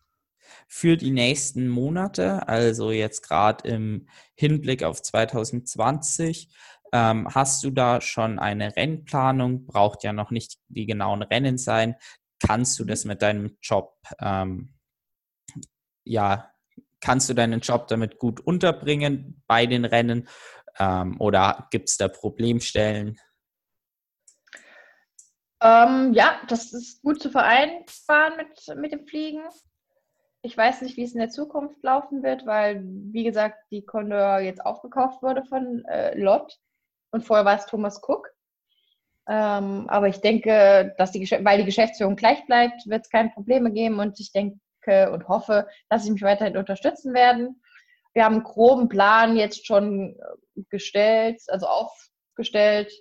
Für 0.67 0.97
die 0.97 1.11
nächsten 1.11 1.67
Monate, 1.67 2.47
also 2.47 2.91
jetzt 2.91 3.21
gerade 3.21 3.67
im 3.67 4.07
Hinblick 4.35 4.83
auf 4.83 5.01
2020, 5.01 6.49
ähm, 6.93 7.27
hast 7.33 7.63
du 7.63 7.71
da 7.71 7.99
schon 8.01 8.39
eine 8.39 8.75
Rennplanung? 8.75 9.65
Braucht 9.65 10.03
ja 10.03 10.13
noch 10.13 10.31
nicht 10.31 10.59
die 10.69 10.85
genauen 10.85 11.23
Rennen 11.23 11.57
sein. 11.57 11.95
Kannst 12.39 12.79
du 12.79 12.85
das 12.85 13.05
mit 13.05 13.21
deinem 13.21 13.57
Job, 13.61 13.97
ähm, 14.19 14.75
ja, 16.03 16.51
kannst 17.01 17.29
du 17.29 17.33
deinen 17.33 17.59
Job 17.59 17.87
damit 17.87 18.17
gut 18.19 18.39
unterbringen 18.39 19.43
bei 19.47 19.65
den 19.65 19.85
Rennen? 19.85 20.27
Ähm, 20.79 21.19
oder 21.19 21.67
gibt 21.71 21.89
es 21.89 21.97
da 21.97 22.07
Problemstellen? 22.07 23.19
Ähm, 25.65 26.13
ja, 26.13 26.39
das 26.47 26.73
ist 26.73 27.01
gut 27.01 27.19
zu 27.19 27.31
vereinbaren 27.31 28.37
mit, 28.37 28.77
mit 28.77 28.91
dem 28.91 29.07
Fliegen. 29.07 29.41
Ich 30.43 30.55
weiß 30.55 30.83
nicht, 30.83 30.95
wie 30.95 31.03
es 31.03 31.13
in 31.13 31.19
der 31.19 31.31
Zukunft 31.31 31.81
laufen 31.81 32.21
wird, 32.21 32.45
weil, 32.45 32.83
wie 32.85 33.23
gesagt, 33.23 33.57
die 33.71 33.83
Condor 33.83 34.39
jetzt 34.39 34.63
aufgekauft 34.63 35.23
wurde 35.23 35.43
von 35.45 35.83
äh, 35.85 36.15
Lott 36.19 36.55
und 37.09 37.25
vorher 37.25 37.45
war 37.45 37.57
es 37.57 37.65
Thomas 37.65 37.99
Cook. 38.07 38.29
Ähm, 39.27 39.89
aber 39.89 40.07
ich 40.07 40.21
denke, 40.21 40.93
dass 40.99 41.11
die, 41.11 41.27
weil 41.43 41.57
die 41.57 41.65
Geschäftsführung 41.65 42.15
gleich 42.15 42.45
bleibt, 42.45 42.85
wird 42.85 43.05
es 43.05 43.09
keine 43.09 43.29
Probleme 43.29 43.71
geben 43.71 43.99
und 43.99 44.19
ich 44.19 44.31
denke 44.31 44.59
und 45.11 45.27
hoffe, 45.27 45.67
dass 45.89 46.03
sie 46.03 46.11
mich 46.11 46.21
weiterhin 46.21 46.57
unterstützen 46.57 47.15
werden. 47.15 47.59
Wir 48.13 48.23
haben 48.23 48.35
einen 48.35 48.43
groben 48.43 48.87
Plan 48.87 49.35
jetzt 49.35 49.65
schon 49.65 50.15
gestellt, 50.69 51.41
also 51.47 51.65
aufgestellt, 51.65 52.91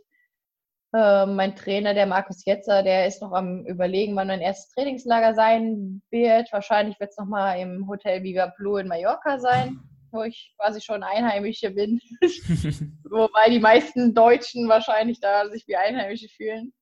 ähm, 0.95 1.35
mein 1.35 1.57
Trainer, 1.57 1.93
der 1.93 2.07
Markus 2.07 2.45
Jetzer, 2.45 2.85
der 2.85 3.09
ist 3.09 3.21
noch 3.21 3.33
am 3.33 3.67
Überlegen, 3.67 4.15
wann 4.15 4.29
mein 4.29 4.41
erstes 4.41 4.73
Trainingslager 4.75 5.35
sein 5.35 6.03
wird. 6.11 6.53
Wahrscheinlich 6.53 7.01
wird 7.01 7.11
es 7.11 7.19
nochmal 7.19 7.59
im 7.59 7.89
Hotel 7.89 8.23
Viva 8.23 8.53
Blue 8.57 8.81
in 8.81 8.87
Mallorca 8.87 9.41
sein, 9.41 9.81
wo 10.13 10.23
ich 10.23 10.55
quasi 10.57 10.81
schon 10.81 11.03
Einheimische 11.03 11.73
bin. 11.73 11.99
Wobei 13.11 13.51
die 13.51 13.59
meisten 13.59 14.15
Deutschen 14.15 14.69
wahrscheinlich 14.69 15.19
da 15.19 15.49
sich 15.49 15.67
wie 15.67 15.75
Einheimische 15.75 16.29
fühlen. 16.29 16.73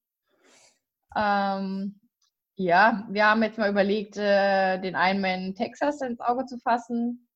Ähm, 1.17 1.99
ja, 2.57 3.07
wir 3.09 3.25
haben 3.25 3.43
jetzt 3.43 3.57
mal 3.57 3.71
überlegt, 3.71 4.19
äh, 4.19 4.79
den 4.79 4.95
Ironman 4.95 5.55
Texas 5.55 6.03
ins 6.03 6.21
Auge 6.21 6.45
zu 6.45 6.59
fassen, 6.59 7.29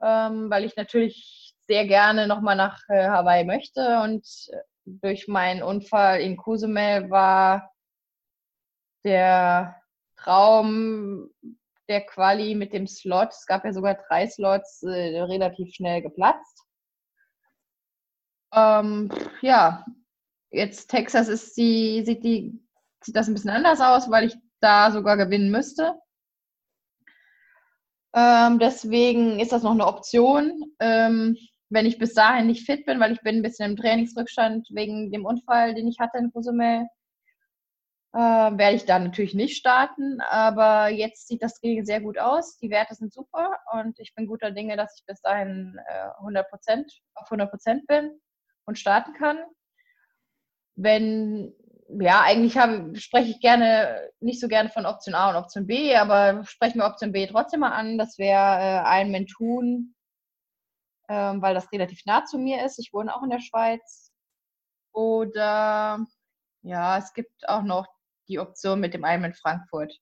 ähm, 0.00 0.48
weil 0.50 0.62
ich 0.62 0.76
natürlich 0.76 1.56
sehr 1.66 1.84
gerne 1.88 2.28
nochmal 2.28 2.54
nach 2.54 2.78
äh, 2.88 3.08
Hawaii 3.08 3.44
möchte 3.44 4.02
und 4.02 4.24
äh, 4.52 4.58
durch 4.86 5.28
meinen 5.28 5.62
Unfall 5.62 6.20
in 6.20 6.36
Cozumel 6.36 7.10
war 7.10 7.70
der 9.04 9.80
Traum 10.16 11.30
der 11.88 12.00
Quali 12.06 12.54
mit 12.54 12.72
dem 12.72 12.86
Slot, 12.86 13.30
es 13.30 13.46
gab 13.46 13.64
ja 13.64 13.72
sogar 13.72 13.94
drei 14.08 14.26
Slots, 14.26 14.82
äh, 14.82 15.20
relativ 15.20 15.74
schnell 15.74 16.00
geplatzt. 16.00 16.64
Ähm, 18.54 19.10
ja, 19.42 19.84
jetzt 20.50 20.88
Texas 20.88 21.28
ist 21.28 21.56
die, 21.56 22.02
sieht, 22.04 22.24
die, 22.24 22.58
sieht 23.02 23.16
das 23.16 23.28
ein 23.28 23.34
bisschen 23.34 23.50
anders 23.50 23.80
aus, 23.80 24.10
weil 24.10 24.24
ich 24.24 24.36
da 24.60 24.90
sogar 24.90 25.16
gewinnen 25.16 25.50
müsste. 25.50 25.98
Ähm, 28.14 28.58
deswegen 28.60 29.40
ist 29.40 29.52
das 29.52 29.64
noch 29.64 29.72
eine 29.72 29.86
Option. 29.86 30.72
Ähm, 30.78 31.36
wenn 31.74 31.86
ich 31.86 31.98
bis 31.98 32.14
dahin 32.14 32.46
nicht 32.46 32.64
fit 32.64 32.86
bin, 32.86 33.00
weil 33.00 33.12
ich 33.12 33.20
bin 33.20 33.36
ein 33.36 33.42
bisschen 33.42 33.72
im 33.72 33.76
Trainingsrückstand 33.76 34.68
wegen 34.70 35.10
dem 35.10 35.26
Unfall, 35.26 35.74
den 35.74 35.88
ich 35.88 35.98
hatte 35.98 36.18
in 36.18 36.32
Cozumel, 36.32 36.86
äh, 38.12 38.18
werde 38.18 38.76
ich 38.76 38.84
da 38.84 39.00
natürlich 39.00 39.34
nicht 39.34 39.56
starten. 39.56 40.20
Aber 40.20 40.88
jetzt 40.88 41.26
sieht 41.26 41.42
das 41.42 41.54
Training 41.54 41.84
sehr 41.84 42.00
gut 42.00 42.16
aus. 42.16 42.58
Die 42.58 42.70
Werte 42.70 42.94
sind 42.94 43.12
super 43.12 43.58
und 43.72 43.98
ich 43.98 44.14
bin 44.14 44.28
guter 44.28 44.52
Dinge, 44.52 44.76
dass 44.76 44.96
ich 44.96 45.04
bis 45.04 45.20
dahin 45.20 45.76
äh, 45.88 46.10
100% 46.22 46.44
auf 47.14 47.26
100 47.26 47.50
Prozent 47.50 47.86
bin 47.88 48.20
und 48.66 48.78
starten 48.78 49.12
kann. 49.14 49.38
Wenn 50.76 51.52
ja, 51.88 52.22
eigentlich 52.22 52.56
habe, 52.56 52.96
spreche 52.96 53.30
ich 53.30 53.40
gerne, 53.40 54.10
nicht 54.20 54.40
so 54.40 54.48
gerne 54.48 54.68
von 54.70 54.86
Option 54.86 55.14
A 55.14 55.30
und 55.30 55.36
Option 55.36 55.66
B, 55.66 55.94
aber 55.96 56.44
sprechen 56.44 56.78
wir 56.78 56.86
Option 56.86 57.12
B 57.12 57.26
trotzdem 57.26 57.60
mal 57.60 57.72
an. 57.72 57.98
Das 57.98 58.16
wäre 58.16 58.84
äh, 58.86 59.00
Ironman 59.00 59.26
Thun 59.26 59.93
ähm, 61.08 61.42
weil 61.42 61.54
das 61.54 61.70
relativ 61.72 62.04
nah 62.06 62.24
zu 62.24 62.38
mir 62.38 62.64
ist. 62.64 62.78
Ich 62.78 62.92
wohne 62.92 63.14
auch 63.14 63.22
in 63.22 63.30
der 63.30 63.40
Schweiz. 63.40 64.12
Oder 64.92 66.04
ja, 66.62 66.98
es 66.98 67.12
gibt 67.12 67.48
auch 67.48 67.62
noch 67.62 67.86
die 68.28 68.38
Option 68.38 68.80
mit 68.80 68.94
dem 68.94 69.04
Ironman 69.04 69.34
Frankfurt, 69.34 69.92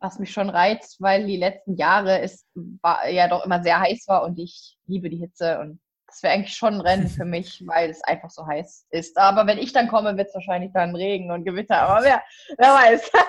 was 0.00 0.18
mich 0.18 0.32
schon 0.32 0.50
reizt, 0.50 1.00
weil 1.00 1.26
die 1.26 1.36
letzten 1.36 1.76
Jahre 1.76 2.20
es 2.20 2.46
war, 2.54 3.08
ja 3.08 3.28
doch 3.28 3.44
immer 3.44 3.62
sehr 3.62 3.80
heiß 3.80 4.06
war 4.08 4.24
und 4.24 4.38
ich 4.38 4.76
liebe 4.86 5.08
die 5.08 5.18
Hitze 5.18 5.60
und 5.60 5.80
das 6.06 6.22
wäre 6.22 6.34
eigentlich 6.34 6.56
schon 6.56 6.74
ein 6.74 6.80
Rennen 6.80 7.08
für 7.08 7.24
mich, 7.24 7.62
weil 7.66 7.88
es 7.90 8.02
einfach 8.02 8.30
so 8.30 8.46
heiß 8.46 8.88
ist. 8.90 9.16
Aber 9.16 9.46
wenn 9.46 9.58
ich 9.58 9.72
dann 9.72 9.88
komme, 9.88 10.16
wird 10.16 10.28
es 10.28 10.34
wahrscheinlich 10.34 10.72
dann 10.72 10.96
Regen 10.96 11.30
und 11.30 11.44
Gewitter. 11.44 11.82
Aber 11.82 12.04
wer, 12.04 12.22
wer 12.58 12.74
weiß. 12.74 13.10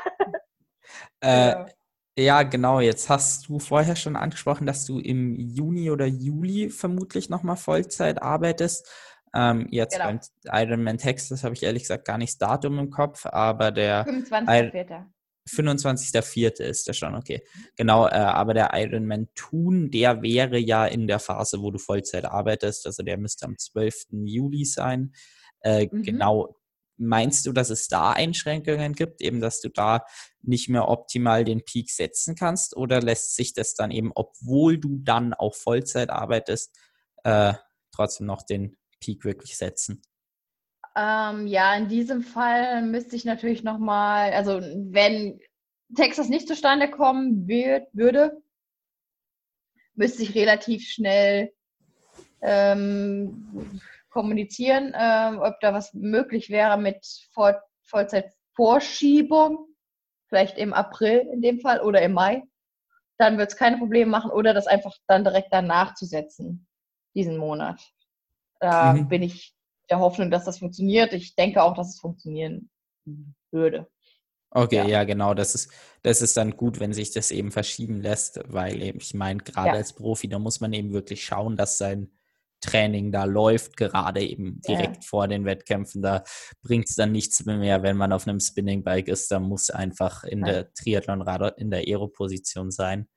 Äh, 1.22 1.66
ja. 2.18 2.44
Genau. 2.44 2.80
Jetzt 2.80 3.10
hast 3.10 3.48
du 3.48 3.60
vorher 3.60 3.96
schon 3.96 4.16
angesprochen, 4.16 4.66
dass 4.66 4.86
du 4.86 5.00
im 5.00 5.36
Juni 5.36 5.92
oder 5.92 6.06
Juli 6.06 6.70
vermutlich 6.70 7.30
nochmal 7.30 7.58
Vollzeit 7.58 8.22
arbeitest. 8.22 8.90
Ähm, 9.34 9.68
jetzt 9.72 9.94
genau. 9.94 10.06
beim 10.06 10.20
Ironman 10.52 10.98
Texas 10.98 11.44
habe 11.44 11.56
ich 11.56 11.64
ehrlich 11.64 11.84
gesagt 11.84 12.06
gar 12.06 12.18
nicht 12.18 12.34
das 12.34 12.50
Datum 12.50 12.80
im 12.80 12.90
Kopf, 12.90 13.26
aber 13.26 13.72
der 13.72 14.06
25.04. 14.06 15.06
25.04. 15.50 16.62
ist 16.62 16.88
der 16.88 16.94
schon, 16.94 17.16
okay. 17.16 17.42
Genau, 17.76 18.08
äh, 18.08 18.12
aber 18.12 18.54
der 18.54 18.72
Ironman 18.74 19.30
Thun, 19.34 19.90
der 19.90 20.22
wäre 20.22 20.58
ja 20.60 20.86
in 20.86 21.08
der 21.08 21.20
Phase, 21.20 21.62
wo 21.62 21.72
du 21.72 21.80
Vollzeit 21.80 22.26
arbeitest, 22.26 22.86
also 22.86 23.04
der 23.04 23.18
müsste 23.18 23.46
am 23.46 23.58
12. 23.58 24.08
Juli 24.26 24.66
sein. 24.66 25.14
Äh, 25.62 25.88
mhm. 25.92 26.04
Genau 26.04 26.56
Meinst 27.02 27.46
du, 27.46 27.52
dass 27.52 27.70
es 27.70 27.88
da 27.88 28.12
Einschränkungen 28.12 28.94
gibt, 28.94 29.22
eben 29.22 29.42
dass 29.42 29.60
du 29.60 29.70
da 29.70 30.06
nicht 30.42 30.70
mehr 30.70 30.88
optimal 30.88 31.44
den 31.44 31.64
Peak 31.66 31.90
setzen 31.90 32.36
kannst? 32.36 32.78
Oder 32.78 33.02
lässt 33.02 33.36
sich 33.36 33.54
das 33.54 33.74
dann 33.74 33.92
eben, 33.92 34.12
obwohl 34.14 34.78
du 34.78 35.00
dann 35.02 35.34
auch 35.34 35.56
Vollzeit 35.56 36.10
arbeitest, 36.10 36.78
äh, 37.24 37.54
trotzdem 37.92 38.28
noch 38.28 38.44
den 38.44 38.78
Peak 39.00 39.26
wirklich 39.26 39.58
setzen? 39.58 40.02
Ähm, 40.96 41.48
ja, 41.48 41.76
in 41.76 41.88
diesem 41.88 42.22
Fall 42.22 42.84
müsste 42.84 43.16
ich 43.16 43.26
natürlich 43.26 43.64
nochmal, 43.64 44.34
also 44.34 44.60
wenn 44.62 45.40
Texas 45.96 46.30
nicht 46.30 46.48
zustande 46.48 46.90
kommen 46.90 47.48
wird, 47.48 47.88
würde, 47.94 48.42
müsste 49.96 50.24
ich 50.24 50.36
relativ 50.36 50.88
schnell 50.88 51.54
ähm, 52.42 53.82
kommunizieren, 54.12 54.94
äh, 54.94 55.38
ob 55.38 55.60
da 55.62 55.74
was 55.74 55.94
möglich 55.94 56.50
wäre 56.50 56.78
mit 56.78 57.06
Voll 57.34 57.60
Vollzeitvorschiebung, 57.84 59.68
vielleicht 60.28 60.58
im 60.58 60.74
April 60.74 61.28
in 61.34 61.42
dem 61.42 61.60
Fall 61.60 61.82
oder 61.82 62.02
im 62.02 62.14
Mai. 62.14 62.44
Dann 63.18 63.38
wird 63.38 63.52
es 63.52 63.58
keine 63.58 63.78
Probleme 63.78 64.10
machen 64.10 64.32
oder 64.32 64.54
das 64.54 64.68
einfach 64.68 64.96
dann 65.08 65.24
direkt 65.24 65.52
danach 65.52 65.96
zu 65.96 66.06
setzen, 66.06 66.68
diesen 67.14 67.38
Monat. 67.38 67.82
Da 68.60 68.94
mhm. 68.94 69.10
bin 69.10 69.24
ich 69.24 69.54
der 69.90 70.00
Hoffnung, 70.00 70.32
dass 70.32 70.46
das 70.46 70.60
funktioniert. 70.60 71.12
Ich 71.12 71.36
denke 71.36 71.62
auch, 71.62 71.74
dass 71.74 71.90
es 71.90 72.00
funktionieren 72.00 72.70
würde. 73.52 73.88
Okay, 74.52 74.78
ja. 74.78 74.88
ja, 74.88 75.04
genau. 75.04 75.34
Das 75.34 75.56
ist, 75.56 75.72
das 76.02 76.22
ist 76.22 76.38
dann 76.38 76.58
gut, 76.58 76.80
wenn 76.80 76.94
sich 76.94 77.12
das 77.12 77.32
eben 77.32 77.52
verschieben 77.52 78.02
lässt, 78.02 78.40
weil 78.48 78.82
eben, 78.82 79.00
ich 79.00 79.14
meine, 79.14 79.42
gerade 79.42 79.70
ja. 79.70 79.74
als 79.74 79.94
Profi, 79.94 80.28
da 80.28 80.40
muss 80.40 80.60
man 80.60 80.74
eben 80.74 80.94
wirklich 80.94 81.24
schauen, 81.24 81.58
dass 81.58 81.78
sein 81.78 82.12
Training 82.62 83.12
da 83.12 83.26
läuft, 83.26 83.76
gerade 83.76 84.22
eben 84.22 84.62
direkt 84.62 84.98
ja. 84.98 85.02
vor 85.08 85.28
den 85.28 85.46
Wettkämpfen. 85.46 86.02
Da 86.02 86.24
bringt 86.62 86.90
es 86.90 86.96
dann 86.96 87.12
nichts 87.12 87.44
mehr, 87.46 87.84
wenn 87.84 87.98
man 87.98 88.14
auf 88.14 88.28
einem 88.28 88.40
Spinning-Bike 88.40 89.08
ist. 89.08 89.32
Da 89.32 89.40
muss 89.40 89.70
einfach 89.70 90.24
in 90.24 90.44
der 90.44 90.72
Triathlon-Radar 90.74 91.58
in 91.58 91.72
der 91.72 91.82
Aero-Position 91.82 92.72
sein. 92.72 93.08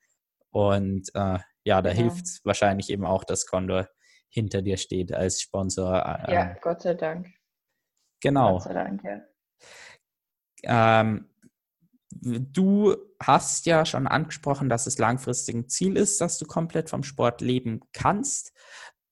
Und 0.51 1.11
äh, 1.15 1.39
ja, 1.65 1.83
da 1.83 1.91
ja. 1.91 1.95
hilft 1.95 2.25
es 2.25 2.41
wahrscheinlich 2.45 2.91
eben 2.91 3.05
auch, 3.05 3.25
dass 3.25 3.47
Condor 3.47 3.89
hinter 4.29 4.63
dir 4.63 4.77
steht 4.77 5.13
als 5.13 5.41
Sponsor. 5.41 5.95
Äh, 5.95 6.33
ja, 6.33 6.51
ähm, 6.51 6.57
Gott 6.61 6.83
sei 6.83 6.95
Dank. 6.95 7.29
Genau. 8.21 8.55
Gott 8.55 8.63
sei 8.63 8.73
Dank, 8.73 9.03
ja. 9.05 9.21
Ähm, 10.63 11.29
du 12.11 12.97
hast 13.23 13.67
ja 13.67 13.85
schon 13.85 14.07
angesprochen, 14.07 14.69
dass 14.69 14.87
es 14.87 14.99
langfristig 14.99 15.55
ein 15.55 15.69
Ziel 15.69 15.97
ist, 15.97 16.21
dass 16.21 16.39
du 16.39 16.47
komplett 16.47 16.91
vom 16.91 17.03
Sport 17.03 17.41
leben 17.41 17.81
kannst. 17.93 18.53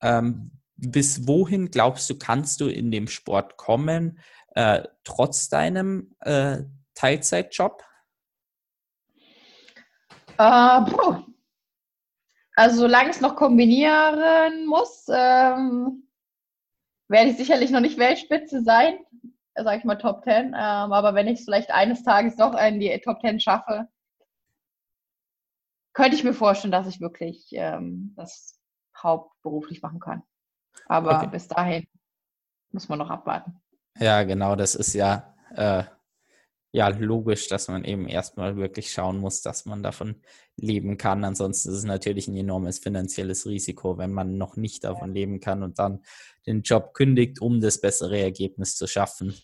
Ähm, 0.02 0.50
bis 0.76 1.26
wohin 1.26 1.70
glaubst 1.70 2.10
du, 2.10 2.18
kannst 2.18 2.60
du 2.60 2.66
in 2.66 2.90
dem 2.90 3.06
Sport 3.06 3.56
kommen, 3.56 4.18
äh, 4.54 4.82
trotz 5.04 5.48
deinem 5.48 6.14
äh, 6.20 6.62
Teilzeitjob? 6.94 7.82
Uh, 10.38 11.22
also 12.56 12.76
solange 12.80 13.10
ich 13.10 13.16
es 13.16 13.20
noch 13.20 13.36
kombinieren 13.36 14.66
muss, 14.66 15.06
ähm, 15.08 16.08
werde 17.08 17.30
ich 17.30 17.36
sicherlich 17.36 17.70
noch 17.70 17.80
nicht 17.80 17.98
Weltspitze 17.98 18.62
sein 18.62 18.98
sage 19.56 19.78
ich 19.78 19.84
mal, 19.84 19.96
Top 19.96 20.24
10. 20.24 20.48
Ähm, 20.48 20.54
aber 20.54 21.14
wenn 21.14 21.28
ich 21.28 21.40
es 21.40 21.44
vielleicht 21.44 21.70
eines 21.70 22.02
Tages 22.02 22.36
doch 22.36 22.54
in 22.58 22.80
die 22.80 22.98
Top 23.00 23.20
10 23.20 23.40
schaffe, 23.40 23.88
könnte 25.94 26.16
ich 26.16 26.24
mir 26.24 26.32
vorstellen, 26.32 26.72
dass 26.72 26.86
ich 26.86 27.00
wirklich 27.00 27.48
ähm, 27.52 28.14
das 28.16 28.58
hauptberuflich 29.02 29.82
machen 29.82 30.00
kann. 30.00 30.22
Aber 30.86 31.18
okay. 31.18 31.28
bis 31.30 31.48
dahin 31.48 31.86
muss 32.70 32.88
man 32.88 32.98
noch 32.98 33.10
abwarten. 33.10 33.60
Ja, 33.98 34.22
genau, 34.22 34.56
das 34.56 34.74
ist 34.74 34.94
ja, 34.94 35.34
äh, 35.54 35.84
ja 36.72 36.88
logisch, 36.88 37.48
dass 37.48 37.68
man 37.68 37.84
eben 37.84 38.08
erstmal 38.08 38.56
wirklich 38.56 38.90
schauen 38.90 39.18
muss, 39.18 39.42
dass 39.42 39.66
man 39.66 39.82
davon 39.82 40.22
leben 40.56 40.96
kann. 40.96 41.24
Ansonsten 41.24 41.70
ist 41.70 41.76
es 41.76 41.84
natürlich 41.84 42.28
ein 42.28 42.36
enormes 42.36 42.78
finanzielles 42.78 43.46
Risiko, 43.46 43.98
wenn 43.98 44.12
man 44.12 44.38
noch 44.38 44.56
nicht 44.56 44.84
davon 44.84 45.12
leben 45.12 45.40
kann 45.40 45.62
und 45.62 45.78
dann 45.78 46.02
den 46.46 46.62
Job 46.62 46.94
kündigt, 46.94 47.40
um 47.40 47.60
das 47.60 47.80
bessere 47.80 48.18
Ergebnis 48.18 48.76
zu 48.76 48.86
schaffen. 48.86 49.34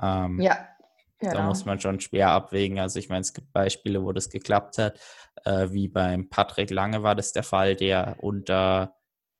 Ähm, 0.00 0.40
ja. 0.40 0.68
Genau. 1.18 1.34
Da 1.34 1.46
muss 1.46 1.64
man 1.64 1.80
schon 1.80 2.00
schwer 2.00 2.30
abwägen. 2.30 2.78
Also 2.78 2.98
ich 2.98 3.08
meine, 3.08 3.22
es 3.22 3.32
gibt 3.32 3.52
Beispiele, 3.52 4.02
wo 4.02 4.12
das 4.12 4.28
geklappt 4.28 4.78
hat. 4.78 5.00
Äh, 5.44 5.72
wie 5.72 5.88
beim 5.88 6.28
Patrick 6.28 6.70
Lange 6.70 7.02
war 7.02 7.14
das 7.14 7.32
der 7.32 7.42
Fall, 7.42 7.76
der 7.76 8.16
unter 8.20 8.96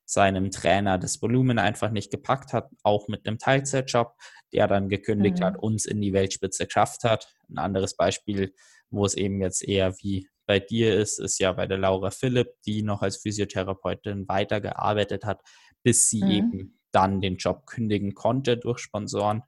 seinem 0.07 0.51
Trainer 0.51 0.99
das 0.99 1.23
Volumen 1.23 1.59
einfach 1.59 1.91
nicht 1.91 2.11
gepackt 2.11 2.53
hat, 2.53 2.71
auch 2.83 3.09
mit 3.09 3.27
einem 3.27 3.39
Teilzeitjob, 3.39 4.15
der 4.53 4.69
dann 4.69 4.89
gekündigt 4.89 5.41
mhm. 5.41 5.45
hat, 5.45 5.57
uns 5.57 5.87
in 5.87 6.01
die 6.01 6.13
Weltspitze 6.13 6.67
geschafft 6.67 7.05
hat. 7.05 7.35
Ein 7.49 7.59
anderes 7.59 7.97
Beispiel, 7.97 8.55
wo 8.91 9.07
es 9.07 9.15
eben 9.15 9.41
jetzt 9.41 9.67
eher 9.67 9.95
wie 9.99 10.29
bei 10.47 10.61
dir 10.61 10.95
ist, 10.95 11.19
ist 11.19 11.39
ja 11.39 11.53
bei 11.53 11.67
der 11.67 11.79
Laura 11.79 12.11
Philipp, 12.11 12.49
die 12.67 12.83
noch 12.83 13.01
als 13.01 13.17
Physiotherapeutin 13.17 14.29
weitergearbeitet 14.29 15.25
hat, 15.25 15.41
bis 15.83 16.09
sie 16.11 16.23
mhm. 16.23 16.31
eben 16.31 16.81
dann 16.93 17.21
den 17.23 17.37
Job 17.37 17.67
kündigen 17.67 18.15
konnte 18.15 18.59
durch 18.59 18.79
Sponsoren. 18.79 19.43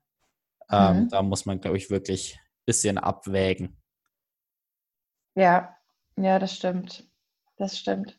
Ähm, 0.70 1.02
mhm. 1.02 1.08
Da 1.10 1.22
muss 1.22 1.44
man, 1.44 1.60
glaube 1.60 1.76
ich, 1.76 1.90
wirklich 1.90 2.36
ein 2.36 2.64
bisschen 2.64 2.98
abwägen. 2.98 3.80
Ja, 5.34 5.75
ja, 6.16 6.38
das 6.38 6.54
stimmt. 6.54 7.08
Das 7.56 7.78
stimmt. 7.78 8.18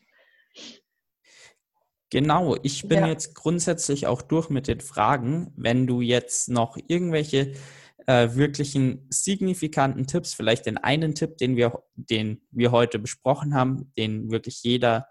Genau, 2.09 2.55
ich 2.63 2.87
bin 2.87 2.99
ja. 2.99 3.07
jetzt 3.07 3.35
grundsätzlich 3.35 4.07
auch 4.07 4.21
durch 4.21 4.49
mit 4.49 4.67
den 4.67 4.79
Fragen. 4.79 5.53
Wenn 5.57 5.87
du 5.87 5.99
jetzt 6.01 6.47
noch 6.47 6.77
irgendwelche 6.87 7.53
äh, 8.05 8.29
wirklichen 8.35 9.05
signifikanten 9.09 10.07
Tipps, 10.07 10.33
vielleicht 10.33 10.65
den 10.65 10.77
einen 10.77 11.15
Tipp, 11.15 11.37
den 11.37 11.57
wir, 11.57 11.83
den 11.95 12.41
wir 12.51 12.71
heute 12.71 12.97
besprochen 12.99 13.53
haben, 13.53 13.91
den 13.97 14.31
wirklich 14.31 14.63
jeder 14.63 15.07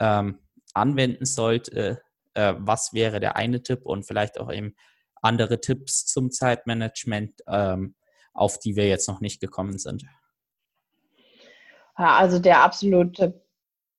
ähm, 0.00 0.38
anwenden 0.72 1.26
sollte, 1.26 2.00
äh, 2.32 2.54
was 2.56 2.94
wäre 2.94 3.20
der 3.20 3.36
eine 3.36 3.62
Tipp 3.62 3.84
und 3.84 4.06
vielleicht 4.06 4.40
auch 4.40 4.50
eben 4.50 4.74
andere 5.20 5.60
Tipps 5.60 6.06
zum 6.06 6.30
Zeitmanagement, 6.30 7.42
ähm, 7.46 7.94
auf 8.32 8.58
die 8.58 8.74
wir 8.74 8.88
jetzt 8.88 9.08
noch 9.08 9.20
nicht 9.20 9.40
gekommen 9.40 9.78
sind? 9.78 10.04
Ja, 11.98 12.16
also 12.16 12.38
der 12.38 12.62
absolute 12.62 13.42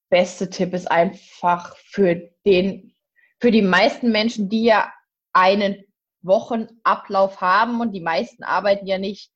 beste 0.09 0.49
Tipp 0.49 0.73
ist 0.73 0.89
einfach 0.89 1.75
für 1.75 2.15
den, 2.45 2.95
für 3.39 3.51
die 3.51 3.61
meisten 3.61 4.11
Menschen, 4.11 4.49
die 4.49 4.63
ja 4.63 4.91
einen 5.33 5.83
Wochenablauf 6.21 7.41
haben 7.41 7.81
und 7.81 7.91
die 7.91 8.01
meisten 8.01 8.43
arbeiten 8.43 8.87
ja 8.87 8.97
nicht 8.97 9.31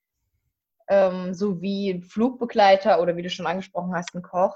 ähm, 0.88 1.34
so 1.34 1.62
wie 1.62 1.92
ein 1.92 2.04
Flugbegleiter 2.04 3.02
oder 3.02 3.16
wie 3.16 3.22
du 3.22 3.30
schon 3.30 3.48
angesprochen 3.48 3.94
hast, 3.96 4.16
ein 4.16 4.22
Koch 4.22 4.56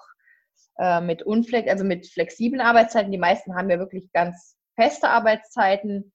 äh, 0.78 1.02
mit 1.02 1.24
unflex, 1.24 1.70
also 1.70 1.84
mit 1.84 2.08
flexiblen 2.08 2.62
Arbeitszeiten. 2.62 3.12
Die 3.12 3.18
meisten 3.18 3.56
haben 3.56 3.70
ja 3.70 3.78
wirklich 3.78 4.12
ganz 4.14 4.58
feste 4.76 5.10
Arbeitszeiten 5.10 6.14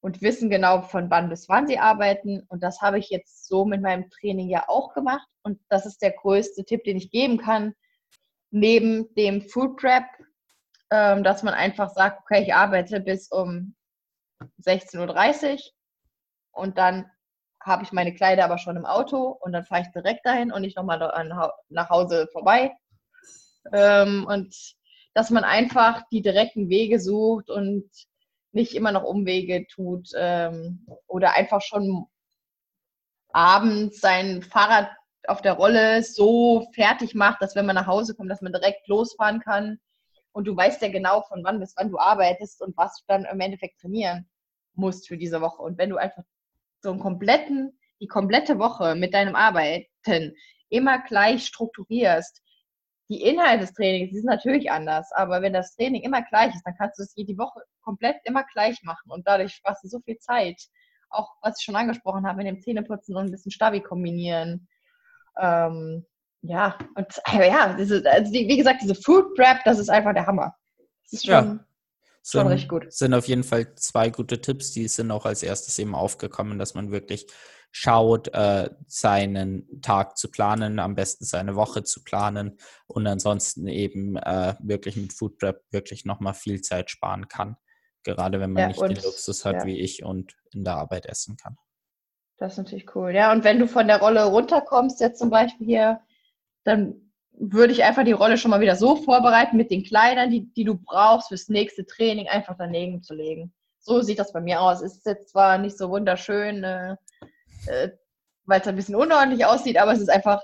und 0.00 0.22
wissen 0.22 0.50
genau, 0.50 0.82
von 0.82 1.10
wann 1.10 1.28
bis 1.28 1.48
wann 1.48 1.66
sie 1.66 1.78
arbeiten. 1.78 2.42
Und 2.48 2.62
das 2.62 2.80
habe 2.80 2.98
ich 2.98 3.10
jetzt 3.10 3.46
so 3.46 3.64
mit 3.64 3.82
meinem 3.82 4.08
Training 4.10 4.48
ja 4.48 4.64
auch 4.68 4.94
gemacht. 4.94 5.26
Und 5.42 5.60
das 5.68 5.86
ist 5.86 6.00
der 6.02 6.12
größte 6.12 6.64
Tipp, 6.64 6.84
den 6.84 6.96
ich 6.96 7.10
geben 7.10 7.38
kann, 7.38 7.74
neben 8.50 9.14
dem 9.14 9.42
Food 9.42 9.76
Prep, 9.76 10.04
ähm, 10.90 11.22
dass 11.22 11.42
man 11.42 11.54
einfach 11.54 11.90
sagt, 11.90 12.20
okay, 12.20 12.42
ich 12.42 12.54
arbeite 12.54 13.00
bis 13.00 13.30
um 13.30 13.74
16.30 14.64 15.52
Uhr 15.54 15.58
und 16.52 16.78
dann 16.78 17.10
habe 17.62 17.82
ich 17.82 17.92
meine 17.92 18.14
Kleider 18.14 18.44
aber 18.44 18.58
schon 18.58 18.76
im 18.76 18.86
Auto 18.86 19.36
und 19.40 19.52
dann 19.52 19.64
fahre 19.64 19.82
ich 19.82 19.88
direkt 19.88 20.24
dahin 20.24 20.50
und 20.50 20.62
nicht 20.62 20.76
nochmal 20.76 20.98
nach 21.68 21.90
Hause 21.90 22.26
vorbei. 22.32 22.72
Ähm, 23.72 24.26
und 24.26 24.56
dass 25.12 25.30
man 25.30 25.44
einfach 25.44 26.02
die 26.10 26.22
direkten 26.22 26.70
Wege 26.70 26.98
sucht 26.98 27.50
und 27.50 27.84
nicht 28.52 28.74
immer 28.74 28.92
noch 28.92 29.04
Umwege 29.04 29.66
tut 29.66 30.10
ähm, 30.16 30.86
oder 31.06 31.36
einfach 31.36 31.62
schon 31.62 32.06
abends 33.32 34.00
sein 34.00 34.42
Fahrrad 34.42 34.90
auf 35.26 35.42
der 35.42 35.52
Rolle 35.52 36.02
so 36.02 36.68
fertig 36.74 37.14
macht, 37.14 37.42
dass 37.42 37.54
wenn 37.54 37.66
man 37.66 37.76
nach 37.76 37.86
Hause 37.86 38.14
kommt, 38.14 38.30
dass 38.30 38.40
man 38.40 38.52
direkt 38.52 38.88
losfahren 38.88 39.40
kann. 39.40 39.78
Und 40.32 40.46
du 40.46 40.56
weißt 40.56 40.80
ja 40.82 40.88
genau, 40.88 41.22
von 41.22 41.44
wann 41.44 41.60
bis 41.60 41.74
wann 41.76 41.90
du 41.90 41.98
arbeitest 41.98 42.62
und 42.62 42.76
was 42.76 42.96
du 42.98 43.04
dann 43.08 43.24
im 43.24 43.40
Endeffekt 43.40 43.80
trainieren 43.80 44.28
musst 44.74 45.08
für 45.08 45.16
diese 45.16 45.40
Woche. 45.40 45.62
Und 45.62 45.78
wenn 45.78 45.90
du 45.90 45.96
einfach 45.96 46.22
so 46.82 46.90
einen 46.90 47.00
kompletten, 47.00 47.78
die 48.00 48.06
komplette 48.06 48.58
Woche 48.58 48.94
mit 48.94 49.12
deinem 49.12 49.36
Arbeiten 49.36 50.34
immer 50.68 51.02
gleich 51.02 51.44
strukturierst, 51.44 52.42
die 53.10 53.22
Inhalte 53.22 53.66
des 53.66 53.74
Trainings, 53.74 54.10
die 54.10 54.18
sind 54.18 54.26
natürlich 54.26 54.70
anders, 54.70 55.10
aber 55.12 55.42
wenn 55.42 55.52
das 55.52 55.74
Training 55.74 56.02
immer 56.02 56.22
gleich 56.22 56.54
ist, 56.54 56.62
dann 56.64 56.76
kannst 56.76 56.98
du 56.98 57.02
es 57.02 57.12
jede 57.16 57.36
Woche 57.36 57.60
komplett 57.82 58.16
immer 58.24 58.44
gleich 58.52 58.80
machen 58.84 59.10
und 59.10 59.26
dadurch 59.26 59.52
sparst 59.52 59.82
du 59.82 59.88
so 59.88 59.98
viel 60.00 60.16
Zeit. 60.18 60.62
Auch 61.10 61.28
was 61.42 61.58
ich 61.58 61.64
schon 61.64 61.74
angesprochen 61.74 62.24
habe, 62.24 62.36
mit 62.38 62.46
dem 62.46 62.62
Zähneputzen 62.62 63.16
und 63.16 63.26
ein 63.26 63.30
bisschen 63.32 63.50
Stabi 63.50 63.80
kombinieren. 63.80 64.68
Ähm, 65.36 66.06
ja, 66.42 66.78
und 66.94 67.06
ja, 67.32 67.74
diese, 67.74 68.08
also 68.08 68.32
die, 68.32 68.46
wie 68.46 68.56
gesagt, 68.56 68.80
diese 68.80 68.94
Food 68.94 69.34
Prep, 69.34 69.58
das 69.64 69.80
ist 69.80 69.90
einfach 69.90 70.14
der 70.14 70.26
Hammer. 70.26 70.54
Das 71.02 71.14
ist 71.14 71.26
schon, 71.26 71.32
ja. 71.32 71.42
Schon 72.22 72.42
sind, 72.42 72.46
richtig 72.46 72.68
gut. 72.68 72.92
Sind 72.92 73.12
auf 73.12 73.26
jeden 73.26 73.42
Fall 73.42 73.74
zwei 73.74 74.10
gute 74.10 74.40
Tipps, 74.40 74.70
die 74.70 74.86
sind 74.86 75.10
auch 75.10 75.26
als 75.26 75.42
erstes 75.42 75.76
eben 75.80 75.96
aufgekommen, 75.96 76.60
dass 76.60 76.74
man 76.74 76.92
wirklich 76.92 77.26
schaut, 77.72 78.28
äh, 78.34 78.70
seinen 78.86 79.80
Tag 79.80 80.16
zu 80.16 80.30
planen, 80.30 80.78
am 80.78 80.94
besten 80.94 81.24
seine 81.24 81.54
Woche 81.54 81.84
zu 81.84 82.02
planen 82.02 82.58
und 82.86 83.06
ansonsten 83.06 83.68
eben 83.68 84.16
äh, 84.16 84.54
wirklich 84.60 84.96
mit 84.96 85.12
Food 85.12 85.38
Prep 85.38 85.62
wirklich 85.70 86.04
nochmal 86.04 86.34
viel 86.34 86.60
Zeit 86.62 86.90
sparen 86.90 87.28
kann. 87.28 87.56
Gerade 88.02 88.40
wenn 88.40 88.52
man 88.52 88.62
ja, 88.62 88.68
nicht 88.68 88.80
und, 88.80 88.96
den 88.96 89.04
Luxus 89.04 89.44
hat 89.44 89.56
ja. 89.56 89.66
wie 89.66 89.78
ich 89.78 90.04
und 90.04 90.34
in 90.52 90.64
der 90.64 90.76
Arbeit 90.76 91.06
essen 91.06 91.36
kann. 91.36 91.56
Das 92.38 92.52
ist 92.52 92.58
natürlich 92.58 92.94
cool. 92.96 93.12
Ja, 93.14 93.32
und 93.32 93.44
wenn 93.44 93.58
du 93.58 93.68
von 93.68 93.86
der 93.86 94.00
Rolle 94.00 94.24
runterkommst, 94.24 95.00
jetzt 95.00 95.18
zum 95.18 95.28
Beispiel 95.28 95.66
hier, 95.66 96.00
dann 96.64 97.12
würde 97.32 97.72
ich 97.72 97.84
einfach 97.84 98.04
die 98.04 98.12
Rolle 98.12 98.38
schon 98.38 98.50
mal 98.50 98.60
wieder 98.60 98.76
so 98.76 98.96
vorbereiten 98.96 99.56
mit 99.56 99.70
den 99.70 99.84
Kleidern, 99.84 100.30
die, 100.30 100.52
die 100.52 100.64
du 100.64 100.76
brauchst 100.76 101.28
fürs 101.28 101.48
nächste 101.48 101.86
Training, 101.86 102.28
einfach 102.28 102.56
daneben 102.58 103.02
zu 103.02 103.14
legen. 103.14 103.52
So 103.78 104.00
sieht 104.02 104.18
das 104.18 104.32
bei 104.32 104.40
mir 104.40 104.60
aus. 104.60 104.82
Ist 104.82 105.06
jetzt 105.06 105.30
zwar 105.30 105.58
nicht 105.58 105.76
so 105.76 105.90
wunderschön, 105.90 106.64
äh, 106.64 106.96
äh, 107.66 107.90
weil 108.44 108.60
es 108.60 108.66
ein 108.66 108.76
bisschen 108.76 108.96
unordentlich 108.96 109.44
aussieht, 109.44 109.78
aber 109.78 109.92
es 109.92 110.00
ist 110.00 110.10
einfach 110.10 110.42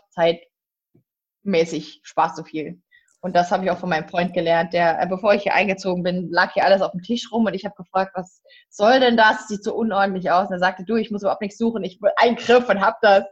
zeitmäßig 1.44 2.00
Spaß 2.02 2.34
zu 2.36 2.44
viel. 2.44 2.80
Und 3.20 3.34
das 3.34 3.50
habe 3.50 3.64
ich 3.64 3.70
auch 3.70 3.78
von 3.78 3.88
meinem 3.88 4.08
Freund 4.08 4.34
gelernt, 4.34 4.72
der, 4.72 5.00
äh, 5.02 5.06
bevor 5.06 5.34
ich 5.34 5.42
hier 5.42 5.54
eingezogen 5.54 6.02
bin, 6.02 6.30
lag 6.30 6.52
hier 6.52 6.64
alles 6.64 6.82
auf 6.82 6.92
dem 6.92 7.02
Tisch 7.02 7.32
rum 7.32 7.46
und 7.46 7.54
ich 7.54 7.64
habe 7.64 7.74
gefragt, 7.74 8.12
was 8.14 8.42
soll 8.68 9.00
denn 9.00 9.16
das? 9.16 9.48
Sieht 9.48 9.64
so 9.64 9.74
unordentlich 9.74 10.30
aus. 10.30 10.48
Und 10.48 10.54
er 10.54 10.60
sagte, 10.60 10.84
du, 10.84 10.96
ich 10.96 11.10
muss 11.10 11.22
überhaupt 11.22 11.42
nichts 11.42 11.58
suchen, 11.58 11.82
ich 11.82 12.00
will 12.00 12.12
einen 12.16 12.36
Griff 12.36 12.68
und 12.68 12.80
hab 12.80 13.00
das. 13.00 13.24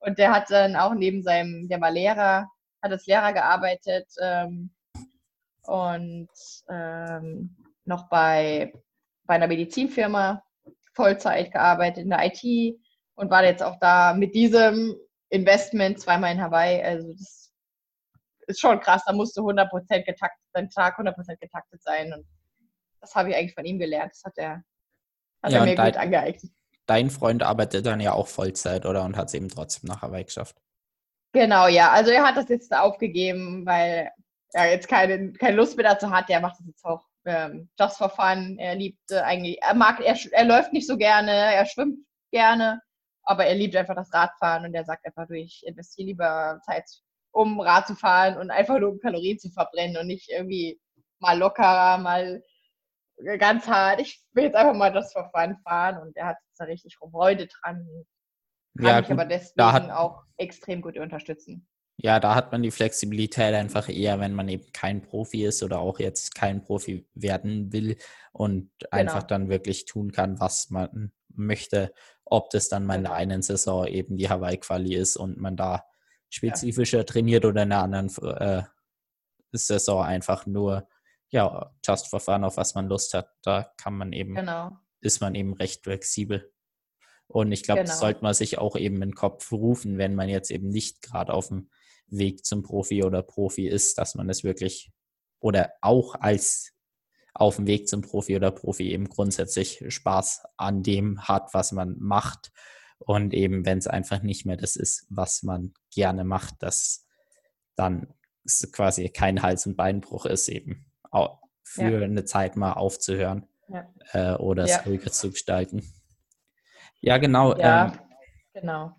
Und 0.00 0.18
der 0.18 0.32
hat 0.32 0.50
dann 0.50 0.74
auch 0.76 0.94
neben 0.94 1.22
seinem, 1.22 1.68
der 1.68 1.80
war 1.80 1.90
Lehrer, 1.90 2.48
hat 2.82 2.90
als 2.90 3.06
Lehrer 3.06 3.32
gearbeitet 3.32 4.08
ähm, 4.20 4.72
und 5.64 6.28
ähm, 6.68 7.56
noch 7.84 8.08
bei, 8.08 8.72
bei 9.26 9.34
einer 9.34 9.46
Medizinfirma 9.46 10.42
Vollzeit 10.94 11.52
gearbeitet 11.52 12.04
in 12.04 12.10
der 12.10 12.26
IT 12.26 12.80
und 13.16 13.30
war 13.30 13.44
jetzt 13.44 13.62
auch 13.62 13.78
da 13.80 14.14
mit 14.14 14.34
diesem 14.34 14.96
Investment 15.28 16.00
zweimal 16.00 16.32
in 16.32 16.40
Hawaii. 16.42 16.82
Also 16.82 17.12
das 17.12 17.52
ist 18.46 18.60
schon 18.60 18.80
krass, 18.80 19.02
da 19.06 19.12
musst 19.12 19.36
du 19.36 19.42
100% 19.42 20.02
getaktet, 20.04 20.40
dein 20.52 20.70
Tag 20.70 20.98
100% 20.98 21.36
getaktet 21.40 21.82
sein 21.82 22.12
und 22.12 22.26
das 23.00 23.14
habe 23.14 23.30
ich 23.30 23.36
eigentlich 23.36 23.54
von 23.54 23.64
ihm 23.64 23.78
gelernt. 23.78 24.12
Das 24.12 24.24
hat 24.24 24.36
er, 24.36 24.62
hat 25.42 25.52
Ja, 25.52 25.58
er 25.60 25.64
mir 25.64 25.76
dein- 25.76 25.92
gut 25.92 26.00
angeeignet. 26.00 26.52
Dein 26.86 27.08
Freund 27.10 27.42
arbeitet 27.44 27.86
dann 27.86 28.00
ja 28.00 28.12
auch 28.12 28.26
Vollzeit, 28.26 28.84
oder? 28.84 29.04
Und 29.04 29.16
hat 29.16 29.28
es 29.28 29.34
eben 29.34 29.48
trotzdem 29.48 29.86
nach 29.88 30.02
Hawaii 30.02 30.24
geschafft. 30.24 30.56
Genau, 31.32 31.68
ja. 31.68 31.92
Also 31.92 32.10
er 32.10 32.24
hat 32.24 32.36
das 32.36 32.48
jetzt 32.48 32.74
aufgegeben, 32.74 33.64
weil 33.64 34.10
er 34.52 34.70
jetzt 34.72 34.88
keine, 34.88 35.32
keine 35.34 35.54
Lust 35.56 35.76
mehr 35.76 35.88
dazu 35.88 36.10
hat. 36.10 36.28
Er 36.28 36.40
macht 36.40 36.58
das 36.58 36.66
jetzt 36.66 36.84
auch 36.84 37.06
ähm, 37.24 37.70
just 37.78 37.96
for 37.98 38.10
fun. 38.10 38.58
Er 38.58 38.74
liebt 38.74 39.08
äh, 39.12 39.20
eigentlich, 39.20 39.62
er 39.62 39.74
mag, 39.74 40.00
er, 40.00 40.18
er 40.32 40.44
läuft 40.44 40.72
nicht 40.72 40.88
so 40.88 40.96
gerne, 40.96 41.30
er 41.30 41.64
schwimmt 41.66 42.00
gerne, 42.32 42.82
aber 43.30 43.46
er 43.46 43.54
liebt 43.54 43.76
einfach 43.76 43.94
das 43.94 44.12
Radfahren 44.12 44.64
und 44.64 44.74
er 44.74 44.84
sagt 44.84 45.06
einfach, 45.06 45.24
du, 45.28 45.34
ich 45.36 45.62
investiere 45.64 46.06
lieber 46.08 46.60
Zeit, 46.66 46.84
um 47.30 47.60
Rad 47.60 47.86
zu 47.86 47.94
fahren 47.94 48.36
und 48.38 48.50
einfach 48.50 48.80
nur 48.80 48.90
um 48.90 48.98
Kalorien 48.98 49.38
zu 49.38 49.50
verbrennen 49.50 49.96
und 49.98 50.08
nicht 50.08 50.28
irgendwie 50.28 50.80
mal 51.20 51.38
lockerer, 51.38 51.98
mal 51.98 52.42
ganz 53.38 53.68
hart. 53.68 54.00
Ich 54.00 54.20
will 54.32 54.44
jetzt 54.44 54.56
einfach 54.56 54.74
mal 54.74 54.92
for 55.12 55.30
fun 55.32 55.56
fahren 55.62 55.98
und 56.02 56.16
er 56.16 56.26
hat 56.26 56.38
jetzt 56.44 56.58
da 56.58 56.64
richtig 56.64 56.96
Freude 56.96 57.46
dran. 57.46 57.86
Kann 58.78 58.86
Ja, 58.88 59.00
mich 59.00 59.12
aber 59.12 59.24
deswegen 59.26 59.62
hat- 59.72 59.90
auch 59.92 60.24
extrem 60.36 60.82
gut 60.82 60.98
unterstützen. 60.98 61.68
Ja, 62.02 62.18
da 62.18 62.34
hat 62.34 62.50
man 62.50 62.62
die 62.64 62.70
Flexibilität 62.72 63.54
einfach 63.54 63.88
eher, 63.88 64.18
wenn 64.18 64.34
man 64.34 64.48
eben 64.48 64.72
kein 64.72 65.02
Profi 65.02 65.44
ist 65.44 65.62
oder 65.62 65.78
auch 65.78 66.00
jetzt 66.00 66.34
kein 66.34 66.62
Profi 66.62 67.06
werden 67.14 67.72
will 67.72 67.96
und 68.32 68.72
einfach 68.90 69.20
Genau. 69.20 69.26
dann 69.28 69.48
wirklich 69.50 69.84
tun 69.84 70.10
kann, 70.10 70.40
was 70.40 70.70
man 70.70 71.12
möchte. 71.46 71.92
Ob 72.24 72.50
das 72.50 72.68
dann 72.68 72.86
mal 72.86 72.96
in 72.96 73.02
der 73.02 73.10
Genau. 73.12 73.20
einen 73.20 73.42
Saison 73.42 73.86
eben 73.86 74.16
die 74.16 74.28
Hawaii-Quali 74.28 74.94
ist 74.94 75.16
und 75.16 75.38
man 75.38 75.56
da 75.56 75.84
spezifischer 76.28 77.04
trainiert 77.04 77.44
oder 77.44 77.62
in 77.64 77.70
der 77.70 77.82
anderen 77.82 78.08
äh, 78.38 78.62
Saison 79.52 80.04
einfach 80.04 80.46
nur, 80.46 80.88
ja, 81.30 81.74
just 81.84 82.08
for 82.08 82.20
fun, 82.20 82.44
auf 82.44 82.56
was 82.56 82.74
man 82.74 82.88
Lust 82.88 83.14
hat. 83.14 83.30
Da 83.42 83.72
kann 83.76 83.96
man 83.96 84.12
eben 84.12 84.34
Genau. 84.34 84.76
ist 85.00 85.20
man 85.20 85.34
eben 85.34 85.54
recht 85.54 85.82
flexibel. 85.82 86.52
Und 87.26 87.52
ich 87.52 87.62
glaube, 87.62 87.82
das 87.82 87.90
Genau. 87.90 88.00
sollte 88.00 88.22
man 88.22 88.34
sich 88.34 88.58
auch 88.58 88.76
eben 88.76 88.96
in 88.96 89.10
den 89.10 89.14
Kopf 89.14 89.50
rufen, 89.52 89.98
wenn 89.98 90.14
man 90.14 90.28
jetzt 90.28 90.50
eben 90.50 90.68
nicht 90.68 91.02
gerade 91.02 91.32
auf 91.32 91.48
dem 91.48 91.70
Weg 92.06 92.44
zum 92.44 92.62
Profi 92.62 93.04
oder 93.04 93.22
Profi 93.22 93.68
ist, 93.68 93.98
dass 93.98 94.14
man 94.16 94.28
es 94.28 94.42
wirklich 94.44 94.90
oder 95.40 95.72
auch 95.80 96.16
als 96.16 96.72
auf 97.34 97.56
dem 97.56 97.66
Weg 97.66 97.88
zum 97.88 98.02
Profi 98.02 98.36
oder 98.36 98.50
Profi 98.50 98.90
eben 98.92 99.08
grundsätzlich 99.08 99.84
Spaß 99.88 100.42
an 100.56 100.82
dem 100.82 101.22
hat, 101.28 101.54
was 101.54 101.72
man 101.72 101.96
macht. 101.98 102.50
Und 102.98 103.32
eben, 103.32 103.64
wenn 103.64 103.78
es 103.78 103.86
einfach 103.86 104.22
nicht 104.22 104.44
mehr 104.46 104.56
das 104.56 104.76
ist, 104.76 105.06
was 105.08 105.42
man 105.42 105.72
gerne 105.94 106.24
macht, 106.24 106.62
dass 106.62 107.06
dann 107.76 108.12
quasi 108.72 109.08
kein 109.08 109.42
Hals- 109.42 109.66
und 109.66 109.76
Beinbruch 109.76 110.26
ist, 110.26 110.48
eben 110.48 110.86
für 111.62 111.82
Ja. 112.00 112.04
eine 112.04 112.24
Zeit 112.24 112.56
mal 112.56 112.72
aufzuhören 112.72 113.46
Ja. 113.68 113.88
äh, 114.12 114.34
oder 114.36 114.66
Ja. 114.66 114.78
es 114.80 114.86
ruhiger 114.86 115.12
zu 115.12 115.30
gestalten. 115.30 115.82
Ja, 117.00 117.16
genau. 117.18 117.56
Ja, 117.56 117.86
Ähm, 117.92 117.98
genau. 118.52 118.96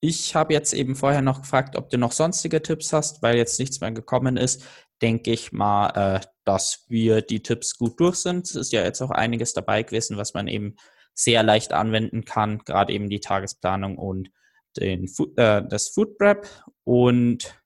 ich 0.00 0.34
habe 0.36 0.52
jetzt 0.52 0.72
eben 0.74 0.94
vorher 0.94 1.22
noch 1.22 1.40
gefragt, 1.40 1.74
ob 1.74 1.88
du 1.90 1.98
noch 1.98 2.12
sonstige 2.12 2.62
Tipps 2.62 2.92
hast, 2.92 3.22
weil 3.22 3.36
jetzt 3.36 3.58
nichts 3.58 3.80
mehr 3.80 3.90
gekommen 3.92 4.36
ist. 4.36 4.64
Denke 5.02 5.30
ich 5.30 5.52
mal, 5.52 5.90
äh, 5.90 6.20
dass 6.44 6.84
wir 6.88 7.22
die 7.22 7.42
Tipps 7.42 7.76
gut 7.76 8.00
durch 8.00 8.16
sind. 8.16 8.46
Es 8.46 8.56
ist 8.56 8.72
ja 8.72 8.82
jetzt 8.82 9.00
auch 9.00 9.10
einiges 9.10 9.52
dabei 9.52 9.82
gewesen, 9.82 10.16
was 10.16 10.34
man 10.34 10.48
eben 10.48 10.76
sehr 11.14 11.42
leicht 11.42 11.72
anwenden 11.72 12.24
kann, 12.24 12.58
gerade 12.58 12.92
eben 12.92 13.10
die 13.10 13.20
Tagesplanung 13.20 13.98
und 13.98 14.30
den, 14.76 15.10
äh, 15.36 15.62
das 15.68 15.88
Food 15.88 16.16
Prep. 16.16 16.48
Und 16.84 17.60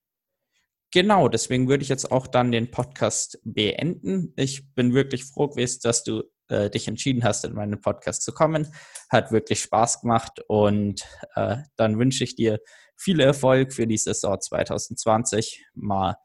genau, 0.90 1.28
deswegen 1.28 1.68
würde 1.68 1.82
ich 1.82 1.88
jetzt 1.88 2.10
auch 2.10 2.26
dann 2.26 2.52
den 2.52 2.70
Podcast 2.70 3.38
beenden. 3.44 4.32
Ich 4.36 4.72
bin 4.74 4.94
wirklich 4.94 5.24
froh 5.24 5.48
gewesen, 5.48 5.80
dass 5.82 6.02
du 6.02 6.22
äh, 6.48 6.70
dich 6.70 6.88
entschieden 6.88 7.24
hast, 7.24 7.44
in 7.44 7.54
meinen 7.54 7.80
Podcast 7.80 8.22
zu 8.22 8.32
kommen. 8.32 8.72
Hat 9.10 9.32
wirklich 9.32 9.60
Spaß 9.60 10.00
gemacht 10.00 10.40
und 10.48 11.06
äh, 11.34 11.58
dann 11.76 11.98
wünsche 11.98 12.24
ich 12.24 12.34
dir 12.34 12.60
viel 12.96 13.20
Erfolg 13.20 13.72
für 13.72 13.86
die 13.86 13.98
Saison 13.98 14.40
2020. 14.40 15.64
Mal 15.74 16.16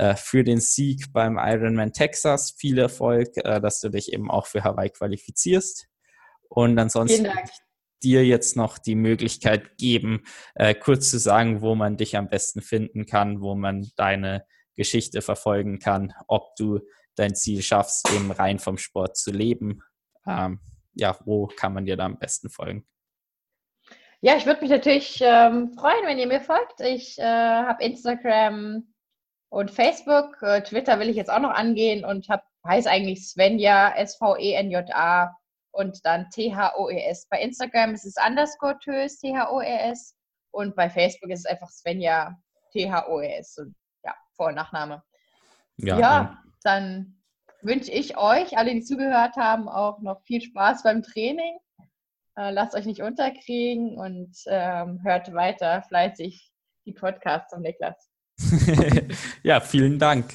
äh, 0.00 0.16
für 0.16 0.44
den 0.44 0.60
Sieg 0.60 1.12
beim 1.12 1.36
Ironman 1.36 1.92
Texas. 1.92 2.54
Viel 2.58 2.78
Erfolg, 2.78 3.36
äh, 3.36 3.60
dass 3.60 3.80
du 3.80 3.90
dich 3.90 4.14
eben 4.14 4.30
auch 4.30 4.46
für 4.46 4.64
Hawaii 4.64 4.88
qualifizierst. 4.88 5.88
Und 6.48 6.78
ansonsten 6.78 7.28
dir 8.02 8.24
jetzt 8.24 8.56
noch 8.56 8.78
die 8.78 8.94
Möglichkeit 8.94 9.76
geben, 9.76 10.24
äh, 10.54 10.74
kurz 10.74 11.10
zu 11.10 11.18
sagen, 11.18 11.60
wo 11.60 11.74
man 11.74 11.98
dich 11.98 12.16
am 12.16 12.30
besten 12.30 12.62
finden 12.62 13.04
kann, 13.04 13.42
wo 13.42 13.54
man 13.54 13.90
deine 13.96 14.46
Geschichte 14.74 15.20
verfolgen 15.20 15.80
kann, 15.80 16.14
ob 16.28 16.56
du 16.56 16.80
dein 17.14 17.34
Ziel 17.34 17.60
schaffst, 17.60 18.10
eben 18.10 18.30
rein 18.30 18.58
vom 18.58 18.78
Sport 18.78 19.18
zu 19.18 19.30
leben. 19.30 19.82
Ähm, 20.26 20.60
ja, 20.94 21.18
wo 21.26 21.46
kann 21.46 21.74
man 21.74 21.84
dir 21.84 21.98
da 21.98 22.06
am 22.06 22.18
besten 22.18 22.48
folgen? 22.48 22.86
Ja, 24.22 24.34
ich 24.38 24.46
würde 24.46 24.62
mich 24.62 24.70
natürlich 24.70 25.20
ähm, 25.20 25.74
freuen, 25.74 26.06
wenn 26.06 26.18
ihr 26.18 26.26
mir 26.26 26.40
folgt. 26.40 26.80
Ich 26.80 27.18
äh, 27.18 27.22
habe 27.22 27.84
Instagram 27.84 28.89
und 29.50 29.70
Facebook. 29.70 30.40
Äh, 30.42 30.62
Twitter 30.62 30.98
will 30.98 31.10
ich 31.10 31.16
jetzt 31.16 31.30
auch 31.30 31.40
noch 31.40 31.50
angehen 31.50 32.04
und 32.04 32.28
hab, 32.28 32.44
heißt 32.66 32.88
eigentlich 32.88 33.28
Svenja, 33.28 33.94
S-V-E-N-J-A 33.96 35.36
und 35.72 36.04
dann 36.04 36.28
T-H-O-E-S. 36.30 37.26
Bei 37.28 37.40
Instagram 37.40 37.94
ist 37.94 38.06
es 38.06 38.14
underscore 38.24 38.78
tös, 38.78 39.18
T-H-O-E-S. 39.18 40.16
Und 40.52 40.74
bei 40.74 40.88
Facebook 40.88 41.30
ist 41.30 41.40
es 41.40 41.46
einfach 41.46 41.68
Svenja, 41.68 42.36
T-H-O-E-S. 42.72 43.58
Und 43.58 43.74
ja, 44.04 44.14
Vor- 44.36 44.48
und 44.48 44.54
Nachname. 44.54 45.02
Ja, 45.76 45.98
Ja, 45.98 46.42
dann 46.62 47.20
wünsche 47.62 47.90
ich 47.90 48.16
euch, 48.16 48.56
alle, 48.56 48.72
die 48.72 48.82
zugehört 48.82 49.36
haben, 49.36 49.68
auch 49.68 50.00
noch 50.00 50.22
viel 50.22 50.40
Spaß 50.40 50.82
beim 50.82 51.02
Training. 51.02 51.58
Äh, 52.36 52.50
lasst 52.50 52.74
euch 52.74 52.86
nicht 52.86 53.02
unterkriegen 53.02 53.98
und 53.98 54.36
ähm, 54.46 55.00
hört 55.02 55.32
weiter 55.34 55.82
fleißig 55.82 56.52
die 56.86 56.92
Podcasts 56.92 57.52
von 57.52 57.62
Niklas. 57.62 58.09
ja, 59.42 59.60
vielen 59.60 59.98
Dank. 59.98 60.26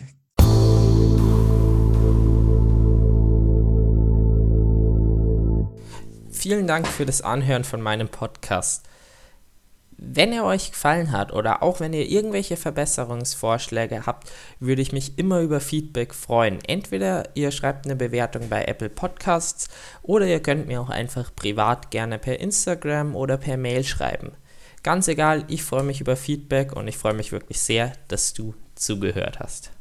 Vielen 6.29 6.67
Dank 6.67 6.87
für 6.87 7.05
das 7.05 7.21
Anhören 7.21 7.63
von 7.63 7.81
meinem 7.81 8.07
Podcast. 8.07 8.87
Wenn 9.97 10.33
er 10.33 10.43
euch 10.43 10.71
gefallen 10.71 11.11
hat 11.11 11.31
oder 11.31 11.63
auch 11.63 11.79
wenn 11.79 11.93
ihr 11.93 12.07
irgendwelche 12.07 12.57
Verbesserungsvorschläge 12.57 14.05
habt, 14.05 14.29
würde 14.59 14.81
ich 14.81 14.91
mich 14.91 15.17
immer 15.17 15.39
über 15.39 15.61
Feedback 15.61 16.13
freuen. 16.13 16.59
Entweder 16.65 17.29
ihr 17.35 17.51
schreibt 17.51 17.85
eine 17.85 17.95
Bewertung 17.95 18.49
bei 18.49 18.65
Apple 18.65 18.89
Podcasts 18.89 19.69
oder 20.03 20.27
ihr 20.27 20.41
könnt 20.41 20.67
mir 20.67 20.81
auch 20.81 20.89
einfach 20.89 21.33
privat 21.33 21.91
gerne 21.91 22.19
per 22.19 22.39
Instagram 22.39 23.15
oder 23.15 23.37
per 23.37 23.55
Mail 23.55 23.85
schreiben. 23.85 24.33
Ganz 24.85 25.07
egal, 25.07 25.45
ich 25.47 25.63
freue 25.63 25.81
mich 25.81 25.99
über 25.99 26.15
Feedback 26.15 26.73
und 26.73 26.87
ich 26.87 26.95
freue 26.95 27.15
mich 27.15 27.31
wirklich 27.31 27.59
sehr, 27.59 27.93
dass 28.07 28.35
du 28.35 28.53
zugehört 28.75 29.39
hast. 29.39 29.71